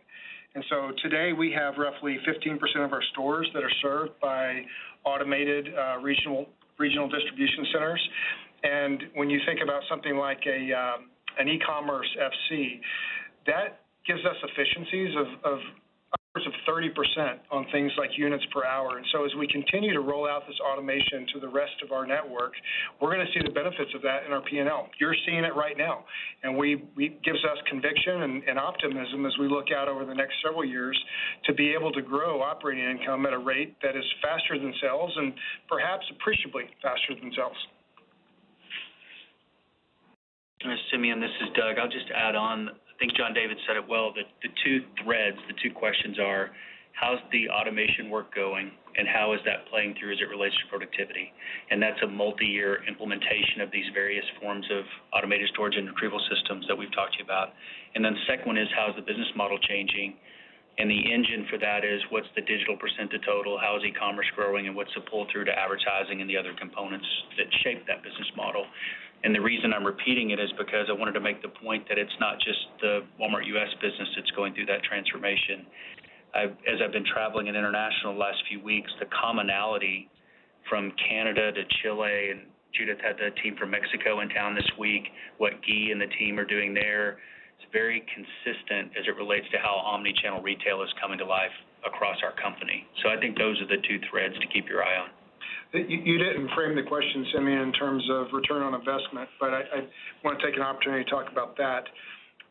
And 0.56 0.64
so 0.70 0.92
today 1.04 1.32
we 1.34 1.52
have 1.52 1.76
roughly 1.78 2.18
15% 2.28 2.86
of 2.86 2.94
our 2.94 3.04
stores 3.12 3.50
that 3.54 3.64
are 3.64 3.72
served 3.82 4.20
by 4.22 4.64
automated 5.06 5.68
uh, 5.74 5.98
regional 6.00 6.48
regional 6.78 7.10
distribution 7.10 7.66
centers. 7.74 8.10
And 8.64 9.04
when 9.16 9.30
you 9.30 9.40
think 9.46 9.60
about 9.64 9.82
something 9.90 10.16
like 10.16 10.42
a 10.46 10.74
um, 10.74 11.10
an 11.40 11.48
e-commerce 11.48 12.10
FC, 12.20 12.82
that 13.48 13.82
gives 14.06 14.20
us 14.26 14.36
efficiencies 14.44 15.16
of, 15.16 15.54
of 15.54 15.60
of 16.36 16.54
30% 16.64 16.88
on 17.52 17.66
things 17.74 17.92
like 17.98 18.12
units 18.16 18.46
per 18.54 18.64
hour. 18.64 18.96
And 18.96 19.06
so 19.12 19.26
as 19.26 19.32
we 19.38 19.48
continue 19.48 19.92
to 19.92 20.00
roll 20.00 20.30
out 20.30 20.48
this 20.48 20.56
automation 20.64 21.28
to 21.34 21.40
the 21.42 21.50
rest 21.50 21.76
of 21.84 21.92
our 21.92 22.08
network, 22.08 22.54
we're 23.02 23.14
going 23.14 23.26
to 23.26 23.32
see 23.34 23.44
the 23.44 23.52
benefits 23.52 23.92
of 23.94 24.02
that 24.04 24.24
in 24.26 24.32
our 24.32 24.42
P&L. 24.42 24.88
You're 24.98 25.16
seeing 25.28 25.44
it 25.44 25.54
right 25.56 25.78
now. 25.78 26.06
And 26.44 26.58
we, 26.58 26.88
we 26.96 27.20
gives 27.26 27.44
us 27.44 27.58
conviction 27.68 28.24
and, 28.24 28.44
and 28.48 28.58
optimism 28.58 29.26
as 29.26 29.34
we 29.42 29.50
look 29.50 29.76
out 29.76 29.90
over 29.90 30.06
the 30.06 30.16
next 30.16 30.36
several 30.42 30.64
years 30.64 30.98
to 31.46 31.54
be 31.54 31.76
able 31.76 31.92
to 31.92 32.02
grow 32.02 32.42
operating 32.42 32.86
income 32.86 33.26
at 33.26 33.34
a 33.34 33.40
rate 33.40 33.76
that 33.84 33.98
is 33.98 34.06
faster 34.24 34.58
than 34.58 34.74
sales 34.82 35.12
and 35.18 35.34
perhaps 35.68 36.06
appreciably 36.16 36.64
faster 36.82 37.12
than 37.20 37.32
sales. 37.36 37.60
Simeon, 40.92 41.20
this 41.20 41.32
is 41.42 41.50
Doug. 41.56 41.78
I'll 41.82 41.90
just 41.90 42.06
add 42.16 42.36
on 42.36 42.70
think 43.02 43.18
John 43.18 43.34
David 43.34 43.58
said 43.66 43.82
it 43.82 43.88
well. 43.90 44.14
The, 44.14 44.30
the 44.46 44.54
two 44.62 44.86
threads, 45.02 45.42
the 45.50 45.58
two 45.58 45.74
questions 45.74 46.22
are, 46.22 46.54
how's 46.94 47.18
the 47.34 47.50
automation 47.50 48.14
work 48.14 48.30
going, 48.30 48.70
and 48.94 49.10
how 49.10 49.34
is 49.34 49.42
that 49.50 49.66
playing 49.74 49.98
through 49.98 50.14
as 50.14 50.22
it 50.22 50.30
relates 50.30 50.54
to 50.62 50.70
productivity? 50.70 51.34
And 51.74 51.82
that's 51.82 51.98
a 52.06 52.08
multi-year 52.08 52.86
implementation 52.86 53.66
of 53.66 53.74
these 53.74 53.90
various 53.98 54.26
forms 54.38 54.70
of 54.70 54.86
automated 55.18 55.50
storage 55.50 55.74
and 55.74 55.90
retrieval 55.90 56.22
systems 56.30 56.70
that 56.70 56.78
we've 56.78 56.94
talked 56.94 57.18
to 57.18 57.20
you 57.20 57.26
about. 57.26 57.58
And 57.98 58.06
then 58.06 58.14
the 58.14 58.26
second 58.30 58.46
one 58.46 58.62
is 58.62 58.70
how's 58.78 58.94
the 58.94 59.02
business 59.02 59.34
model 59.34 59.58
changing? 59.66 60.14
And 60.78 60.88
the 60.88 61.02
engine 61.12 61.50
for 61.50 61.58
that 61.58 61.84
is 61.84 62.00
what's 62.14 62.30
the 62.38 62.46
digital 62.46 62.78
percent 62.78 63.10
to 63.12 63.20
total, 63.26 63.58
how 63.58 63.76
is 63.76 63.84
e-commerce 63.84 64.30
growing, 64.38 64.68
and 64.70 64.76
what's 64.76 64.94
the 64.94 65.02
pull 65.10 65.28
through 65.34 65.46
to 65.50 65.52
advertising 65.52 66.22
and 66.22 66.30
the 66.30 66.38
other 66.38 66.54
components 66.54 67.06
that 67.38 67.50
shape 67.66 67.82
that 67.90 68.06
business 68.06 68.30
model. 68.38 68.64
And 69.24 69.36
the 69.36 69.42
reason 69.42 69.74
I'm 69.74 69.86
repeating 69.86 70.32
it 70.32 70.40
is 70.40 70.50
because 70.58 70.88
I 70.90 70.94
wanted 70.94 71.14
to 71.14 71.20
make 71.20 71.42
the 71.42 71.50
point 71.50 71.88
that 71.90 71.98
it's 71.98 72.14
not 72.20 72.40
just 72.40 72.60
the 72.82 73.02
Walmart 73.20 73.46
U.S. 73.48 73.70
business 73.82 74.10
that's 74.16 74.32
going 74.32 74.54
through 74.54 74.66
that 74.66 74.82
transformation. 74.84 75.66
I've, 76.34 76.52
as 76.66 76.82
I've 76.84 76.92
been 76.92 77.06
traveling 77.06 77.48
in 77.48 77.56
international 77.56 78.14
the 78.14 78.20
last 78.20 78.42
few 78.50 78.60
weeks, 78.64 78.90
the 79.00 79.06
commonality 79.14 80.10
from 80.70 80.92
Canada 81.08 81.52
to 81.52 81.62
Chile, 81.82 82.32
and 82.32 82.42
Judith 82.74 82.98
had 83.04 83.18
the 83.18 83.30
team 83.44 83.56
from 83.58 83.70
Mexico 83.70 84.22
in 84.22 84.30
town 84.30 84.56
this 84.56 84.70
week, 84.80 85.04
what 85.38 85.54
Guy 85.62 85.92
and 85.92 86.02
the 86.02 86.10
team 86.18 86.40
are 86.40 86.46
doing 86.46 86.74
there, 86.74 87.20
it's 87.60 87.70
very 87.72 88.04
consistent 88.10 88.92
as 88.98 89.06
it 89.06 89.16
relates 89.16 89.46
to 89.52 89.58
how 89.58 89.76
omni-channel 89.86 90.42
retail 90.42 90.82
is 90.82 90.90
coming 91.00 91.20
to 91.20 91.26
life 91.26 91.54
across 91.86 92.18
our 92.24 92.34
company. 92.42 92.88
So 93.04 93.10
I 93.10 93.20
think 93.20 93.38
those 93.38 93.60
are 93.62 93.68
the 93.68 93.82
two 93.88 94.00
threads 94.10 94.34
to 94.40 94.48
keep 94.48 94.68
your 94.68 94.84
eye 94.84 94.98
on. 94.98 95.10
You 95.74 96.18
didn't 96.18 96.50
frame 96.54 96.76
the 96.76 96.84
question, 96.84 97.26
Simeon, 97.34 97.60
in 97.60 97.72
terms 97.74 98.04
of 98.12 98.28
return 98.34 98.62
on 98.62 98.74
investment, 98.74 99.30
but 99.40 99.54
I 99.54 99.88
want 100.24 100.38
to 100.40 100.46
take 100.46 100.58
an 100.58 100.62
opportunity 100.62 101.06
to 101.06 101.10
talk 101.10 101.32
about 101.32 101.56
that. 101.58 101.84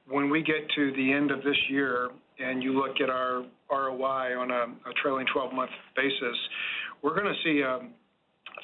When 0.08 0.30
we 0.30 0.42
get 0.42 0.68
to 0.74 0.92
the 0.92 1.12
end 1.12 1.30
of 1.30 1.44
this 1.44 1.56
year 1.68 2.08
and 2.38 2.62
you 2.62 2.72
look 2.72 2.96
at 3.02 3.10
our 3.10 3.44
ROI 3.70 4.38
on 4.40 4.50
a 4.50 4.92
trailing 5.02 5.26
12-month 5.36 5.70
basis, 5.94 6.36
we're 7.02 7.14
going 7.14 7.32
to 7.32 7.40
see 7.44 7.60
a 7.60 7.80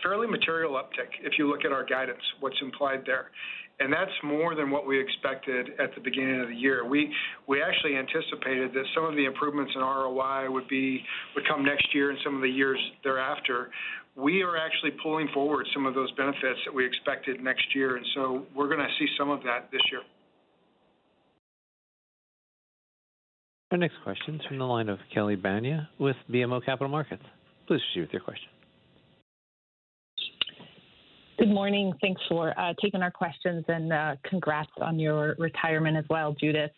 fairly 0.03 0.27
material 0.27 0.73
uptick 0.73 1.13
if 1.23 1.35
you 1.39 1.49
look 1.49 1.67
at 1.67 1.73
our 1.73 1.85
guidance, 1.85 2.23
what's 2.41 2.57
implied 2.63 3.03
there. 3.05 3.31
And 3.79 3.93
that's 3.93 4.11
more 4.25 4.55
than 4.55 4.71
what 4.71 4.87
we 4.87 4.99
expected 4.99 5.69
at 5.79 5.95
the 5.95 6.01
beginning 6.01 6.41
of 6.41 6.49
the 6.49 6.55
year. 6.55 6.87
We 6.89 7.13
we 7.47 7.61
actually 7.61 7.97
anticipated 7.97 8.73
that 8.73 8.85
some 8.95 9.05
of 9.05 9.15
the 9.17 9.27
improvements 9.27 9.71
in 9.75 9.83
ROI 9.83 10.51
would 10.51 10.67
be 10.67 11.05
would 11.35 11.47
come 11.47 11.63
next 11.63 11.95
year 11.95 12.09
and 12.09 12.19
some 12.25 12.37
of 12.37 12.41
the 12.41 12.49
years 12.49 12.79
thereafter 13.05 13.69
we 14.17 14.43
are 14.43 14.57
actually 14.57 14.93
pulling 15.03 15.29
forward 15.35 15.67
some 15.75 15.87
of 15.87 15.95
those 15.95 16.11
benefits 16.13 16.59
that 16.65 16.75
we 16.75 16.87
expected 16.87 17.43
next 17.43 17.75
year, 17.75 17.97
and 17.97 18.07
so 18.15 18.47
we're 18.55 18.69
going 18.69 18.81
to 18.81 18.89
see 18.99 19.07
some 19.19 19.31
of 19.31 19.43
that 19.43 19.69
this 19.71 19.83
year. 19.91 20.01
Our 23.73 23.79
next 23.79 23.97
question 24.05 24.37
is 24.37 24.47
from 24.47 24.59
the 24.59 24.65
line 24.65 24.89
of 24.89 24.99
Kelly 25.13 25.37
Bania 25.37 25.89
with 25.99 26.17
BMO 26.31 26.65
Capital 26.65 26.89
Markets. 26.89 27.23
Please 27.67 27.81
proceed 27.93 28.01
with 28.03 28.13
your 28.13 28.23
question. 28.23 28.49
Good 31.39 31.51
morning. 31.51 31.93
Thanks 32.01 32.23
for 32.29 32.59
uh, 32.59 32.73
taking 32.81 33.03
our 33.03 33.11
questions 33.11 33.65
and 33.69 33.93
uh, 33.93 34.15
congrats 34.25 34.71
on 34.81 34.99
your 34.99 35.35
retirement 35.39 35.97
as 35.97 36.05
well, 36.09 36.35
Judith. 36.41 36.71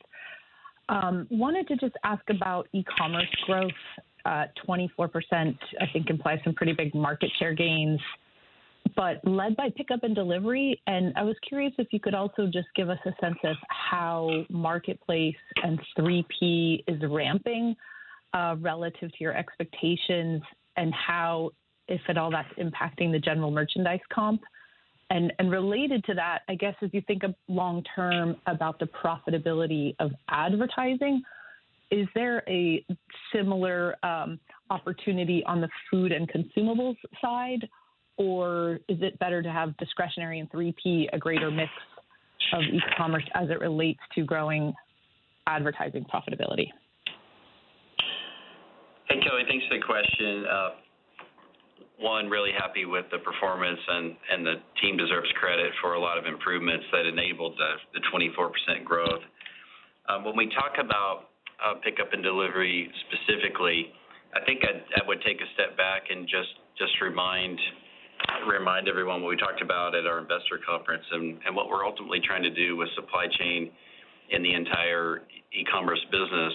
Um, 0.88 1.28
wanted 1.30 1.68
to 1.68 1.76
just 1.76 1.94
ask 2.02 2.22
about 2.30 2.66
e-commerce 2.72 3.28
growth. 3.46 3.70
Uh, 4.28 4.44
24%, 4.68 5.56
I 5.80 5.86
think, 5.90 6.10
implies 6.10 6.38
some 6.44 6.52
pretty 6.52 6.74
big 6.74 6.94
market 6.94 7.30
share 7.38 7.54
gains, 7.54 7.98
but 8.94 9.26
led 9.26 9.56
by 9.56 9.70
pickup 9.74 10.02
and 10.02 10.14
delivery. 10.14 10.78
And 10.86 11.14
I 11.16 11.22
was 11.22 11.34
curious 11.48 11.72
if 11.78 11.88
you 11.92 12.00
could 12.00 12.12
also 12.12 12.44
just 12.44 12.66
give 12.76 12.90
us 12.90 12.98
a 13.06 13.12
sense 13.22 13.38
of 13.44 13.56
how 13.68 14.44
Marketplace 14.50 15.34
and 15.62 15.80
3P 15.98 16.84
is 16.86 17.00
ramping 17.08 17.74
uh, 18.34 18.56
relative 18.60 19.10
to 19.12 19.16
your 19.18 19.34
expectations 19.34 20.42
and 20.76 20.92
how 20.92 21.52
if 21.88 22.02
at 22.10 22.18
all 22.18 22.30
that's 22.30 22.52
impacting 22.58 23.10
the 23.10 23.18
general 23.18 23.50
merchandise 23.50 24.00
comp. 24.12 24.42
And, 25.08 25.32
and 25.38 25.50
related 25.50 26.04
to 26.04 26.14
that, 26.14 26.40
I 26.50 26.54
guess 26.54 26.74
as 26.82 26.90
you 26.92 27.00
think 27.06 27.22
long 27.48 27.82
term 27.96 28.36
about 28.46 28.78
the 28.78 28.88
profitability 28.88 29.96
of 30.00 30.10
advertising, 30.28 31.22
is 31.90 32.06
there 32.14 32.42
a 32.48 32.84
similar 33.34 33.96
um, 34.04 34.38
opportunity 34.70 35.42
on 35.46 35.60
the 35.60 35.68
food 35.90 36.12
and 36.12 36.30
consumables 36.30 36.96
side, 37.20 37.68
or 38.16 38.80
is 38.88 38.98
it 39.00 39.18
better 39.18 39.42
to 39.42 39.50
have 39.50 39.76
discretionary 39.78 40.40
and 40.40 40.50
3P 40.50 41.06
a 41.12 41.18
greater 41.18 41.50
mix 41.50 41.70
of 42.52 42.62
e-commerce 42.62 43.24
as 43.34 43.50
it 43.50 43.60
relates 43.60 44.00
to 44.14 44.24
growing 44.24 44.72
advertising 45.46 46.04
profitability? 46.04 46.68
Hey, 49.08 49.20
Kelly, 49.24 49.42
thanks 49.48 49.64
for 49.68 49.78
the 49.78 49.84
question. 49.84 50.44
Uh, 50.44 50.68
one, 52.00 52.28
really 52.28 52.52
happy 52.56 52.84
with 52.84 53.06
the 53.10 53.18
performance, 53.18 53.80
and, 53.88 54.16
and 54.30 54.46
the 54.46 54.54
team 54.82 54.96
deserves 54.96 55.28
credit 55.40 55.72
for 55.80 55.94
a 55.94 56.00
lot 56.00 56.18
of 56.18 56.26
improvements 56.26 56.84
that 56.92 57.06
enabled 57.06 57.58
the, 57.58 57.98
the 57.98 58.00
24% 58.12 58.84
growth. 58.84 59.22
Um, 60.08 60.24
when 60.24 60.36
we 60.36 60.46
talk 60.54 60.74
about 60.78 61.27
uh, 61.64 61.74
pickup 61.84 62.12
and 62.12 62.22
delivery 62.22 62.90
specifically, 63.08 63.92
I 64.34 64.44
think 64.44 64.62
I'd, 64.62 64.82
I 64.96 65.06
would 65.06 65.22
take 65.22 65.40
a 65.40 65.48
step 65.54 65.76
back 65.76 66.10
and 66.10 66.26
just 66.28 66.52
just 66.78 66.94
remind 67.00 67.58
remind 68.46 68.88
everyone 68.88 69.22
what 69.22 69.30
we 69.30 69.36
talked 69.36 69.62
about 69.62 69.94
at 69.94 70.06
our 70.06 70.18
investor 70.18 70.58
conference 70.66 71.04
and, 71.12 71.38
and 71.46 71.54
what 71.54 71.68
we're 71.68 71.86
ultimately 71.86 72.20
trying 72.20 72.42
to 72.42 72.50
do 72.50 72.76
with 72.76 72.88
supply 72.94 73.26
chain 73.38 73.70
in 74.30 74.42
the 74.42 74.52
entire 74.54 75.22
e-commerce 75.52 76.02
business 76.10 76.52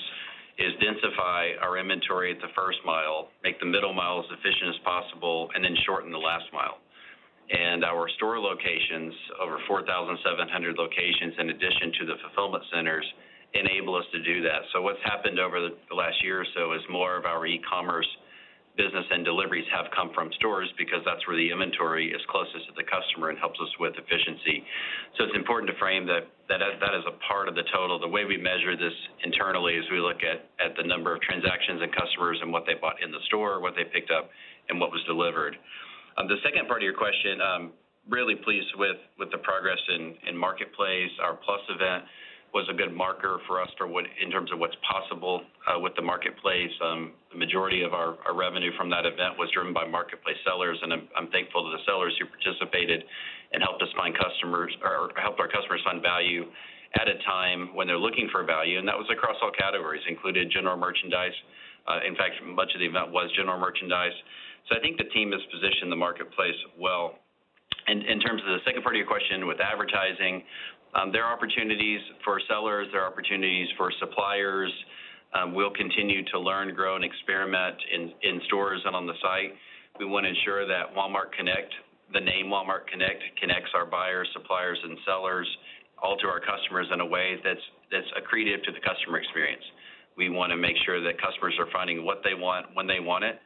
is 0.59 0.71
densify 0.77 1.57
our 1.63 1.77
inventory 1.77 2.31
at 2.31 2.37
the 2.41 2.51
first 2.55 2.77
mile, 2.85 3.29
make 3.43 3.59
the 3.59 3.65
middle 3.65 3.93
mile 3.93 4.19
as 4.19 4.29
efficient 4.37 4.69
as 4.69 4.79
possible, 4.85 5.49
and 5.55 5.65
then 5.65 5.73
shorten 5.85 6.11
the 6.11 6.21
last 6.21 6.45
mile. 6.53 6.77
And 7.49 7.83
Our 7.83 8.07
store 8.15 8.39
locations, 8.39 9.13
over 9.41 9.57
4,700 9.67 10.77
locations 10.77 11.33
in 11.39 11.49
addition 11.49 11.91
to 11.99 12.05
the 12.05 12.15
fulfillment 12.21 12.63
centers, 12.71 13.05
enable 13.53 13.95
us 13.95 14.05
to 14.11 14.21
do 14.23 14.41
that. 14.43 14.61
So 14.73 14.81
What's 14.81 15.03
happened 15.03 15.39
over 15.39 15.59
the 15.61 15.95
last 15.95 16.17
year 16.23 16.41
or 16.41 16.47
so 16.55 16.73
is 16.73 16.81
more 16.89 17.17
of 17.17 17.25
our 17.25 17.45
e-commerce 17.45 18.07
business 18.75 19.05
and 19.13 19.21
deliveries 19.23 19.65
have 19.69 19.85
come 19.93 20.09
from 20.17 20.33
stores 20.41 20.65
because 20.81 21.05
that's 21.05 21.21
where 21.29 21.37
the 21.37 21.45
inventory 21.53 22.09
is 22.09 22.21
closest 22.29 22.65
to 22.65 22.73
the 22.73 22.85
customer 22.89 23.29
and 23.29 23.37
helps 23.37 23.59
us 23.61 23.69
with 23.77 23.93
efficiency. 23.93 24.65
So 25.17 25.29
It's 25.29 25.37
important 25.37 25.69
to 25.69 25.77
frame 25.77 26.05
that 26.09 26.25
that 26.49 26.59
that 26.59 26.93
is 26.97 27.05
a 27.07 27.15
part 27.29 27.47
of 27.47 27.55
the 27.55 27.63
total. 27.69 28.01
The 28.01 28.09
way 28.09 28.25
we 28.25 28.37
measure 28.37 28.75
this 28.75 28.93
internally 29.23 29.77
is 29.77 29.85
we 29.93 30.01
look 30.01 30.25
at 30.25 30.49
at 30.57 30.75
the 30.75 30.83
number 30.83 31.13
of 31.13 31.21
transactions 31.21 31.81
and 31.81 31.93
customers 31.93 32.41
and 32.41 32.51
what 32.51 32.65
they 32.65 32.73
bought 32.73 32.97
in 33.01 33.11
the 33.13 33.21
store, 33.29 33.61
what 33.61 33.77
they 33.77 33.85
picked 33.85 34.11
up, 34.11 34.29
and 34.69 34.81
what 34.81 34.91
was 34.91 35.01
delivered. 35.05 35.55
Um, 36.17 36.27
the 36.27 36.41
second 36.43 36.67
part 36.67 36.81
of 36.81 36.85
your 36.85 36.97
question, 36.97 37.41
um, 37.41 37.63
really 38.09 38.35
pleased 38.35 38.73
with 38.75 38.97
with 39.21 39.29
the 39.31 39.41
progress 39.45 39.79
in, 39.93 40.17
in 40.27 40.35
Marketplace. 40.35 41.13
Our 41.21 41.37
Plus 41.37 41.61
event 41.69 42.03
was 42.53 42.69
a 42.69 42.73
good 42.73 42.93
marker 42.93 43.41
for 43.47 43.59
us 43.59 43.69
for 43.77 43.87
what 43.87 44.05
in 44.21 44.29
terms 44.29 44.51
of 44.53 44.59
what's 44.59 44.77
possible 44.85 45.41
uh, 45.65 45.79
with 45.79 45.95
the 45.97 46.05
marketplace. 46.05 46.69
Um, 46.85 47.13
the 47.33 47.37
majority 47.37 47.81
of 47.81 47.93
our, 47.93 48.13
revenue 48.29 48.69
from 48.77 48.89
that 48.93 49.05
event 49.05 49.41
was 49.41 49.49
driven 49.53 49.73
by 49.73 49.89
marketplace 49.89 50.37
sellers, 50.45 50.77
and 50.81 50.93
I'm, 50.93 51.27
thankful 51.33 51.65
to 51.65 51.71
the 51.73 51.81
sellers 51.85 52.13
who 52.21 52.29
participated 52.29 53.01
and 53.53 53.61
helped 53.61 53.81
us 53.81 53.89
find 53.97 54.13
customers 54.13 54.69
or 54.85 55.09
helped 55.17 55.41
our 55.41 55.49
customers 55.49 55.81
find 55.81 56.01
value 56.01 56.45
at 56.93 57.09
a 57.09 57.17
time 57.25 57.73
when 57.73 57.89
they're 57.89 57.97
looking 57.97 58.29
for 58.29 58.45
value, 58.45 58.77
and 58.77 58.85
that 58.85 58.97
was 58.97 59.09
across 59.09 59.37
all 59.41 59.49
categories, 59.57 60.01
included 60.05 60.51
general 60.53 60.77
merchandise. 60.77 61.33
Uh, 61.89 62.05
in 62.05 62.13
fact, 62.13 62.37
much 62.45 62.69
of 62.77 62.79
the 62.79 62.85
event 62.85 63.09
was 63.09 63.33
general 63.33 63.57
merchandise. 63.57 64.13
So 64.69 64.77
I 64.77 64.79
think 64.79 65.01
the 65.01 65.09
team 65.09 65.33
has 65.33 65.41
positioned 65.49 65.91
the 65.91 65.97
marketplace 65.97 66.57
well. 66.77 67.17
In 67.89 67.99
terms 68.23 68.39
of 68.45 68.47
the 68.47 68.63
second 68.63 68.79
part 68.79 68.95
of 68.95 68.99
your 69.01 69.09
question 69.09 69.43
with 69.43 69.59
advertising, 69.59 70.45
um, 70.95 71.11
there 71.11 71.23
are 71.23 71.33
opportunities 71.33 72.01
for 72.23 72.39
sellers, 72.47 72.87
there 72.91 73.01
are 73.01 73.07
opportunities 73.07 73.67
for 73.77 73.91
suppliers. 73.99 74.71
Um, 75.33 75.55
we'll 75.55 75.73
continue 75.73 76.23
to 76.25 76.39
learn, 76.39 76.73
grow, 76.75 76.95
and 76.95 77.03
experiment 77.03 77.75
in 77.91 78.41
stores 78.45 78.81
and 78.85 78.95
on 78.95 79.07
the 79.07 79.17
site. 79.21 79.57
We 79.97 80.05
want 80.05 80.25
to 80.25 80.29
ensure 80.29 80.67
that 80.67 80.93
Walmart 80.93 81.33
Connect, 81.37 81.73
the 82.13 82.19
name 82.19 82.53
Walmart 82.53 82.85
Connect, 82.85 83.21
connects 83.41 83.71
our 83.73 83.85
buyers, 83.85 84.29
suppliers, 84.33 84.77
and 84.83 84.97
sellers 85.05 85.49
all 86.01 86.17
to 86.17 86.27
our 86.27 86.39
customers 86.39 86.85
in 86.93 86.99
a 86.99 87.05
way 87.05 87.37
that's, 87.43 87.61
that's 87.89 88.09
accretive 88.13 88.61
to 88.65 88.71
the 88.71 88.81
customer 88.85 89.17
experience. 89.17 89.63
We 90.17 90.29
want 90.29 90.51
to 90.51 90.57
make 90.57 90.77
sure 90.85 91.01
that 91.01 91.21
customers 91.21 91.55
are 91.57 91.69
finding 91.73 92.05
what 92.05 92.21
they 92.23 92.35
want 92.35 92.67
when 92.75 92.85
they 92.85 92.99
want 92.99 93.23
it. 93.23 93.39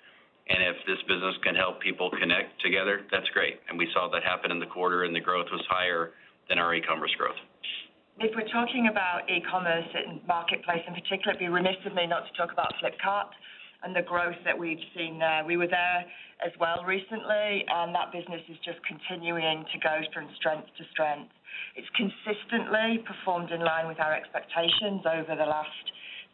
And 0.49 0.59
if 0.63 0.75
this 0.87 0.99
business 1.07 1.35
can 1.43 1.55
help 1.55 1.79
people 1.79 2.11
connect 2.19 2.59
together, 2.59 3.03
that's 3.11 3.27
great. 3.31 3.59
And 3.69 3.77
we 3.77 3.87
saw 3.93 4.09
that 4.11 4.23
happen 4.23 4.51
in 4.51 4.59
the 4.59 4.65
quarter, 4.67 5.03
and 5.03 5.15
the 5.15 5.19
growth 5.19 5.47
was 5.51 5.63
higher 5.69 6.11
than 6.49 6.59
our 6.59 6.73
e-commerce 6.73 7.13
growth. 7.17 7.37
If 8.19 8.33
we're 8.33 8.49
talking 8.49 8.89
about 8.89 9.29
e-commerce 9.29 9.85
and 9.93 10.25
marketplace 10.25 10.81
in 10.87 10.93
particular, 10.97 11.37
it'd 11.37 11.39
be 11.39 11.53
remiss 11.53 11.77
of 11.85 11.93
me 11.93 12.07
not 12.07 12.25
to 12.25 12.33
talk 12.33 12.51
about 12.51 12.73
Flipkart 12.81 13.29
and 13.83 13.95
the 13.95 14.01
growth 14.01 14.37
that 14.43 14.57
we've 14.57 14.81
seen 14.97 15.19
there. 15.19 15.45
We 15.45 15.57
were 15.57 15.69
there 15.69 16.01
as 16.41 16.51
well 16.59 16.81
recently, 16.81 17.61
and 17.69 17.93
that 17.93 18.09
business 18.09 18.41
is 18.49 18.57
just 18.65 18.81
continuing 18.89 19.65
to 19.69 19.77
go 19.77 20.01
from 20.13 20.25
strength 20.37 20.65
to 20.81 20.83
strength. 20.89 21.29
It's 21.77 21.89
consistently 21.93 23.05
performed 23.05 23.53
in 23.53 23.61
line 23.61 23.87
with 23.87 24.01
our 24.01 24.13
expectations 24.17 25.05
over 25.05 25.37
the 25.37 25.45
last 25.45 25.85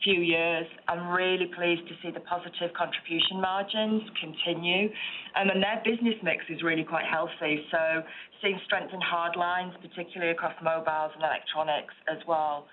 few 0.04 0.22
years. 0.22 0.68
I'm 0.88 1.10
really 1.10 1.48
pleased 1.56 1.88
to 1.88 1.96
see 2.04 2.12
the 2.12 2.20
positive 2.22 2.76
contribution 2.76 3.40
margins 3.40 4.04
continue. 4.20 4.92
and 5.36 5.50
Their 5.50 5.82
business 5.84 6.16
mix 6.22 6.44
is 6.50 6.62
really 6.62 6.84
quite 6.84 7.06
healthy. 7.06 7.66
So, 7.72 8.04
Seeing 8.42 8.60
strength 8.66 8.92
in 8.94 9.00
hard 9.00 9.38
lines, 9.38 9.72
particularly 9.80 10.34
across 10.34 10.52
mobiles 10.62 11.14
and 11.16 11.24
electronics 11.24 11.96
as 12.12 12.20
well. 12.28 12.68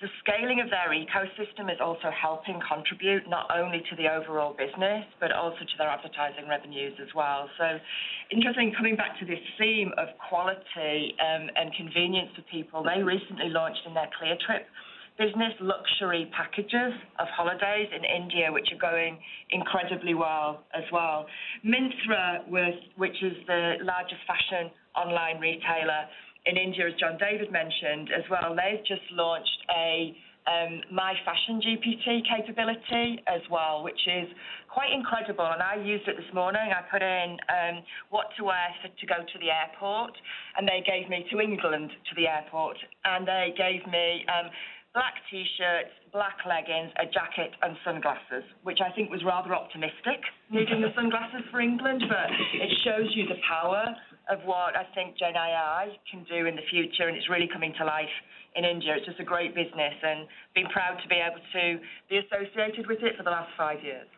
The 0.00 0.06
scaling 0.22 0.62
of 0.62 0.70
their 0.70 0.94
ecosystem 0.94 1.66
is 1.74 1.82
also 1.82 2.14
helping 2.14 2.62
contribute 2.62 3.26
not 3.26 3.50
only 3.50 3.82
to 3.90 3.96
the 3.98 4.06
overall 4.06 4.54
business, 4.54 5.02
but 5.18 5.32
also 5.34 5.58
to 5.58 5.76
their 5.76 5.90
advertising 5.90 6.46
revenues 6.46 6.94
as 7.02 7.10
well. 7.18 7.50
So, 7.58 7.82
Interesting, 8.30 8.72
coming 8.76 8.94
back 8.94 9.18
to 9.18 9.26
this 9.26 9.42
theme 9.58 9.90
of 9.98 10.06
quality 10.22 11.16
um, 11.18 11.50
and 11.56 11.74
convenience 11.74 12.30
for 12.36 12.42
people, 12.46 12.86
they 12.86 13.02
recently 13.02 13.50
launched 13.50 13.82
in 13.86 13.94
their 13.94 14.08
Cleartrip 14.14 14.70
business 15.18 15.52
luxury 15.60 16.30
packages 16.36 16.94
of 17.18 17.26
holidays 17.34 17.88
in 17.90 18.04
India, 18.04 18.52
which 18.52 18.68
are 18.72 18.78
going 18.78 19.18
incredibly 19.50 20.14
well 20.14 20.64
as 20.74 20.84
well. 20.92 21.26
Myntra, 21.66 22.48
which 22.48 23.22
is 23.22 23.34
the 23.46 23.82
largest 23.82 24.22
fashion 24.26 24.70
online 24.94 25.40
retailer 25.40 26.06
in 26.46 26.56
India, 26.56 26.88
as 26.88 26.94
John 26.98 27.18
David 27.18 27.52
mentioned 27.52 28.08
as 28.16 28.24
well, 28.30 28.56
they've 28.56 28.84
just 28.86 29.04
launched 29.12 29.60
a 29.68 30.16
um, 30.48 30.80
My 30.90 31.12
Fashion 31.28 31.60
GPT 31.60 32.24
capability 32.24 33.20
as 33.28 33.42
well, 33.50 33.84
which 33.84 34.00
is 34.08 34.28
quite 34.72 34.88
incredible. 34.96 35.44
And 35.44 35.60
I 35.60 35.76
used 35.76 36.08
it 36.08 36.16
this 36.16 36.32
morning. 36.32 36.72
I 36.72 36.80
put 36.88 37.02
in 37.02 37.36
um, 37.52 37.84
what 38.08 38.32
to 38.38 38.44
wear 38.44 38.72
for, 38.80 38.88
to 38.88 39.06
go 39.06 39.20
to 39.20 39.36
the 39.44 39.52
airport, 39.52 40.16
and 40.56 40.66
they 40.66 40.80
gave 40.80 41.10
me 41.10 41.26
to 41.30 41.40
England 41.40 41.90
to 41.90 42.12
the 42.16 42.26
airport, 42.28 42.78
and 43.04 43.28
they 43.28 43.52
gave 43.58 43.84
me 43.92 44.24
um, 44.32 44.48
black 44.98 45.14
t-shirts, 45.30 45.94
black 46.10 46.42
leggings, 46.42 46.90
a 46.98 47.06
jacket 47.06 47.54
and 47.62 47.78
sunglasses, 47.86 48.42
which 48.66 48.82
I 48.82 48.90
think 48.98 49.14
was 49.14 49.22
rather 49.22 49.54
optimistic, 49.54 50.18
needing 50.50 50.82
the 50.82 50.90
sunglasses 50.98 51.46
for 51.54 51.60
England, 51.62 52.02
but 52.10 52.26
it 52.58 52.74
shows 52.82 53.06
you 53.14 53.30
the 53.30 53.38
power 53.46 53.94
of 54.26 54.42
what 54.42 54.74
I 54.74 54.82
think 54.98 55.14
Gen 55.14 55.38
AI 55.38 55.94
can 56.10 56.26
do 56.26 56.50
in 56.50 56.58
the 56.58 56.66
future, 56.66 57.06
and 57.06 57.16
it's 57.16 57.30
really 57.30 57.46
coming 57.46 57.72
to 57.78 57.84
life 57.86 58.10
in 58.58 58.64
India. 58.64 58.98
It's 58.98 59.06
just 59.06 59.20
a 59.20 59.24
great 59.24 59.54
business, 59.54 59.94
and 60.02 60.26
been 60.58 60.66
proud 60.74 60.98
to 60.98 61.06
be 61.06 61.22
able 61.22 61.38
to 61.38 61.78
be 62.10 62.18
associated 62.18 62.90
with 62.90 62.98
it 63.06 63.14
for 63.16 63.22
the 63.22 63.30
last 63.30 63.54
five 63.56 63.78
years. 63.86 64.10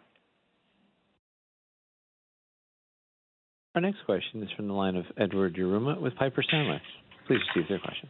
Our 3.74 3.82
next 3.82 4.00
question 4.06 4.42
is 4.42 4.48
from 4.56 4.66
the 4.66 4.74
line 4.74 4.96
of 4.96 5.04
Edward 5.18 5.56
Yruma 5.56 6.00
with 6.00 6.16
Piper 6.16 6.42
Sandler. 6.42 6.80
Please 7.28 7.38
proceed 7.52 7.68
with 7.68 7.70
your 7.70 7.78
question. 7.80 8.08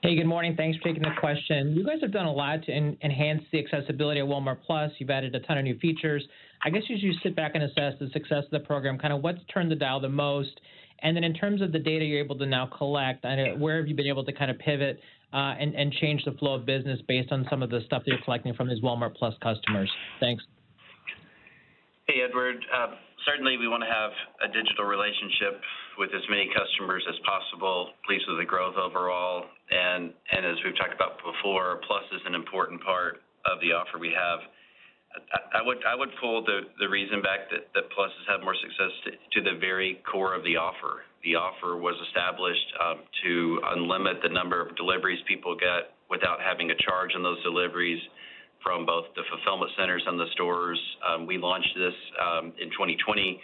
Hey, 0.00 0.14
good 0.14 0.26
morning. 0.26 0.54
Thanks 0.56 0.78
for 0.78 0.84
taking 0.84 1.02
the 1.02 1.10
question. 1.18 1.74
You 1.74 1.84
guys 1.84 1.96
have 2.02 2.12
done 2.12 2.26
a 2.26 2.32
lot 2.32 2.62
to 2.66 2.72
enhance 2.72 3.42
the 3.50 3.58
accessibility 3.58 4.20
of 4.20 4.28
Walmart+. 4.28 4.58
Plus. 4.64 4.92
You've 4.98 5.10
added 5.10 5.34
a 5.34 5.40
ton 5.40 5.58
of 5.58 5.64
new 5.64 5.76
features. 5.80 6.24
I 6.64 6.70
guess 6.70 6.82
as 6.94 7.02
you 7.02 7.12
sit 7.20 7.34
back 7.34 7.52
and 7.54 7.64
assess 7.64 7.94
the 7.98 8.08
success 8.12 8.44
of 8.44 8.50
the 8.52 8.60
program, 8.60 8.96
kind 8.96 9.12
of 9.12 9.22
what's 9.22 9.40
turned 9.52 9.72
the 9.72 9.74
dial 9.74 9.98
the 9.98 10.08
most, 10.08 10.60
And 11.02 11.16
then 11.16 11.24
in 11.24 11.34
terms 11.34 11.62
of 11.62 11.72
the 11.72 11.80
data 11.80 12.04
you're 12.04 12.22
able 12.22 12.38
to 12.38 12.46
now 12.46 12.66
collect, 12.66 13.24
where 13.58 13.78
have 13.78 13.88
you 13.88 13.94
been 13.96 14.06
able 14.06 14.24
to 14.24 14.32
kind 14.32 14.52
of 14.52 14.58
pivot 14.60 15.00
uh, 15.32 15.54
and, 15.58 15.74
and 15.74 15.92
change 15.94 16.24
the 16.24 16.32
flow 16.32 16.54
of 16.54 16.64
business 16.64 17.00
based 17.08 17.32
on 17.32 17.44
some 17.50 17.62
of 17.62 17.70
the 17.70 17.80
stuff 17.86 18.02
that 18.04 18.12
you're 18.12 18.22
collecting 18.24 18.54
from 18.54 18.68
these 18.68 18.80
Walmart 18.80 19.16
Plus 19.16 19.34
customers? 19.42 19.90
Thanks. 20.20 20.44
Hey, 22.06 22.22
Edward. 22.26 22.56
Uh, 22.74 22.94
certainly, 23.26 23.56
we 23.56 23.66
want 23.68 23.82
to 23.82 23.88
have 23.92 24.12
a 24.48 24.52
digital 24.52 24.84
relationship 24.84 25.60
with 25.98 26.14
as 26.14 26.22
many 26.30 26.46
customers 26.54 27.02
as 27.10 27.18
possible, 27.26 27.90
pleased 28.06 28.24
with 28.30 28.38
the 28.38 28.46
growth 28.46 28.78
overall. 28.78 29.44
And, 29.70 30.14
and 30.30 30.46
as 30.46 30.56
we've 30.64 30.78
talked 30.78 30.94
about 30.94 31.18
before, 31.18 31.82
Plus 31.86 32.06
is 32.14 32.22
an 32.24 32.34
important 32.34 32.80
part 32.82 33.20
of 33.50 33.58
the 33.60 33.74
offer 33.74 33.98
we 33.98 34.14
have. 34.14 34.38
I, 35.34 35.58
I 35.58 35.62
would 35.66 35.78
I 35.88 35.96
would 35.96 36.12
pull 36.20 36.44
the, 36.44 36.68
the 36.78 36.88
reason 36.88 37.20
back 37.22 37.50
that, 37.50 37.72
that 37.74 37.90
Plus 37.96 38.12
has 38.12 38.26
had 38.28 38.44
more 38.44 38.54
success 38.54 38.92
to, 39.04 39.10
to 39.10 39.38
the 39.42 39.58
very 39.58 39.98
core 40.06 40.36
of 40.36 40.44
the 40.44 40.56
offer. 40.56 41.02
The 41.24 41.34
offer 41.34 41.76
was 41.76 41.96
established 42.06 42.68
um, 42.78 43.02
to 43.24 43.60
unlimit 43.74 44.22
the 44.22 44.28
number 44.28 44.60
of 44.60 44.76
deliveries 44.76 45.18
people 45.26 45.56
get 45.56 45.96
without 46.10 46.38
having 46.40 46.70
a 46.70 46.78
charge 46.86 47.12
on 47.16 47.22
those 47.22 47.42
deliveries 47.42 48.00
from 48.62 48.86
both 48.86 49.06
the 49.16 49.22
fulfillment 49.30 49.72
centers 49.78 50.02
and 50.06 50.18
the 50.18 50.26
stores. 50.32 50.78
Um, 51.02 51.26
we 51.26 51.38
launched 51.38 51.72
this 51.74 51.94
um, 52.20 52.52
in 52.60 52.70
2020 52.70 53.40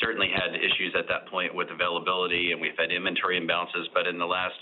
certainly 0.00 0.28
had 0.28 0.54
issues 0.54 0.94
at 0.98 1.06
that 1.08 1.26
point 1.28 1.54
with 1.54 1.68
availability, 1.70 2.52
and 2.52 2.60
we've 2.60 2.76
had 2.78 2.90
inventory 2.90 3.40
imbalances. 3.40 3.86
But 3.94 4.06
in 4.06 4.18
the 4.18 4.26
last 4.26 4.58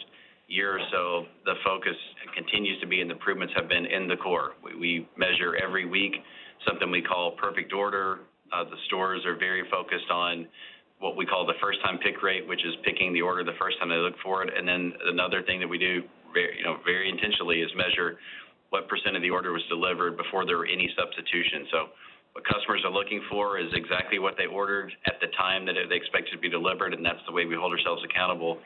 year 0.48 0.78
or 0.78 0.80
so, 0.92 1.26
the 1.44 1.54
focus 1.64 1.96
continues 2.34 2.80
to 2.80 2.86
be, 2.86 3.00
and 3.00 3.10
the 3.10 3.14
improvements 3.14 3.54
have 3.56 3.68
been 3.68 3.86
in 3.86 4.08
the 4.08 4.16
core. 4.16 4.52
We 4.62 5.08
measure 5.16 5.56
every 5.56 5.84
week 5.84 6.14
something 6.66 6.90
we 6.90 7.02
call 7.02 7.32
perfect 7.32 7.72
order. 7.72 8.20
Uh, 8.52 8.64
the 8.64 8.78
stores 8.86 9.24
are 9.26 9.36
very 9.36 9.64
focused 9.70 10.10
on 10.10 10.46
what 10.98 11.16
we 11.16 11.26
call 11.26 11.44
the 11.44 11.58
first 11.60 11.78
time 11.82 11.98
pick 11.98 12.22
rate, 12.22 12.46
which 12.46 12.64
is 12.64 12.74
picking 12.84 13.12
the 13.12 13.20
order 13.20 13.44
the 13.44 13.58
first 13.58 13.78
time 13.78 13.90
they 13.90 13.96
look 13.96 14.16
for 14.22 14.42
it. 14.42 14.50
And 14.56 14.66
then 14.66 14.92
another 15.04 15.42
thing 15.42 15.60
that 15.60 15.68
we 15.68 15.78
do 15.78 16.02
very, 16.32 16.56
you 16.56 16.64
know, 16.64 16.78
very 16.84 17.10
intentionally 17.10 17.60
is 17.60 17.70
measure 17.76 18.16
what 18.70 18.88
percent 18.88 19.14
of 19.14 19.22
the 19.22 19.30
order 19.30 19.52
was 19.52 19.62
delivered 19.68 20.16
before 20.16 20.46
there 20.46 20.56
were 20.56 20.66
any 20.66 20.88
substitutions. 20.96 21.68
So 21.70 21.92
what 22.36 22.44
customers 22.44 22.82
are 22.84 22.92
looking 22.92 23.22
for 23.30 23.58
is 23.58 23.72
exactly 23.72 24.18
what 24.18 24.34
they 24.36 24.44
ordered 24.44 24.92
at 25.06 25.16
the 25.22 25.28
time 25.40 25.64
that 25.64 25.72
they 25.88 25.96
expected 25.96 26.32
to 26.32 26.38
be 26.38 26.50
delivered, 26.50 26.92
and 26.92 27.00
that's 27.00 27.24
the 27.24 27.32
way 27.32 27.46
we 27.46 27.56
hold 27.56 27.72
ourselves 27.72 28.04
accountable. 28.04 28.58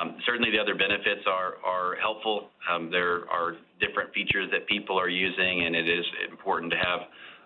Um, 0.00 0.16
certainly, 0.24 0.50
the 0.50 0.58
other 0.58 0.74
benefits 0.74 1.20
are, 1.28 1.60
are 1.60 1.96
helpful. 2.00 2.48
Um, 2.72 2.90
there 2.90 3.28
are 3.28 3.60
different 3.84 4.14
features 4.14 4.48
that 4.50 4.66
people 4.66 4.98
are 4.98 5.10
using, 5.10 5.66
and 5.66 5.76
it 5.76 5.86
is 5.86 6.06
important 6.30 6.72
to 6.72 6.78
have 6.78 7.00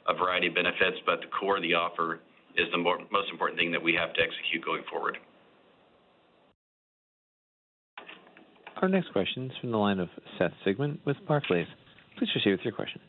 a 0.07 0.15
variety 0.15 0.47
of 0.47 0.55
benefits, 0.55 1.03
but 1.05 1.19
the 1.19 1.27
core 1.35 1.57
of 1.57 1.63
the 1.65 1.75
offer 1.75 2.21
is 2.55 2.71
the 2.71 2.79
more, 2.79 2.99
most 3.11 3.29
important 3.33 3.59
thing 3.59 3.73
that 3.73 3.83
we 3.83 3.93
have 3.99 4.15
to 4.15 4.21
execute 4.23 4.65
going 4.65 4.85
forward. 4.89 5.19
Our 8.81 8.89
next 8.89 9.11
question 9.11 9.51
is 9.51 9.57
from 9.61 9.73
the 9.73 9.79
line 9.79 9.99
of 9.99 10.11
Seth 10.39 10.55
Sigman 10.65 10.99
with 11.05 11.17
Barclays. 11.27 11.67
Please 12.19 12.31
proceed 12.31 12.53
with 12.53 12.61
your 12.63 12.73
question. 12.73 13.01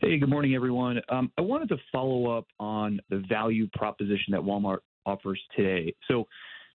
Hey, 0.00 0.18
good 0.18 0.28
morning, 0.28 0.54
everyone. 0.54 1.00
Um, 1.08 1.30
I 1.38 1.42
wanted 1.42 1.68
to 1.70 1.76
follow 1.90 2.36
up 2.36 2.46
on 2.58 3.00
the 3.10 3.22
value 3.28 3.68
proposition 3.74 4.32
that 4.32 4.40
Walmart 4.40 4.78
offers 5.06 5.40
today. 5.56 5.94
So, 6.08 6.26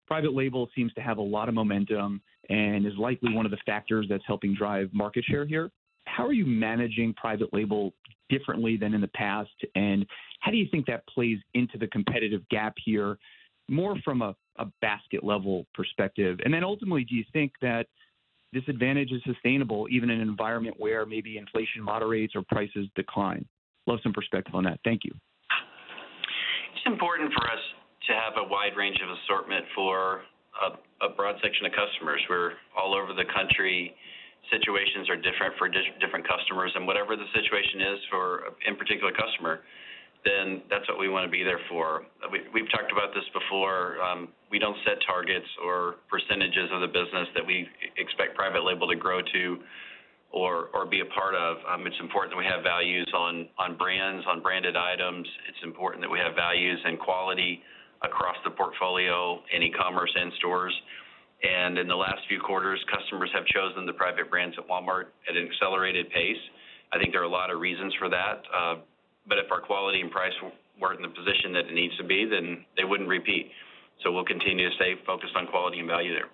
private 0.08 0.34
label 0.34 0.70
seems 0.76 0.94
to 0.94 1.02
have 1.02 1.18
a 1.18 1.22
lot 1.22 1.50
of 1.50 1.56
momentum 1.56 2.22
and 2.50 2.86
is 2.86 2.94
likely 2.98 3.34
one 3.34 3.46
of 3.46 3.52
the 3.52 3.58
factors 3.66 4.06
that's 4.10 4.24
helping 4.26 4.56
drive 4.56 4.90
market 4.94 5.26
share 5.26 5.46
here. 5.46 5.70
How 6.06 6.26
are 6.26 6.34
you 6.34 6.46
managing 6.46 7.14
private 7.16 7.54
label 7.54 7.94
differently 8.30 8.78
than 8.78 8.94
in 8.94 9.02
the 9.02 9.10
past? 9.10 9.50
And 9.76 10.06
how 10.40 10.52
do 10.52 10.58
you 10.58 10.68
think 10.72 10.86
that 10.86 11.06
plays 11.08 11.38
into 11.54 11.78
the 11.78 11.88
competitive 11.88 12.48
gap 12.50 12.76
here, 12.84 13.18
more 13.68 13.98
from 14.06 14.22
a, 14.22 14.34
a 14.60 14.66
basket 14.82 15.24
level 15.24 15.66
perspective? 15.74 16.40
And 16.46 16.54
then 16.54 16.64
ultimately, 16.64 17.04
do 17.04 17.16
you 17.16 17.26
think 17.34 17.52
that 17.62 17.88
this 18.58 18.68
advantage 18.68 19.12
is 19.12 19.22
sustainable 19.26 19.86
even 19.92 20.10
in 20.10 20.20
an 20.20 20.28
environment 20.28 20.76
where 20.80 21.06
maybe 21.06 21.38
inflation 21.38 21.82
moderates 21.82 22.34
or 22.36 22.42
prices 22.50 22.90
decline? 22.96 23.46
Love 23.86 24.00
some 24.02 24.14
perspective 24.14 24.56
on 24.56 24.64
that. 24.64 24.80
Thank 24.84 25.06
you. 25.06 25.14
It's 26.74 26.86
important 26.86 27.32
for 27.34 27.46
us 27.46 27.62
to 28.10 28.14
have 28.18 28.34
a 28.42 28.48
wide 28.50 28.74
range 28.76 28.98
of 28.98 29.10
assortment 29.22 29.66
for 29.76 30.22
a, 30.66 31.06
a 31.06 31.10
broad 31.14 31.36
section 31.44 31.66
of 31.68 31.72
customers. 31.78 32.20
We're 32.30 32.58
all 32.74 32.98
over 32.98 33.14
the 33.14 33.30
country. 33.30 33.94
Situations 34.50 35.10
are 35.10 35.18
different 35.18 35.54
for 35.60 35.70
different 35.70 36.26
customers, 36.26 36.72
and 36.74 36.88
whatever 36.88 37.16
the 37.16 37.28
situation 37.36 37.82
is 37.94 38.00
for 38.10 38.48
a 38.48 38.52
in 38.66 38.80
particular 38.80 39.12
customer, 39.12 39.60
then 40.26 40.62
that's 40.70 40.88
what 40.90 41.00
we 41.00 41.10
want 41.10 41.26
to 41.26 41.32
be 41.32 41.44
there 41.44 41.60
for. 41.70 42.04
We, 42.32 42.42
we've 42.54 42.70
talked 42.72 42.92
about 42.92 43.14
this 43.14 43.24
before. 43.34 44.02
Um, 44.02 44.30
we 44.52 44.60
don't 44.60 44.78
set 44.86 44.98
targets 45.06 45.48
or 45.64 45.96
percentages 46.10 46.70
of 46.72 46.82
the 46.82 46.88
business 46.88 47.28
that 47.36 47.46
we 47.46 47.68
expect 47.98 48.36
private 48.36 48.64
label 48.64 48.88
to 48.88 48.96
grow 48.96 49.22
to 49.22 49.58
or, 50.32 50.70
or 50.74 50.86
be 50.86 51.00
a 51.00 51.10
part 51.16 51.36
of. 51.36 51.58
Um, 51.72 51.88
it's 51.88 52.00
important 52.00 52.34
that 52.36 52.38
we 52.38 52.46
have 52.46 52.64
values 52.64 53.08
on, 53.16 53.48
on 53.58 53.78
brands, 53.78 54.26
on 54.28 54.42
branded 54.42 54.76
items. 54.76 55.28
It's 55.48 55.64
important 55.64 56.02
that 56.04 56.10
we 56.10 56.20
have 56.20 56.36
values 56.36 56.80
and 56.84 57.00
quality 57.00 57.62
across 58.04 58.36
the 58.44 58.52
portfolio 58.52 59.40
in 59.56 59.64
e-commerce 59.64 60.12
and 60.14 60.32
stores. 60.38 60.76
And 61.44 61.78
in 61.78 61.88
the 61.88 61.96
last 61.96 62.20
few 62.28 62.40
quarters, 62.40 62.84
customers 62.92 63.30
have 63.34 63.46
chosen 63.46 63.86
the 63.86 63.94
private 63.94 64.30
brands 64.30 64.56
at 64.58 64.68
Walmart 64.68 65.14
at 65.30 65.38
an 65.38 65.48
accelerated 65.48 66.10
pace. 66.10 66.42
I 66.92 66.98
think 66.98 67.12
there 67.12 67.22
are 67.22 67.30
a 67.30 67.30
lot 67.30 67.52
of 67.52 67.60
reasons 67.60 67.94
for 68.00 68.10
that. 68.10 68.42
Uh, 68.54 68.76
but 69.28 69.38
if 69.38 69.52
our 69.52 69.62
quality 69.62 70.02
and 70.02 70.12
price 70.12 70.34
weren't 70.80 71.04
in 71.04 71.06
the 71.06 71.14
position 71.16 71.54
that 71.54 71.68
it 71.68 71.74
needs 71.74 71.96
to 71.98 72.04
be, 72.04 72.26
then 72.26 72.66
they 72.76 72.84
wouldn't 72.84 73.10
repeat. 73.10 73.52
So 74.04 74.12
we'll 74.12 74.26
continue 74.26 74.70
to 74.70 74.76
stay 74.76 74.94
focused 75.06 75.34
on 75.36 75.48
quality 75.48 75.80
and 75.80 75.88
value 75.88 76.14
there. 76.14 76.30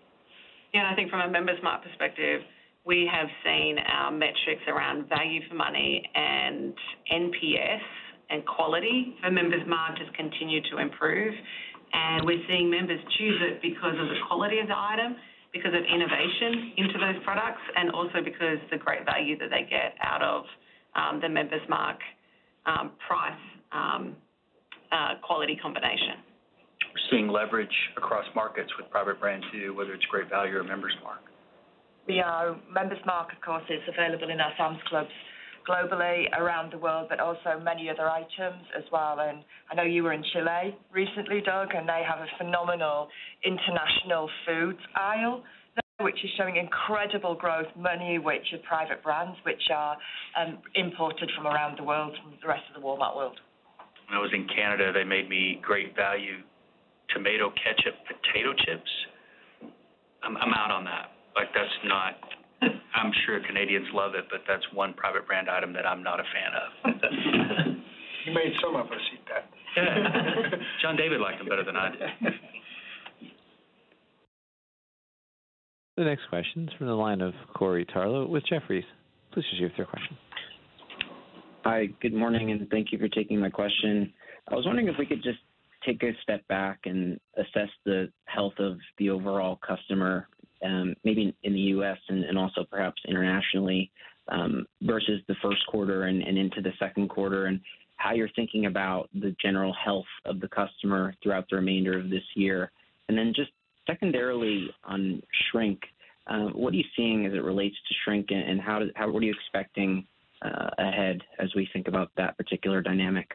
Yeah, 0.74 0.82
and 0.86 0.90
I 0.90 0.96
think 0.96 1.10
from 1.10 1.22
a 1.22 1.30
Members 1.30 1.62
Mark 1.64 1.84
perspective, 1.84 2.42
we 2.86 3.08
have 3.12 3.28
seen 3.46 3.78
our 3.80 4.12
metrics 4.12 4.64
around 4.68 5.08
value 5.08 5.40
for 5.48 5.56
money 5.56 6.04
and 6.14 6.74
NPS 7.12 7.86
and 8.30 8.46
quality 8.46 9.16
for 9.22 9.32
Members 9.32 9.64
Mark 9.68 9.98
just 9.98 10.14
continue 10.16 10.60
to 10.72 10.80
improve. 10.80 11.34
And 11.94 12.26
we're 12.26 12.42
seeing 12.50 12.70
members 12.70 13.00
choose 13.18 13.40
it 13.40 13.62
because 13.62 13.94
of 13.94 14.10
the 14.10 14.18
quality 14.28 14.60
of 14.60 14.68
the 14.68 14.76
item, 14.76 15.16
because 15.54 15.72
of 15.72 15.86
innovation 15.86 16.74
into 16.76 16.98
those 16.98 17.22
products, 17.24 17.62
and 17.78 17.92
also 17.92 18.26
because 18.26 18.58
the 18.72 18.78
great 18.78 19.06
value 19.06 19.38
that 19.38 19.54
they 19.54 19.62
get 19.70 19.94
out 20.02 20.24
of 20.26 20.44
um, 20.98 21.22
the 21.22 21.30
Members 21.30 21.62
Mark 21.70 22.02
um, 22.66 22.92
price 23.08 23.40
um, 23.72 24.16
uh, 24.92 25.16
quality 25.22 25.58
combination. 25.62 26.22
We're 26.94 27.18
seeing 27.18 27.28
leverage 27.28 27.74
across 27.98 28.26
markets 28.36 28.70
with 28.78 28.90
private 28.92 29.20
brand 29.20 29.44
too, 29.52 29.74
whether 29.76 29.94
it's 29.94 30.06
Great 30.06 30.30
Value 30.30 30.58
or 30.58 30.64
Members 30.64 30.94
Mark. 31.04 31.22
Yeah, 32.08 32.56
Members 32.72 33.00
Mark, 33.06 33.32
of 33.34 33.42
course, 33.42 33.64
is 33.70 33.82
available 33.88 34.30
in 34.30 34.40
our 34.40 34.52
Sam's 34.58 34.82
Clubs 34.90 35.10
globally 35.68 36.26
around 36.38 36.74
the 36.74 36.78
world, 36.78 37.08
but 37.10 37.20
also 37.20 37.60
many 37.64 37.90
other 37.90 38.10
items 38.10 38.64
as 38.78 38.84
well. 38.92 39.20
And 39.20 39.40
I 39.72 39.76
know 39.76 39.84
you 39.84 40.04
were 40.04 40.14
in 40.14 40.24
Chile 40.34 40.76
recently, 40.92 41.42
Doug, 41.42 41.70
and 41.74 41.88
they 41.88 42.04
have 42.08 42.20
a 42.20 42.28
phenomenal 42.38 43.08
international 43.46 44.30
foods 44.46 44.80
aisle 44.96 45.44
which 46.04 46.24
is 46.24 46.30
showing 46.38 46.58
incredible 46.58 47.36
growth, 47.36 47.68
many 47.78 48.18
of 48.18 48.24
which 48.24 48.46
are 48.54 48.60
private 48.68 49.02
brands, 49.02 49.38
which 49.46 49.64
are 49.74 49.98
um, 50.40 50.60
imported 50.76 51.32
from 51.36 51.48
around 51.48 51.80
the 51.80 51.84
world, 51.84 52.16
from 52.22 52.34
the 52.42 52.48
rest 52.48 52.64
of 52.74 52.82
the 52.82 52.86
Walmart 52.86 53.16
world. 53.16 53.40
When 54.10 54.18
I 54.18 54.22
was 54.22 54.32
in 54.34 54.48
Canada, 54.54 54.92
they 54.94 55.04
made 55.04 55.30
me 55.30 55.60
great 55.64 55.96
value 55.96 56.44
tomato 57.10 57.52
ketchup 57.56 57.96
potato 58.08 58.54
chips. 58.66 58.92
I'm, 60.24 60.36
I'm 60.38 60.54
out 60.54 60.72
on 60.72 60.84
that. 60.86 61.12
Like 61.36 61.50
that's 61.54 61.78
not. 61.86 62.20
I'm 62.96 63.12
sure 63.26 63.40
Canadians 63.46 63.88
love 63.94 64.16
it, 64.16 64.26
but 64.30 64.42
that's 64.48 64.64
one 64.74 64.94
private 64.94 65.28
brand 65.28 65.50
item 65.50 65.74
that 65.74 65.86
I'm 65.86 66.04
not 66.04 66.20
a 66.20 66.24
fan 66.32 66.52
of. 66.56 66.70
you 68.26 68.34
made 68.34 68.54
some 68.64 68.76
of 68.76 68.88
us 68.88 69.04
eat 69.14 69.26
that. 69.28 69.50
Yeah. 69.76 70.58
John 70.82 70.96
David 70.96 71.20
liked 71.20 71.40
them 71.40 71.50
better 71.50 71.66
than 71.66 71.76
I 71.76 71.90
did. 71.90 72.00
The 75.96 76.04
next 76.04 76.28
question 76.30 76.68
is 76.68 76.74
from 76.78 76.88
the 76.88 76.96
line 76.96 77.22
of 77.22 77.34
Corey 77.54 77.86
Tarlowe 77.86 78.28
with 78.28 78.44
Jefferies. 78.48 78.86
Please 79.32 79.46
proceed 79.50 79.64
with 79.64 79.74
your 79.78 79.86
question. 79.86 80.18
Hi, 81.66 81.88
good 82.02 82.14
morning, 82.14 82.50
and 82.50 82.68
thank 82.72 82.92
you 82.92 82.98
for 82.98 83.08
taking 83.08 83.40
my 83.40 83.50
question. 83.50 84.12
I 84.48 84.56
was 84.56 84.66
wondering 84.66 84.88
if 84.88 84.96
we 84.98 85.06
could 85.06 85.22
just 85.22 85.38
take 85.86 86.02
a 86.02 86.12
step 86.24 86.48
back 86.48 86.80
and 86.86 87.20
assess 87.38 87.70
the 87.86 88.12
health 88.26 88.56
of 88.58 88.78
the 88.98 89.12
overall 89.12 89.60
customer, 89.66 90.28
um, 90.66 90.96
maybe 91.04 91.36
in 91.44 91.54
the 91.54 91.60
U.S. 91.60 91.98
and, 92.10 92.38
also 92.40 92.66
perhaps 92.72 93.00
internationally, 93.08 93.92
um, 94.30 94.66
versus 94.82 95.22
the 95.28 95.36
first 95.44 95.64
quarter 95.68 96.04
and, 96.04 96.24
and 96.24 96.40
into 96.40 96.60
the 96.60 96.72
second 96.80 97.10
quarter, 97.10 97.46
and 97.46 97.62
how 97.98 98.14
you're 98.14 98.30
thinking 98.36 98.66
about 98.66 99.10
the 99.14 99.36
general 99.40 99.74
health 99.74 100.06
of 100.26 100.40
the 100.40 100.48
customer 100.48 101.14
throughout 101.22 101.46
the 101.52 101.56
remainder 101.56 102.00
of 102.00 102.10
this 102.10 102.24
year. 102.36 102.72
And 103.08 103.18
then 103.18 103.32
just 103.36 103.52
Secondarily, 103.88 104.70
on 104.84 105.22
shrink, 105.52 105.80
uh, 106.28 106.48
what 106.54 106.74
are 106.74 106.78
you 106.78 106.86
seeing 106.96 107.26
as 107.26 107.34
it 107.34 107.44
relates 107.44 107.76
to 107.76 107.94
shrink, 108.04 108.28
and 108.30 108.62
how 108.62 108.80
what 108.80 109.22
are 109.22 109.26
you 109.26 109.34
expecting 109.34 110.06
uh, 110.42 110.70
ahead 110.78 111.22
as 111.40 111.54
we 111.56 111.68
think 111.74 111.88
about 111.88 112.12
that 112.16 112.38
particular 112.38 112.82
dynamic? 112.82 113.30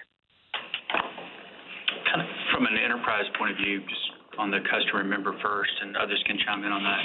Kind 2.11 2.23
of 2.23 2.29
from 2.53 2.65
an 2.65 2.79
enterprise 2.83 3.25
point 3.39 3.53
of 3.53 3.59
view, 3.59 3.81
just 3.81 4.39
on 4.39 4.51
the 4.51 4.61
customer 4.71 5.05
member 5.05 5.37
first, 5.43 5.73
and 5.83 5.97
others 5.97 6.23
can 6.27 6.39
chime 6.47 6.65
in 6.65 6.73
on 6.73 6.83
that. 6.83 7.05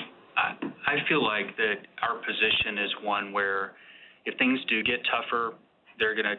I 0.87 0.95
feel 1.09 1.23
like 1.23 1.55
that 1.57 1.85
our 2.01 2.17
position 2.17 2.77
is 2.79 2.91
one 3.03 3.33
where 3.33 3.73
if 4.25 4.37
things 4.37 4.59
do 4.69 4.81
get 4.83 4.99
tougher, 5.11 5.53
they're 5.99 6.15
gonna 6.15 6.35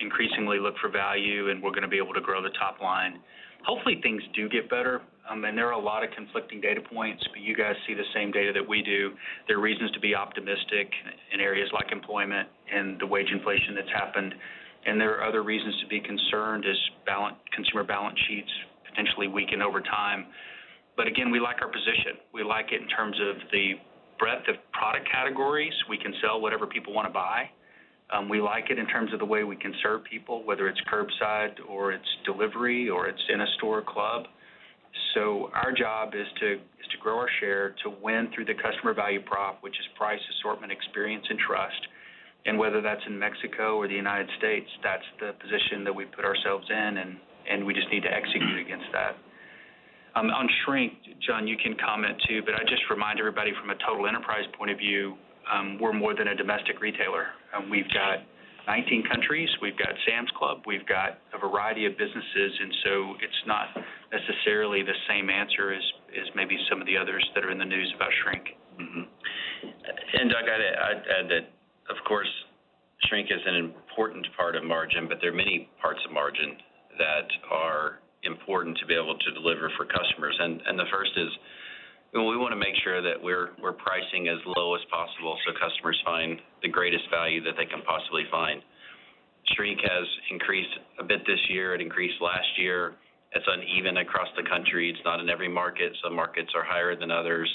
increasingly 0.00 0.58
look 0.58 0.74
for 0.80 0.88
value, 0.88 1.50
and 1.50 1.62
we're 1.62 1.72
gonna 1.72 1.88
be 1.88 1.98
able 1.98 2.14
to 2.14 2.20
grow 2.20 2.42
the 2.42 2.50
top 2.58 2.80
line. 2.80 3.20
Hopefully, 3.64 4.00
things 4.02 4.22
do 4.34 4.48
get 4.48 4.70
better. 4.70 5.02
Um, 5.30 5.44
and 5.44 5.56
there 5.56 5.68
are 5.68 5.72
a 5.72 5.78
lot 5.78 6.02
of 6.02 6.10
conflicting 6.12 6.60
data 6.60 6.80
points, 6.80 7.22
but 7.32 7.40
you 7.42 7.54
guys 7.54 7.74
see 7.86 7.94
the 7.94 8.08
same 8.14 8.30
data 8.30 8.52
that 8.54 8.66
we 8.66 8.82
do. 8.82 9.12
There 9.46 9.58
are 9.58 9.60
reasons 9.60 9.90
to 9.92 10.00
be 10.00 10.14
optimistic 10.14 10.88
in 11.32 11.40
areas 11.40 11.68
like 11.72 11.92
employment 11.92 12.48
and 12.72 12.98
the 12.98 13.06
wage 13.06 13.28
inflation 13.30 13.74
that's 13.74 13.92
happened, 13.92 14.34
and 14.86 15.00
there 15.00 15.18
are 15.18 15.28
other 15.28 15.42
reasons 15.42 15.74
to 15.82 15.86
be 15.88 16.00
concerned 16.00 16.64
as 16.64 16.76
consumer 17.54 17.84
balance 17.84 18.18
sheets 18.28 18.50
potentially 18.88 19.28
weaken 19.28 19.60
over 19.60 19.80
time. 19.80 20.26
But 20.96 21.06
again, 21.06 21.30
we 21.30 21.40
like 21.40 21.60
our 21.60 21.68
position. 21.68 22.18
We 22.32 22.42
like 22.42 22.72
it 22.72 22.80
in 22.80 22.88
terms 22.88 23.16
of 23.20 23.36
the 23.52 23.74
breadth 24.18 24.48
of 24.48 24.56
product 24.72 25.08
categories. 25.10 25.72
We 25.88 25.98
can 25.98 26.12
sell 26.22 26.40
whatever 26.40 26.66
people 26.66 26.92
wanna 26.92 27.10
buy. 27.10 27.50
Um, 28.10 28.28
we 28.28 28.40
like 28.40 28.70
it 28.70 28.78
in 28.78 28.86
terms 28.86 29.12
of 29.12 29.18
the 29.18 29.24
way 29.24 29.44
we 29.44 29.56
can 29.56 29.74
serve 29.82 30.02
people, 30.04 30.42
whether 30.44 30.68
it's 30.68 30.80
curbside 30.90 31.56
or 31.68 31.92
it's 31.92 32.08
delivery 32.24 32.88
or 32.88 33.06
it's 33.06 33.22
in 33.28 33.42
a 33.42 33.46
store 33.58 33.82
club. 33.82 34.24
So 35.14 35.50
our 35.54 35.72
job 35.72 36.14
is 36.14 36.26
to 36.40 36.54
is 36.54 36.88
to 36.92 36.98
grow 37.00 37.18
our 37.18 37.28
share, 37.40 37.74
to 37.84 37.90
win 38.02 38.30
through 38.34 38.44
the 38.46 38.54
customer 38.54 38.94
value 38.94 39.20
prop, 39.22 39.62
which 39.62 39.74
is 39.74 39.86
price, 39.96 40.20
assortment, 40.38 40.72
experience, 40.72 41.24
and 41.28 41.38
trust. 41.38 41.80
And 42.46 42.58
whether 42.58 42.80
that's 42.80 43.02
in 43.06 43.18
Mexico 43.18 43.76
or 43.76 43.88
the 43.88 43.94
United 43.94 44.28
States, 44.38 44.68
that's 44.82 45.04
the 45.20 45.32
position 45.40 45.84
that 45.84 45.92
we 45.92 46.04
put 46.06 46.24
ourselves 46.24 46.66
in, 46.70 46.98
and 47.48 47.64
we 47.66 47.74
just 47.74 47.88
need 47.90 48.02
to 48.02 48.12
execute 48.12 48.58
against 48.60 48.86
that. 48.92 49.16
Um, 50.14 50.30
on 50.30 50.48
shrink, 50.64 50.94
John, 51.26 51.46
you 51.46 51.56
can 51.56 51.76
comment 51.76 52.16
too, 52.28 52.42
but 52.44 52.54
I 52.54 52.62
just 52.64 52.82
remind 52.90 53.20
everybody 53.20 53.52
from 53.60 53.70
a 53.70 53.76
total 53.86 54.06
enterprise 54.06 54.44
point 54.56 54.70
of 54.70 54.78
view, 54.78 55.16
um, 55.52 55.78
we're 55.80 55.92
more 55.92 56.14
than 56.14 56.28
a 56.28 56.34
domestic 56.34 56.80
retailer. 56.80 57.28
Um, 57.54 57.70
we've 57.70 57.88
got 57.92 58.24
19 58.68 59.08
countries. 59.08 59.48
We've 59.64 59.76
got 59.80 59.96
Sam's 60.04 60.28
Club. 60.36 60.68
We've 60.68 60.84
got 60.84 61.24
a 61.32 61.40
variety 61.40 61.88
of 61.88 61.96
businesses, 61.96 62.52
and 62.60 62.72
so 62.84 62.92
it's 63.24 63.42
not 63.48 63.72
necessarily 64.12 64.84
the 64.84 64.96
same 65.08 65.32
answer 65.32 65.72
as 65.72 65.80
as 66.12 66.28
maybe 66.36 66.56
some 66.68 66.80
of 66.80 66.86
the 66.86 66.96
others 66.96 67.24
that 67.34 67.44
are 67.44 67.50
in 67.50 67.56
the 67.56 67.64
news 67.64 67.88
about 67.96 68.12
shrink. 68.22 68.44
Mm-hmm. 68.76 69.04
And 70.20 70.30
Doug, 70.30 70.44
I'd 70.44 71.04
add 71.08 71.26
that, 71.32 71.48
of 71.88 71.96
course, 72.06 72.28
shrink 73.08 73.28
is 73.32 73.40
an 73.44 73.56
important 73.56 74.26
part 74.36 74.56
of 74.56 74.64
margin, 74.64 75.08
but 75.08 75.18
there 75.20 75.32
are 75.32 75.36
many 75.36 75.68
parts 75.80 76.00
of 76.04 76.12
margin 76.12 76.56
that 76.96 77.28
are 77.50 78.00
important 78.24 78.76
to 78.78 78.86
be 78.86 78.94
able 78.94 79.16
to 79.16 79.30
deliver 79.32 79.72
for 79.76 79.84
customers. 79.84 80.36
And, 80.40 80.60
and 80.66 80.78
the 80.78 80.88
first 80.92 81.12
is, 81.16 81.32
we 82.14 82.36
wanna 82.36 82.56
make 82.56 82.74
sure 82.82 83.02
that 83.02 83.20
we're 83.22 83.50
pricing 83.72 84.28
as 84.28 84.38
low 84.46 84.74
as 84.74 84.80
possible 84.90 85.38
so 85.46 85.52
customers 85.58 86.00
find 86.04 86.40
the 86.62 86.68
greatest 86.68 87.04
value 87.10 87.42
that 87.44 87.54
they 87.56 87.66
can 87.66 87.82
possibly 87.82 88.24
find. 88.30 88.62
Shrink 89.56 89.80
has 89.80 90.06
increased 90.30 90.76
a 91.00 91.04
bit 91.04 91.20
this 91.26 91.40
year. 91.48 91.74
It 91.74 91.80
increased 91.80 92.20
last 92.20 92.48
year. 92.58 92.94
It's 93.32 93.46
uneven 93.46 93.98
across 93.98 94.28
the 94.36 94.42
country. 94.48 94.90
It's 94.90 95.04
not 95.04 95.20
in 95.20 95.28
every 95.28 95.48
market. 95.48 95.92
Some 96.02 96.14
markets 96.14 96.50
are 96.54 96.64
higher 96.64 96.96
than 96.96 97.10
others. 97.10 97.48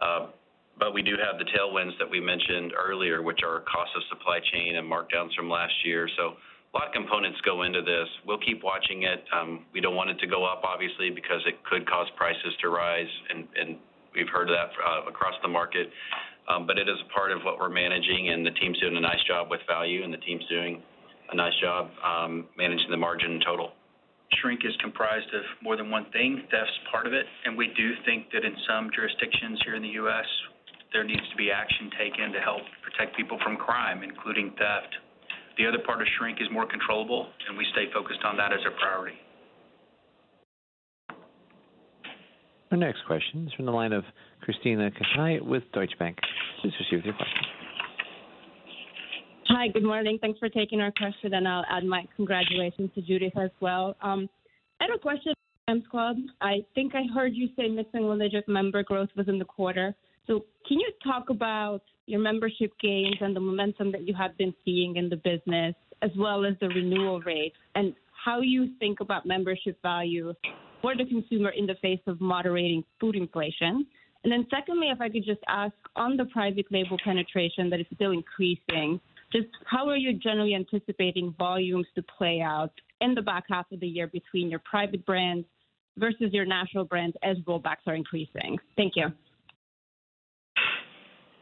Uh 0.00 0.26
but 0.78 0.92
we 0.92 1.02
do 1.02 1.12
have 1.12 1.38
the 1.38 1.44
tailwinds 1.44 1.96
that 1.98 2.10
we 2.10 2.20
mentioned 2.20 2.72
earlier, 2.74 3.22
which 3.22 3.40
are 3.44 3.60
cost 3.60 3.90
of 3.94 4.02
supply 4.08 4.40
chain 4.52 4.76
and 4.76 4.90
markdowns 4.90 5.34
from 5.36 5.48
last 5.48 5.72
year. 5.84 6.08
A 6.74 6.78
lot 6.78 6.88
of 6.88 6.92
components 6.92 7.38
go 7.46 7.62
into 7.62 7.82
this. 7.82 8.08
We'll 8.26 8.42
keep 8.42 8.64
watching 8.64 9.04
it. 9.04 9.22
Um, 9.30 9.64
we 9.72 9.80
don't 9.80 9.94
want 9.94 10.10
it 10.10 10.18
to 10.18 10.26
go 10.26 10.44
up, 10.44 10.62
obviously, 10.64 11.10
because 11.10 11.40
it 11.46 11.62
could 11.62 11.86
cause 11.86 12.08
prices 12.16 12.50
to 12.62 12.68
rise, 12.68 13.06
and 13.30 13.78
we've 14.14 14.28
heard 14.28 14.48
that 14.48 14.74
uh, 14.74 15.08
across 15.08 15.34
the 15.42 15.48
market. 15.48 15.88
Um, 16.48 16.66
but 16.66 16.76
it 16.76 16.88
is 16.88 16.98
a 16.98 17.08
part 17.14 17.30
of 17.30 17.42
what 17.42 17.58
we're 17.58 17.70
managing, 17.70 18.30
and 18.30 18.44
the 18.44 18.50
team's 18.58 18.78
doing 18.80 18.96
a 18.96 19.00
nice 19.00 19.22
job 19.26 19.50
with 19.50 19.60
value, 19.66 20.02
and 20.02 20.12
the 20.12 20.18
team's 20.18 20.44
doing 20.50 20.82
a 21.30 21.36
nice 21.36 21.54
job 21.62 21.90
um, 22.04 22.46
managing 22.58 22.90
the 22.90 22.96
margin 22.96 23.32
in 23.32 23.40
total. 23.40 23.72
Shrink 24.42 24.60
is 24.64 24.74
comprised 24.80 25.32
of 25.32 25.42
more 25.62 25.76
than 25.76 25.90
one 25.90 26.06
thing. 26.12 26.42
Theft's 26.50 26.78
part 26.90 27.06
of 27.06 27.12
it, 27.12 27.24
and 27.44 27.56
we 27.56 27.68
do 27.76 27.92
think 28.04 28.30
that 28.32 28.44
in 28.44 28.54
some 28.68 28.90
jurisdictions 28.94 29.60
here 29.64 29.76
in 29.76 29.82
the 29.82 29.94
U.S., 30.04 30.26
there 30.92 31.04
needs 31.04 31.22
to 31.30 31.36
be 31.36 31.50
action 31.50 31.90
taken 31.98 32.32
to 32.32 32.40
help 32.40 32.62
protect 32.82 33.16
people 33.16 33.38
from 33.42 33.56
crime, 33.56 34.02
including 34.02 34.50
theft. 34.58 34.94
The 35.58 35.66
other 35.66 35.78
part 35.84 36.00
of 36.00 36.08
shrink 36.18 36.38
is 36.40 36.48
more 36.50 36.66
controllable, 36.66 37.28
and 37.48 37.56
we 37.56 37.64
stay 37.72 37.84
focused 37.92 38.20
on 38.24 38.36
that 38.36 38.52
as 38.52 38.60
a 38.66 38.70
priority. 38.78 39.16
Our 42.72 42.78
next 42.78 43.04
question 43.06 43.46
is 43.46 43.52
from 43.54 43.66
the 43.66 43.70
line 43.70 43.92
of 43.92 44.02
Krisztina 44.42 44.90
Katai 44.90 45.40
with 45.40 45.62
Deutsche 45.72 45.96
Bank. 45.98 46.18
Please 46.60 46.72
proceed 46.76 46.96
with 46.96 47.04
your 47.04 47.14
question. 47.14 47.42
Hi. 49.48 49.68
Good 49.68 49.84
morning. 49.84 50.18
Thanks 50.20 50.38
for 50.40 50.48
taking 50.48 50.80
our 50.80 50.90
question, 50.90 51.34
and 51.34 51.46
I'll 51.46 51.64
add 51.70 51.84
my 51.84 52.04
congratulations 52.16 52.90
to 52.96 53.02
Judith 53.02 53.36
as 53.36 53.50
well. 53.60 53.94
Um, 54.02 54.28
I 54.80 54.84
had 54.84 54.96
a 54.96 54.98
question 54.98 55.34
on 55.68 55.76
Sam's 55.76 55.86
Club. 55.88 56.16
I 56.40 56.64
think 56.74 56.94
I 56.96 57.02
heard 57.14 57.34
you 57.34 57.48
say 57.56 57.68
mid-single-digit 57.68 58.48
member 58.48 58.82
growth 58.82 59.10
was 59.16 59.28
in 59.28 59.38
the 59.38 59.44
quarter. 59.44 59.94
So 60.26 60.44
can 60.66 60.80
you 60.80 60.90
talk 61.04 61.30
about 61.30 61.82
your 62.06 62.20
membership 62.20 62.72
gains 62.80 63.16
and 63.20 63.34
the 63.34 63.40
momentum 63.40 63.92
that 63.92 64.06
you 64.06 64.14
have 64.14 64.36
been 64.36 64.54
seeing 64.64 64.96
in 64.96 65.08
the 65.08 65.16
business, 65.16 65.74
as 66.02 66.10
well 66.16 66.44
as 66.44 66.54
the 66.60 66.68
renewal 66.68 67.20
rates, 67.20 67.56
and 67.74 67.94
how 68.24 68.40
you 68.40 68.70
think 68.78 69.00
about 69.00 69.26
membership 69.26 69.80
value 69.82 70.32
for 70.82 70.94
the 70.96 71.04
consumer 71.06 71.50
in 71.50 71.66
the 71.66 71.74
face 71.80 72.00
of 72.06 72.20
moderating 72.20 72.84
food 73.00 73.16
inflation? 73.16 73.86
And 74.22 74.32
then, 74.32 74.46
secondly, 74.50 74.88
if 74.90 75.00
I 75.00 75.10
could 75.10 75.24
just 75.24 75.40
ask 75.48 75.74
on 75.96 76.16
the 76.16 76.24
private 76.26 76.66
label 76.70 76.96
penetration 77.04 77.68
that 77.70 77.80
is 77.80 77.86
still 77.94 78.12
increasing, 78.12 79.00
just 79.32 79.48
how 79.66 79.88
are 79.88 79.96
you 79.96 80.14
generally 80.14 80.54
anticipating 80.54 81.34
volumes 81.38 81.86
to 81.94 82.02
play 82.02 82.40
out 82.40 82.72
in 83.00 83.14
the 83.14 83.22
back 83.22 83.44
half 83.50 83.70
of 83.72 83.80
the 83.80 83.86
year 83.86 84.06
between 84.06 84.48
your 84.48 84.60
private 84.60 85.04
brands 85.04 85.46
versus 85.98 86.32
your 86.32 86.46
national 86.46 86.84
brands 86.84 87.16
as 87.22 87.36
rollbacks 87.46 87.86
are 87.86 87.94
increasing? 87.94 88.58
Thank 88.76 88.94
you. 88.96 89.06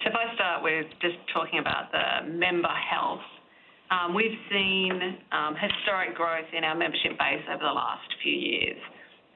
So 0.03 0.11
if 0.11 0.17
I 0.17 0.35
start 0.35 0.65
with 0.65 0.87
just 1.01 1.15
talking 1.33 1.61
about 1.61 1.93
the 1.93 2.27
member 2.27 2.75
health, 2.91 3.23
um, 3.91 4.15
we've 4.15 4.35
seen 4.51 4.91
um, 5.31 5.55
historic 5.55 6.17
growth 6.17 6.51
in 6.57 6.65
our 6.65 6.75
membership 6.75 7.13
base 7.19 7.45
over 7.47 7.63
the 7.63 7.71
last 7.71 8.03
few 8.21 8.33
years, 8.33 8.79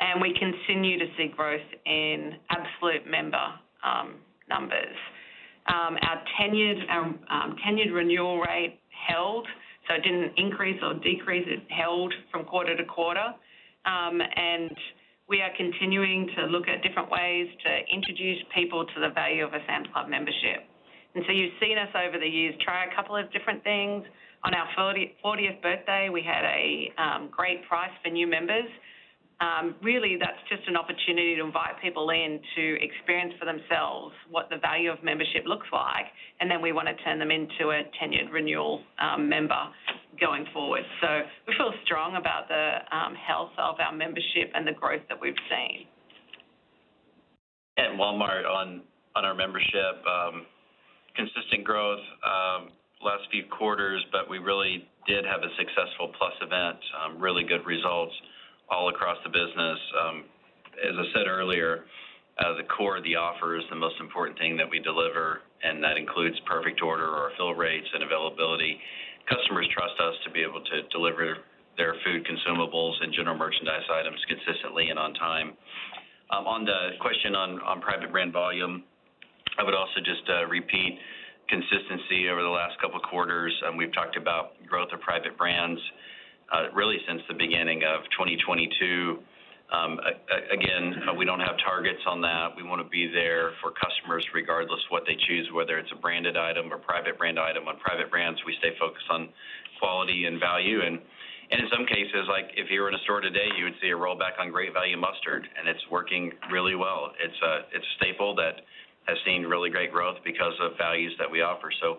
and 0.00 0.20
we 0.20 0.34
continue 0.34 0.98
to 0.98 1.06
see 1.16 1.30
growth 1.36 1.62
in 1.84 2.34
absolute 2.50 3.06
member 3.08 3.46
um, 3.86 4.16
numbers. 4.50 4.96
Our 5.68 6.22
tenured 6.40 6.82
our, 6.90 7.54
tenured 7.62 7.94
renewal 7.94 8.40
rate 8.40 8.80
held, 8.90 9.46
so 9.86 9.94
it 9.94 10.02
didn't 10.02 10.32
increase 10.36 10.80
or 10.82 10.94
decrease. 10.94 11.46
It 11.46 11.62
held 11.70 12.12
from 12.32 12.44
quarter 12.44 12.76
to 12.76 12.84
quarter. 12.84 13.34
We 15.28 15.42
are 15.42 15.50
continuing 15.56 16.30
to 16.38 16.46
look 16.46 16.68
at 16.68 16.86
different 16.86 17.10
ways 17.10 17.48
to 17.66 17.70
introduce 17.92 18.38
people 18.54 18.86
to 18.86 19.00
the 19.00 19.10
value 19.10 19.42
of 19.44 19.52
a 19.52 19.58
Sam's 19.66 19.88
Club 19.92 20.08
membership. 20.08 20.62
And 21.16 21.24
so 21.26 21.32
you've 21.32 21.58
seen 21.58 21.78
us 21.78 21.90
over 21.98 22.18
the 22.18 22.28
years 22.28 22.54
try 22.62 22.86
a 22.86 22.94
couple 22.94 23.16
of 23.16 23.26
different 23.32 23.64
things. 23.64 24.04
On 24.44 24.54
our 24.54 24.68
40th 24.78 25.62
birthday, 25.62 26.08
we 26.12 26.22
had 26.22 26.44
a 26.46 26.92
um, 27.02 27.28
great 27.34 27.66
price 27.66 27.90
for 28.04 28.10
new 28.10 28.28
members. 28.28 28.70
Um, 29.38 29.74
really, 29.82 30.16
that's 30.18 30.40
just 30.48 30.66
an 30.66 30.76
opportunity 30.76 31.36
to 31.36 31.44
invite 31.44 31.76
people 31.82 32.08
in 32.08 32.40
to 32.56 32.64
experience 32.80 33.34
for 33.38 33.44
themselves 33.44 34.14
what 34.30 34.48
the 34.48 34.56
value 34.56 34.90
of 34.90 35.02
membership 35.04 35.44
looks 35.44 35.66
like, 35.72 36.06
and 36.40 36.50
then 36.50 36.62
we 36.62 36.72
wanna 36.72 36.94
turn 37.04 37.18
them 37.18 37.30
into 37.30 37.68
a 37.68 37.84
tenured 38.00 38.32
renewal 38.32 38.80
um, 38.98 39.28
member 39.28 39.68
going 40.18 40.46
forward. 40.54 40.82
So 41.02 41.20
we 41.46 41.54
feel 41.54 41.72
strong 41.84 42.16
about 42.16 42.48
the 42.48 42.96
um, 42.96 43.14
health 43.14 43.52
of 43.58 43.76
our 43.78 43.92
membership 43.92 44.50
and 44.54 44.66
the 44.66 44.72
growth 44.72 45.02
that 45.10 45.20
we've 45.20 45.36
seen. 45.50 45.86
At 47.76 47.92
Walmart 47.92 48.48
on 48.48 48.80
our 49.14 49.34
membership, 49.34 50.00
consistent 51.14 51.62
growth 51.64 52.00
last 53.04 53.28
few 53.30 53.44
quarters, 53.52 54.02
but 54.12 54.30
we 54.30 54.38
really 54.38 54.88
did 55.06 55.26
have 55.26 55.42
a 55.44 55.52
successful 55.58 56.10
Plus 56.16 56.32
event, 56.40 56.78
really 57.20 57.44
good 57.44 57.66
results 57.66 58.14
all 58.70 58.88
across 58.88 59.18
the 59.24 59.30
business. 59.30 59.78
Um, 60.00 60.24
as 60.76 60.94
I 60.98 61.06
said 61.14 61.26
earlier, 61.26 61.84
uh, 62.38 62.56
the 62.56 62.68
core 62.68 62.98
of 62.98 63.04
the 63.04 63.16
offer 63.16 63.56
is 63.56 63.64
the 63.70 63.76
most 63.76 63.96
important 64.00 64.38
thing 64.38 64.56
that 64.56 64.68
we 64.68 64.78
deliver, 64.78 65.40
and 65.62 65.82
that 65.82 65.96
includes 65.96 66.36
perfect 66.44 66.82
order 66.82 67.08
or 67.08 67.32
fill 67.36 67.54
rates 67.54 67.88
and 67.94 68.02
availability. 68.02 68.78
Customers 69.28 69.66
trust 69.72 69.96
us 70.00 70.14
to 70.24 70.30
be 70.30 70.42
able 70.42 70.60
to 70.60 70.76
deliver 70.92 71.38
their 71.76 71.94
food 72.04 72.26
consumables 72.26 72.94
and 73.00 73.12
general 73.12 73.36
merchandise 73.36 73.84
items 73.90 74.20
consistently 74.28 74.88
and 74.90 74.98
on 74.98 75.14
time. 75.14 75.56
Um, 76.30 76.46
on 76.46 76.64
the 76.64 76.98
question 77.00 77.34
on 77.34 77.80
private 77.80 78.10
brand 78.10 78.32
volume, 78.32 78.84
I 79.58 79.62
would 79.62 79.74
also 79.74 80.00
just 80.04 80.28
uh, 80.28 80.46
repeat 80.46 80.98
consistency 81.48 82.28
over 82.28 82.42
the 82.42 82.52
last 82.52 82.74
couple 82.80 82.98
quarters. 83.00 83.54
Um, 83.66 83.76
we've 83.76 83.92
talked 83.94 84.16
about 84.16 84.58
growth 84.66 84.88
of 84.92 85.00
private 85.00 85.38
brands 85.38 85.80
really 86.74 86.98
since 87.08 87.22
the 87.28 87.34
beginning 87.34 87.82
of 87.84 88.04
2022. 88.16 89.18
Um, 89.66 89.98
again, 90.52 90.94
uh, 91.10 91.14
we 91.14 91.24
don't 91.24 91.40
have 91.40 91.58
targets 91.58 91.98
on 92.06 92.20
that. 92.22 92.54
We 92.56 92.62
want 92.62 92.82
to 92.82 92.88
be 92.88 93.10
there 93.10 93.50
for 93.60 93.72
customers 93.74 94.24
regardless 94.32 94.78
what 94.90 95.02
they 95.06 95.16
choose, 95.26 95.50
whether 95.52 95.78
it's 95.78 95.90
a 95.90 95.98
branded 95.98 96.36
item 96.36 96.72
or 96.72 96.78
private 96.78 97.18
brand 97.18 97.38
item. 97.38 97.66
On 97.66 97.76
private 97.78 98.10
brands, 98.10 98.38
we 98.46 98.54
stay 98.60 98.78
focused 98.78 99.10
on 99.10 99.28
quality 99.80 100.26
and 100.26 100.38
value. 100.38 100.82
And 100.86 101.00
in 101.50 101.66
some 101.70 101.84
cases, 101.86 102.26
like 102.28 102.54
if 102.54 102.70
you 102.70 102.80
were 102.80 102.88
in 102.88 102.94
a 102.94 103.02
store 103.02 103.20
today, 103.20 103.50
you 103.58 103.64
would 103.64 103.74
see 103.82 103.90
a 103.90 103.98
rollback 103.98 104.38
on 104.38 104.50
Great 104.50 104.72
Value 104.72 104.96
mustard, 104.96 105.48
and 105.58 105.66
it's 105.66 105.82
working 105.90 106.30
really 106.50 106.74
well. 106.74 107.10
It's 107.18 107.40
a, 107.42 107.66
It's 107.74 107.84
a 107.84 107.94
staple 107.98 108.34
that 108.36 108.62
has 109.06 109.18
seen 109.24 109.42
really 109.42 109.70
great 109.70 109.92
growth 109.92 110.18
because 110.24 110.54
of 110.60 110.78
values 110.78 111.14
that 111.18 111.30
we 111.30 111.42
offer. 111.42 111.70
So 111.80 111.98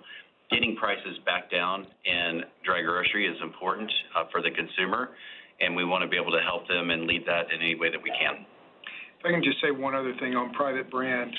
getting 0.50 0.76
prices 0.76 1.20
back 1.26 1.52
down 1.52 1.88
in 2.06 2.44
dry 2.64 2.82
grocery 2.82 3.28
is 3.28 3.38
important 3.42 3.92
uh, 4.16 4.24
for 4.32 4.42
the 4.42 4.52
consumer 4.52 5.10
and 5.60 5.76
we 5.76 5.84
want 5.84 6.04
to 6.04 6.08
be 6.08 6.18
able 6.18 6.32
to 6.32 6.42
help 6.42 6.68
them 6.68 6.92
and 6.92 7.06
lead 7.06 7.26
that 7.26 7.52
in 7.52 7.62
any 7.62 7.76
way 7.76 7.90
that 7.90 8.02
we 8.02 8.12
can. 8.12 8.46
If 9.20 9.26
I 9.26 9.32
can 9.32 9.44
just 9.44 9.58
say 9.62 9.72
one 9.72 9.96
other 9.96 10.14
thing 10.20 10.36
on 10.36 10.54
private 10.54 10.90
brand. 10.92 11.34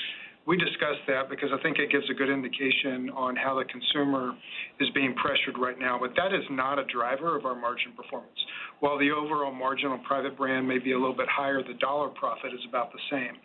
We 0.47 0.57
discussed 0.57 1.05
that 1.07 1.29
because 1.29 1.49
I 1.53 1.61
think 1.61 1.77
it 1.77 1.91
gives 1.91 2.09
a 2.09 2.13
good 2.13 2.29
indication 2.29 3.11
on 3.13 3.35
how 3.35 3.59
the 3.59 3.65
consumer 3.65 4.33
is 4.79 4.89
being 4.95 5.13
pressured 5.13 5.59
right 5.59 5.77
now, 5.77 5.99
but 5.99 6.15
that 6.15 6.33
is 6.33 6.43
not 6.49 6.79
a 6.79 6.85
driver 6.85 7.37
of 7.37 7.45
our 7.45 7.53
margin 7.53 7.93
performance. 7.95 8.39
While 8.79 8.97
the 8.97 9.11
overall 9.11 9.51
margin 9.51 9.91
on 9.91 10.01
private 10.03 10.37
brand 10.37 10.67
may 10.67 10.79
be 10.79 10.93
a 10.93 10.97
little 10.97 11.15
bit 11.15 11.27
higher, 11.29 11.61
the 11.61 11.75
dollar 11.75 12.07
profit 12.09 12.53
is 12.53 12.61
about 12.67 12.91
the 12.93 12.99
same. 13.11 13.35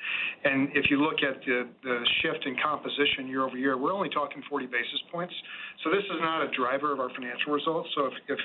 And 0.45 0.71
if 0.75 0.89
you 0.91 1.03
look 1.03 1.21
at 1.27 1.43
the, 1.45 1.69
the 1.83 1.99
shift 2.23 2.47
in 2.47 2.57
composition 2.63 3.27
year 3.27 3.43
over 3.43 3.59
year, 3.59 3.77
we're 3.77 3.93
only 3.93 4.11
talking 4.11 4.43
40 4.49 4.67
basis 4.67 5.03
points. 5.11 5.35
So 5.83 5.91
this 5.91 6.05
is 6.05 6.21
not 6.23 6.47
a 6.47 6.51
driver 6.57 6.93
of 6.93 7.01
our 7.01 7.11
financial 7.11 7.53
results. 7.53 7.91
So 7.97 8.07
if, 8.07 8.15
if 8.29 8.39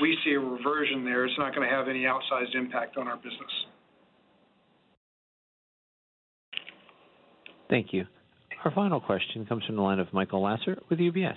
we 0.00 0.16
see 0.24 0.34
a 0.34 0.40
reversion 0.40 1.04
there, 1.04 1.26
it's 1.26 1.38
not 1.38 1.54
going 1.54 1.68
to 1.68 1.74
have 1.74 1.88
any 1.88 2.06
outsized 2.06 2.54
impact 2.54 2.96
on 2.96 3.08
our 3.08 3.16
business. 3.16 3.52
Thank 7.68 7.92
you. 7.92 8.06
Our 8.64 8.70
final 8.72 9.00
question 9.00 9.46
comes 9.46 9.64
from 9.64 9.76
the 9.76 9.82
line 9.82 9.98
of 9.98 10.12
Michael 10.12 10.42
Lasser 10.42 10.78
with 10.88 10.98
UBS. 10.98 11.36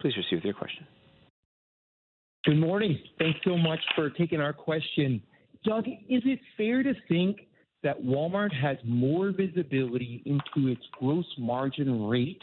Please 0.00 0.14
proceed 0.14 0.36
with 0.36 0.44
your 0.44 0.54
question. 0.54 0.86
Good 2.44 2.58
morning. 2.58 2.98
Thanks 3.18 3.38
so 3.44 3.56
much 3.56 3.80
for 3.94 4.10
taking 4.10 4.40
our 4.40 4.52
question. 4.52 5.22
Doug, 5.64 5.86
is 5.86 6.22
it 6.24 6.38
fair 6.56 6.82
to 6.82 6.94
think 7.08 7.40
that 7.82 8.00
Walmart 8.02 8.52
has 8.54 8.76
more 8.84 9.30
visibility 9.30 10.22
into 10.26 10.68
its 10.68 10.82
gross 10.98 11.26
margin 11.38 12.06
rate 12.06 12.40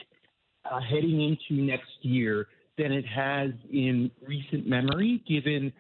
uh, 0.70 0.80
heading 0.82 1.22
into 1.22 1.62
next 1.62 1.90
year 2.02 2.48
than 2.78 2.92
it 2.92 3.06
has 3.06 3.52
in 3.72 4.12
recent 4.28 4.68
memory, 4.68 5.24
given 5.28 5.72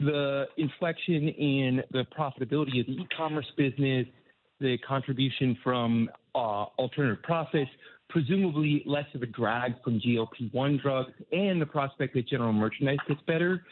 the 0.00 0.44
inflection 0.56 1.28
in 1.28 1.82
the 1.92 2.04
profitability 2.16 2.80
of 2.80 2.86
the 2.86 2.92
e-commerce 2.92 3.50
business, 3.56 4.06
the 4.60 4.76
contribution 4.86 5.56
from 5.62 6.08
Uh, 6.38 6.66
alternative 6.78 7.20
profits, 7.24 7.70
presumably 8.08 8.84
less 8.86 9.06
of 9.16 9.22
a 9.22 9.26
drag 9.26 9.72
from 9.82 9.98
GLP-1 9.98 10.80
drugs, 10.80 11.12
and 11.32 11.60
the 11.60 11.66
prospect 11.66 12.14
that 12.14 12.28
general 12.28 12.52
merchandise 12.52 12.98
gets 13.08 13.20
better. 13.26 13.64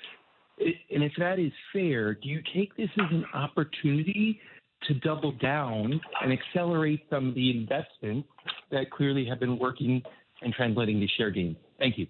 And 0.58 1.04
if 1.04 1.12
that 1.16 1.38
is 1.38 1.52
fair, 1.72 2.14
do 2.14 2.28
you 2.28 2.42
take 2.52 2.76
this 2.76 2.88
as 2.98 3.06
an 3.12 3.24
opportunity 3.34 4.40
to 4.88 4.94
double 4.94 5.30
down 5.30 6.00
and 6.20 6.32
accelerate 6.32 7.02
some 7.08 7.28
of 7.28 7.34
the 7.36 7.56
investments 7.56 8.28
that 8.72 8.90
clearly 8.90 9.24
have 9.26 9.38
been 9.38 9.60
working 9.60 10.02
and 10.42 10.52
translating 10.52 10.98
to 10.98 11.06
share 11.16 11.30
gains? 11.30 11.56
Thank 11.78 11.98
you. 11.98 12.08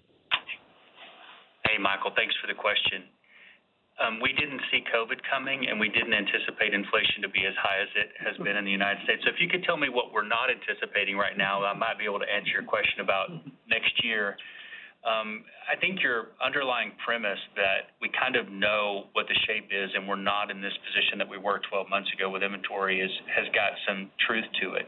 Hey, 1.65 1.77
Michael, 1.79 2.13
thanks 2.15 2.33
for 2.41 2.47
the 2.47 2.59
question. 2.59 3.03
Um, 3.97 4.21
we 4.21 4.29
didn't 4.29 4.61
see 4.69 4.85
COVID 4.93 5.17
coming, 5.25 5.65
and 5.65 5.79
we 5.81 5.89
didn't 5.89 6.13
anticipate 6.13 6.73
inflation 6.73 7.25
to 7.25 7.29
be 7.29 7.41
as 7.49 7.57
high 7.57 7.81
as 7.81 7.89
it 7.97 8.13
has 8.21 8.37
been 8.37 8.53
in 8.53 8.61
the 8.63 8.71
United 8.71 9.01
States. 9.03 9.25
So 9.25 9.33
if 9.33 9.41
you 9.41 9.49
could 9.49 9.65
tell 9.65 9.77
me 9.77 9.89
what 9.89 10.13
we're 10.13 10.27
not 10.27 10.53
anticipating 10.53 11.17
right 11.17 11.33
now, 11.33 11.65
I 11.65 11.73
might 11.73 11.97
be 11.97 12.05
able 12.05 12.21
to 12.21 12.29
answer 12.29 12.53
your 12.53 12.61
question 12.61 13.01
about 13.01 13.33
next 13.65 13.97
year. 14.05 14.37
Um, 15.01 15.45
I 15.65 15.79
think 15.79 16.03
your 16.03 16.35
underlying 16.43 16.91
premise 17.05 17.39
that 17.55 17.95
we 18.01 18.11
kind 18.13 18.35
of 18.35 18.51
know 18.51 19.07
what 19.13 19.25
the 19.29 19.37
shape 19.47 19.71
is 19.71 19.89
and 19.95 20.07
we're 20.07 20.19
not 20.19 20.51
in 20.51 20.59
this 20.59 20.73
position 20.83 21.17
that 21.17 21.29
we 21.29 21.37
were 21.37 21.61
12 21.69 21.87
months 21.89 22.09
ago 22.11 22.29
with 22.29 22.43
inventory 22.43 22.99
is 22.99 23.11
has 23.31 23.47
got 23.55 23.71
some 23.87 24.11
truth 24.27 24.43
to 24.61 24.73
it. 24.73 24.85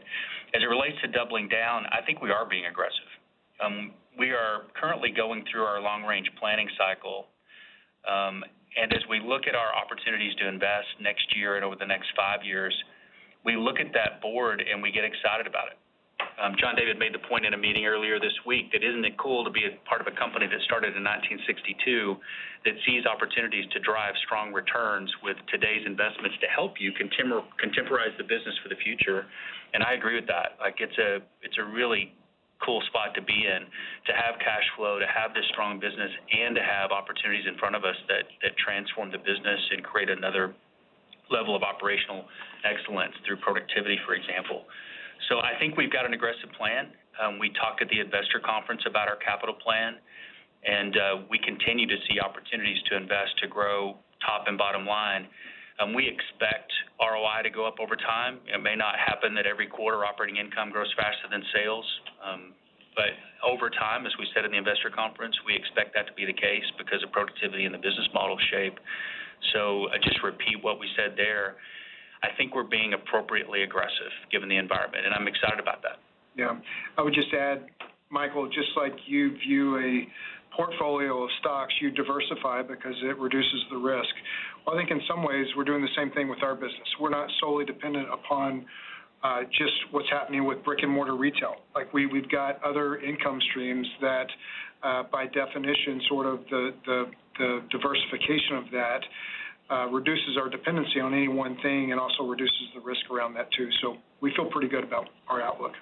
As 0.52 0.60
it 0.60 0.68
relates 0.68 1.00
to 1.02 1.08
doubling 1.08 1.48
down, 1.48 1.86
I 1.88 2.04
think 2.04 2.20
we 2.20 2.30
are 2.30 2.44
being 2.44 2.66
aggressive. 2.66 3.08
Um, 3.64 3.92
we 4.18 4.30
are 4.36 4.68
currently 4.76 5.10
going 5.10 5.44
through 5.50 5.64
our 5.64 5.80
long-range 5.80 6.28
planning 6.38 6.68
cycle, 6.76 7.28
um, 8.04 8.44
and 8.76 8.92
as 8.92 9.02
we 9.08 9.20
look 9.20 9.46
at 9.48 9.54
our 9.54 9.74
opportunities 9.74 10.34
to 10.36 10.46
invest 10.46 10.86
next 11.00 11.26
year 11.36 11.56
and 11.56 11.64
over 11.64 11.74
the 11.74 11.86
next 11.86 12.08
five 12.16 12.44
years, 12.44 12.74
we 13.44 13.56
look 13.56 13.80
at 13.80 13.92
that 13.94 14.20
board 14.20 14.62
and 14.62 14.82
we 14.82 14.92
get 14.92 15.04
excited 15.04 15.46
about 15.46 15.72
it. 15.72 15.78
Um, 16.40 16.56
John 16.56 16.76
David 16.76 16.98
made 16.98 17.12
the 17.12 17.20
point 17.28 17.44
in 17.44 17.52
a 17.52 17.60
meeting 17.60 17.84
earlier 17.84 18.20
this 18.20 18.32
week 18.46 18.72
that 18.72 18.84
isn't 18.84 19.04
it 19.04 19.16
cool 19.20 19.44
to 19.44 19.50
be 19.50 19.64
a 19.68 19.76
part 19.88 20.00
of 20.00 20.08
a 20.08 20.16
company 20.16 20.48
that 20.48 20.60
started 20.64 20.96
in 20.96 21.04
1962 21.04 22.16
that 22.64 22.76
sees 22.88 23.04
opportunities 23.04 23.64
to 23.72 23.78
drive 23.80 24.16
strong 24.24 24.52
returns 24.52 25.08
with 25.24 25.36
today's 25.52 25.84
investments 25.84 26.36
to 26.40 26.48
help 26.48 26.80
you 26.80 26.92
contemporize 26.96 28.14
the 28.16 28.24
business 28.24 28.56
for 28.62 28.68
the 28.68 28.80
future. 28.80 29.28
And 29.72 29.84
I 29.84 29.92
agree 29.92 30.16
with 30.16 30.28
that. 30.28 30.56
Like 30.60 30.80
it's 30.80 30.96
a 30.96 31.20
it's 31.44 31.56
a 31.60 31.64
really 31.64 32.12
cool 32.64 32.80
spot 32.88 33.14
to 33.16 33.22
be 33.22 33.46
in, 33.48 33.64
to 34.06 34.12
have 34.12 34.38
cash 34.38 34.64
flow, 34.76 34.98
to 34.98 35.08
have 35.08 35.32
this 35.32 35.44
strong 35.52 35.80
business, 35.80 36.12
and 36.30 36.54
to 36.54 36.62
have 36.62 36.92
opportunities 36.92 37.44
in 37.48 37.56
front 37.56 37.74
of 37.74 37.84
us 37.84 37.96
that, 38.08 38.28
that 38.42 38.52
transform 38.60 39.10
the 39.10 39.18
business 39.18 39.60
and 39.72 39.82
create 39.82 40.10
another 40.10 40.54
level 41.30 41.54
of 41.54 41.62
operational 41.62 42.26
excellence 42.66 43.14
through 43.24 43.38
productivity, 43.40 43.96
for 44.04 44.14
example. 44.14 44.66
So 45.28 45.38
I 45.40 45.56
think 45.58 45.76
we've 45.76 45.92
got 45.92 46.04
an 46.04 46.12
aggressive 46.12 46.50
plan. 46.58 46.90
Um, 47.20 47.38
we 47.38 47.50
talked 47.54 47.80
at 47.82 47.88
the 47.88 48.00
investor 48.00 48.40
conference 48.42 48.82
about 48.86 49.08
our 49.08 49.16
capital 49.16 49.54
plan, 49.54 49.96
and 50.66 50.92
uh, 50.96 51.00
we 51.30 51.38
continue 51.38 51.86
to 51.86 51.98
see 52.08 52.20
opportunities 52.20 52.78
to 52.90 52.96
invest 52.96 53.38
to 53.42 53.48
grow 53.48 53.96
top 54.24 54.44
and 54.48 54.58
bottom 54.58 54.84
line. 54.84 55.26
Um, 55.80 55.94
we 55.94 56.04
expect 56.06 56.68
ROI 57.00 57.42
to 57.42 57.50
go 57.50 57.64
up 57.64 57.80
over 57.80 57.96
time. 57.96 58.38
It 58.46 58.60
may 58.62 58.76
not 58.76 59.00
happen 59.00 59.34
that 59.34 59.46
every 59.46 59.66
quarter 59.66 60.04
operating 60.04 60.36
income 60.36 60.70
grows 60.70 60.92
faster 60.92 61.24
than 61.30 61.42
sales. 61.56 61.86
Um, 62.20 62.52
but 62.94 63.16
over 63.40 63.70
time, 63.70 64.04
as 64.04 64.12
we 64.18 64.28
said 64.34 64.44
in 64.44 64.52
the 64.52 64.58
investor 64.60 64.90
conference, 64.92 65.34
we 65.46 65.56
expect 65.56 65.94
that 65.94 66.06
to 66.06 66.12
be 66.12 66.26
the 66.26 66.36
case 66.36 66.66
because 66.76 67.02
of 67.02 67.10
productivity 67.12 67.64
and 67.64 67.72
the 67.72 67.80
business 67.80 68.08
model 68.12 68.36
shape. 68.52 68.76
So 69.54 69.88
I 69.88 69.96
just 69.96 70.20
repeat 70.22 70.60
what 70.60 70.78
we 70.78 70.86
said 70.96 71.16
there. 71.16 71.56
I 72.22 72.28
think 72.36 72.54
we're 72.54 72.68
being 72.68 72.92
appropriately 72.92 73.62
aggressive 73.62 74.12
given 74.30 74.48
the 74.52 74.60
environment, 74.60 75.06
and 75.06 75.14
I'm 75.14 75.26
excited 75.26 75.58
about 75.58 75.80
that. 75.82 75.96
Yeah. 76.36 76.60
I 76.98 77.02
would 77.02 77.14
just 77.14 77.32
add, 77.32 77.64
Michael, 78.10 78.46
just 78.48 78.76
like 78.76 78.92
you 79.06 79.32
view 79.38 79.78
a 79.78 80.06
portfolio 80.54 81.24
of 81.24 81.30
stocks, 81.40 81.72
you 81.80 81.90
diversify 81.90 82.62
because 82.62 82.94
it 83.02 83.16
reduces 83.18 83.64
the 83.70 83.76
risk. 83.76 84.10
Well, 84.66 84.76
I 84.76 84.78
think 84.78 84.90
in 84.90 85.00
some 85.08 85.22
ways 85.22 85.46
we're 85.56 85.64
doing 85.64 85.82
the 85.82 85.94
same 85.96 86.10
thing 86.12 86.28
with 86.28 86.42
our 86.42 86.54
business. 86.54 86.88
We're 87.00 87.10
not 87.10 87.28
solely 87.40 87.64
dependent 87.64 88.08
upon 88.12 88.66
uh, 89.22 89.42
just 89.50 89.72
what's 89.90 90.08
happening 90.10 90.44
with 90.44 90.64
brick 90.64 90.80
and 90.82 90.90
mortar 90.90 91.16
retail. 91.16 91.56
Like 91.74 91.92
we, 91.92 92.06
we've 92.06 92.30
got 92.30 92.62
other 92.64 92.98
income 92.98 93.38
streams 93.50 93.86
that, 94.00 94.26
uh, 94.82 95.02
by 95.12 95.26
definition, 95.26 96.00
sort 96.08 96.26
of 96.26 96.40
the, 96.50 96.70
the, 96.86 97.04
the 97.38 97.60
diversification 97.70 98.56
of 98.56 98.64
that 98.72 99.00
uh, 99.70 99.86
reduces 99.86 100.36
our 100.38 100.48
dependency 100.48 101.00
on 101.00 101.14
any 101.14 101.28
one 101.28 101.56
thing 101.62 101.92
and 101.92 102.00
also 102.00 102.24
reduces 102.24 102.74
the 102.74 102.80
risk 102.80 103.02
around 103.10 103.34
that 103.34 103.48
too. 103.56 103.68
So 103.82 103.96
we 104.20 104.32
feel 104.34 104.46
pretty 104.50 104.68
good 104.68 104.84
about 104.84 105.08
our 105.28 105.40
outlook. 105.40 105.72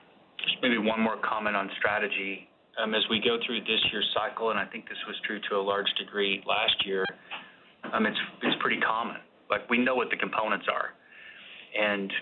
Just 0.44 0.56
maybe 0.62 0.78
one 0.78 1.00
more 1.00 1.16
comment 1.22 1.56
on 1.56 1.70
strategy. 1.78 2.48
Um, 2.80 2.94
as 2.94 3.02
we 3.10 3.18
go 3.18 3.38
through 3.44 3.60
this 3.60 3.80
year's 3.90 4.06
cycle, 4.14 4.50
and 4.50 4.58
I 4.58 4.64
think 4.64 4.88
this 4.88 4.98
was 5.06 5.16
true 5.26 5.40
to 5.50 5.56
a 5.56 5.62
large 5.62 5.88
degree 5.98 6.44
last 6.46 6.86
year, 6.86 7.04
um, 7.92 8.06
it's 8.06 8.18
it's 8.42 8.56
pretty 8.60 8.80
common. 8.80 9.16
Like 9.50 9.68
we 9.70 9.78
know 9.78 9.94
what 9.94 10.10
the 10.10 10.16
components 10.16 10.66
are, 10.70 10.92
and 11.78 12.12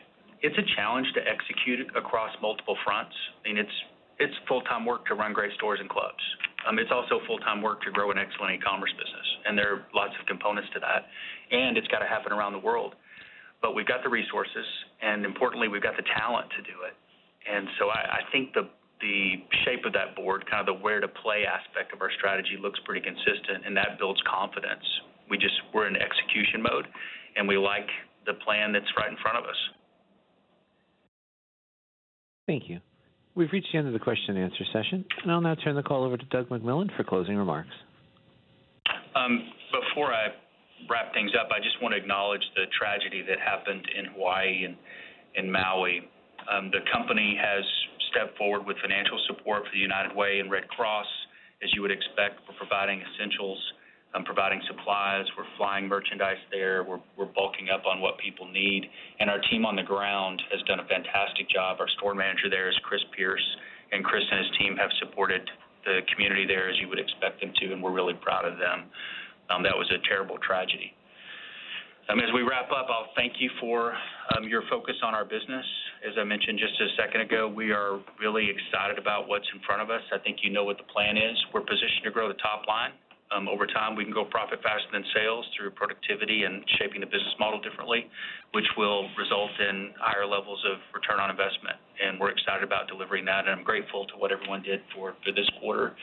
it's 0.42 0.56
a 0.58 0.66
challenge 0.76 1.06
to 1.14 1.20
execute 1.26 1.86
across 1.96 2.30
multiple 2.42 2.76
fronts. 2.84 3.14
I 3.40 3.48
mean, 3.48 3.58
it's 3.58 3.76
it's 4.18 4.34
full-time 4.48 4.86
work 4.86 5.04
to 5.06 5.14
run 5.14 5.32
great 5.32 5.52
stores 5.54 5.78
and 5.80 5.90
clubs. 5.90 6.22
Um, 6.66 6.78
it's 6.78 6.90
also 6.90 7.20
full-time 7.26 7.60
work 7.60 7.82
to 7.82 7.90
grow 7.90 8.10
an 8.10 8.18
excellent 8.18 8.56
e-commerce 8.56 8.92
business, 8.96 9.28
and 9.44 9.58
there 9.58 9.74
are 9.74 9.80
lots 9.94 10.14
of 10.18 10.24
components 10.26 10.70
to 10.72 10.80
that. 10.80 11.04
And 11.52 11.76
it's 11.76 11.86
got 11.88 12.00
to 12.00 12.08
happen 12.08 12.32
around 12.32 12.52
the 12.52 12.64
world. 12.64 12.94
But 13.62 13.74
we've 13.74 13.86
got 13.86 14.02
the 14.02 14.08
resources, 14.08 14.66
and 15.00 15.24
importantly, 15.24 15.68
we've 15.68 15.82
got 15.82 15.96
the 15.96 16.04
talent 16.16 16.48
to 16.56 16.62
do 16.62 16.84
it. 16.88 16.94
And 17.46 17.68
so 17.78 17.88
I, 17.88 18.20
I 18.20 18.32
think 18.32 18.52
the 18.52 18.68
the 19.00 19.44
shape 19.64 19.84
of 19.84 19.92
that 19.92 20.16
board, 20.16 20.48
kind 20.48 20.66
of 20.66 20.66
the 20.72 20.80
where 20.80 21.00
to 21.00 21.08
play 21.08 21.44
aspect 21.44 21.92
of 21.92 22.00
our 22.00 22.10
strategy, 22.16 22.56
looks 22.56 22.80
pretty 22.84 23.04
consistent, 23.04 23.66
and 23.66 23.76
that 23.76 23.98
builds 23.98 24.20
confidence. 24.24 24.84
We 25.30 25.38
just 25.38 25.54
we're 25.74 25.88
in 25.88 25.96
execution 25.96 26.62
mode, 26.62 26.86
and 27.36 27.48
we 27.48 27.56
like 27.56 27.88
the 28.26 28.34
plan 28.34 28.72
that's 28.72 28.86
right 28.96 29.10
in 29.10 29.16
front 29.22 29.38
of 29.38 29.44
us. 29.44 29.56
Thank 32.46 32.68
you. 32.68 32.80
We've 33.34 33.52
reached 33.52 33.68
the 33.72 33.78
end 33.78 33.86
of 33.86 33.92
the 33.92 33.98
question 33.98 34.36
and 34.36 34.44
answer 34.44 34.64
session, 34.72 35.04
and 35.22 35.30
I'll 35.30 35.40
now 35.40 35.54
turn 35.56 35.74
the 35.76 35.82
call 35.82 36.04
over 36.04 36.16
to 36.16 36.24
Doug 36.26 36.48
McMillon 36.48 36.88
for 36.96 37.04
closing 37.04 37.36
remarks. 37.36 37.74
Um, 39.14 39.52
before 39.72 40.12
I 40.12 40.28
wrap 40.88 41.12
things 41.12 41.32
up, 41.38 41.48
I 41.50 41.58
just 41.60 41.80
want 41.82 41.92
to 41.92 41.98
acknowledge 41.98 42.42
the 42.54 42.64
tragedy 42.78 43.22
that 43.28 43.38
happened 43.40 43.84
in 43.96 44.06
Hawaii 44.12 44.64
and 44.64 44.76
in 45.34 45.50
Maui. 45.50 46.08
Um, 46.50 46.70
the 46.70 46.80
company 46.92 47.36
has 47.36 47.64
stepped 48.10 48.38
forward 48.38 48.64
with 48.64 48.76
financial 48.80 49.18
support 49.26 49.64
for 49.64 49.72
the 49.72 49.82
United 49.82 50.14
Way 50.14 50.40
and 50.40 50.50
Red 50.50 50.68
Cross, 50.68 51.06
as 51.62 51.68
you 51.74 51.82
would 51.82 51.90
expect. 51.90 52.40
We're 52.48 52.56
providing 52.56 53.02
essentials, 53.02 53.58
providing 54.24 54.60
supplies. 54.66 55.26
We're 55.36 55.50
flying 55.56 55.88
merchandise 55.88 56.40
there. 56.50 56.84
We're, 56.84 57.00
we're 57.18 57.32
bulking 57.32 57.68
up 57.68 57.84
on 57.86 58.00
what 58.00 58.18
people 58.18 58.46
need. 58.48 58.88
And 59.20 59.28
our 59.28 59.40
team 59.50 59.66
on 59.66 59.76
the 59.76 59.82
ground 59.82 60.42
has 60.52 60.62
done 60.62 60.80
a 60.80 60.86
fantastic 60.86 61.48
job. 61.50 61.78
Our 61.80 61.88
store 61.98 62.14
manager 62.14 62.48
there 62.48 62.68
is 62.68 62.76
Chris 62.84 63.02
Pierce, 63.16 63.44
and 63.92 64.04
Chris 64.04 64.22
and 64.30 64.46
his 64.46 64.50
team 64.58 64.76
have 64.76 64.90
supported 65.00 65.42
the 65.84 66.00
community 66.14 66.46
there 66.46 66.68
as 66.68 66.76
you 66.80 66.88
would 66.88 66.98
expect 66.98 67.40
them 67.40 67.52
to, 67.60 67.72
and 67.72 67.82
we're 67.82 67.94
really 67.94 68.14
proud 68.14 68.44
of 68.44 68.58
them. 68.58 68.90
Um, 69.50 69.62
that 69.62 69.74
was 69.74 69.90
a 69.94 70.02
terrible 70.08 70.38
tragedy. 70.42 70.92
Um, 72.08 72.20
as 72.20 72.30
we 72.32 72.42
wrap 72.42 72.70
up, 72.70 72.86
I'll 72.86 73.10
thank 73.16 73.34
you 73.38 73.50
for 73.58 73.94
um, 74.36 74.46
your 74.46 74.62
focus 74.70 74.94
on 75.02 75.14
our 75.14 75.24
business. 75.24 75.66
As 76.06 76.14
I 76.18 76.22
mentioned 76.22 76.58
just 76.58 76.78
a 76.78 76.86
second 76.94 77.22
ago, 77.22 77.50
we 77.50 77.72
are 77.72 77.98
really 78.20 78.46
excited 78.46 78.98
about 78.98 79.26
what's 79.26 79.46
in 79.52 79.60
front 79.66 79.82
of 79.82 79.90
us. 79.90 80.02
I 80.14 80.18
think 80.18 80.38
you 80.42 80.50
know 80.50 80.62
what 80.62 80.78
the 80.78 80.86
plan 80.86 81.16
is. 81.16 81.34
We're 81.52 81.66
positioned 81.66 82.04
to 82.04 82.12
grow 82.12 82.28
the 82.28 82.38
top 82.38 82.62
line. 82.68 82.94
Um, 83.34 83.48
over 83.48 83.66
time, 83.66 83.96
we 83.96 84.04
can 84.04 84.14
go 84.14 84.24
profit 84.24 84.62
faster 84.62 84.86
than 84.92 85.02
sales 85.14 85.44
through 85.56 85.74
productivity 85.74 86.44
and 86.44 86.62
shaping 86.78 87.00
the 87.00 87.10
business 87.10 87.34
model 87.40 87.60
differently, 87.60 88.06
which 88.52 88.66
will 88.78 89.10
result 89.18 89.50
in 89.58 89.90
higher 89.98 90.26
levels 90.26 90.62
of 90.70 90.78
return 90.94 91.18
on 91.18 91.30
investment. 91.30 91.74
And 91.98 92.20
we're 92.20 92.30
excited 92.30 92.62
about 92.62 92.86
delivering 92.86 93.24
that. 93.26 93.50
And 93.50 93.58
I'm 93.58 93.64
grateful 93.66 94.06
to 94.06 94.14
what 94.14 94.30
everyone 94.30 94.62
did 94.62 94.80
for, 94.94 95.14
for 95.26 95.32
this 95.34 95.48
quarter. 95.58 95.96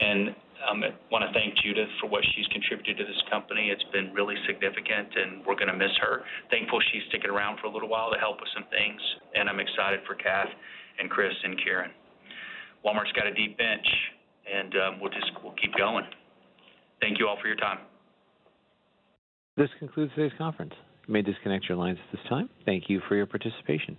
And 0.00 0.36
um, 0.68 0.84
I 0.84 0.92
want 1.10 1.24
to 1.24 1.32
thank 1.32 1.56
Judith 1.64 1.88
for 2.00 2.08
what 2.08 2.24
she's 2.34 2.46
contributed 2.48 2.96
to 2.98 3.04
this 3.04 3.22
company. 3.30 3.68
It's 3.72 3.84
been 3.92 4.12
really 4.12 4.36
significant, 4.46 5.08
and 5.16 5.44
we're 5.44 5.56
going 5.56 5.72
to 5.72 5.76
miss 5.76 5.92
her. 6.00 6.24
Thankful 6.50 6.80
she's 6.92 7.04
sticking 7.08 7.30
around 7.30 7.60
for 7.60 7.68
a 7.68 7.72
little 7.72 7.88
while 7.88 8.12
to 8.12 8.18
help 8.18 8.40
with 8.40 8.48
some 8.52 8.64
things, 8.68 9.00
and 9.34 9.48
I'm 9.48 9.60
excited 9.60 10.00
for 10.06 10.14
Kath 10.14 10.48
and 10.98 11.10
Chris 11.10 11.32
and 11.44 11.60
Karen. 11.62 11.90
Walmart's 12.84 13.12
got 13.12 13.26
a 13.26 13.34
deep 13.34 13.58
bench, 13.58 13.86
and 14.48 14.72
um, 14.76 15.00
we'll 15.00 15.12
just 15.12 15.28
we'll 15.42 15.56
keep 15.60 15.74
going. 15.76 16.04
Thank 17.00 17.18
you 17.18 17.28
all 17.28 17.38
for 17.40 17.48
your 17.48 17.56
time. 17.56 17.78
This 19.56 19.68
concludes 19.78 20.12
today's 20.14 20.36
conference. 20.36 20.74
You 21.06 21.14
may 21.14 21.22
disconnect 21.22 21.68
your 21.68 21.78
lines 21.78 21.98
at 22.04 22.12
this 22.12 22.28
time. 22.28 22.48
Thank 22.64 22.84
you 22.88 23.00
for 23.08 23.14
your 23.16 23.26
participation. 23.26 23.96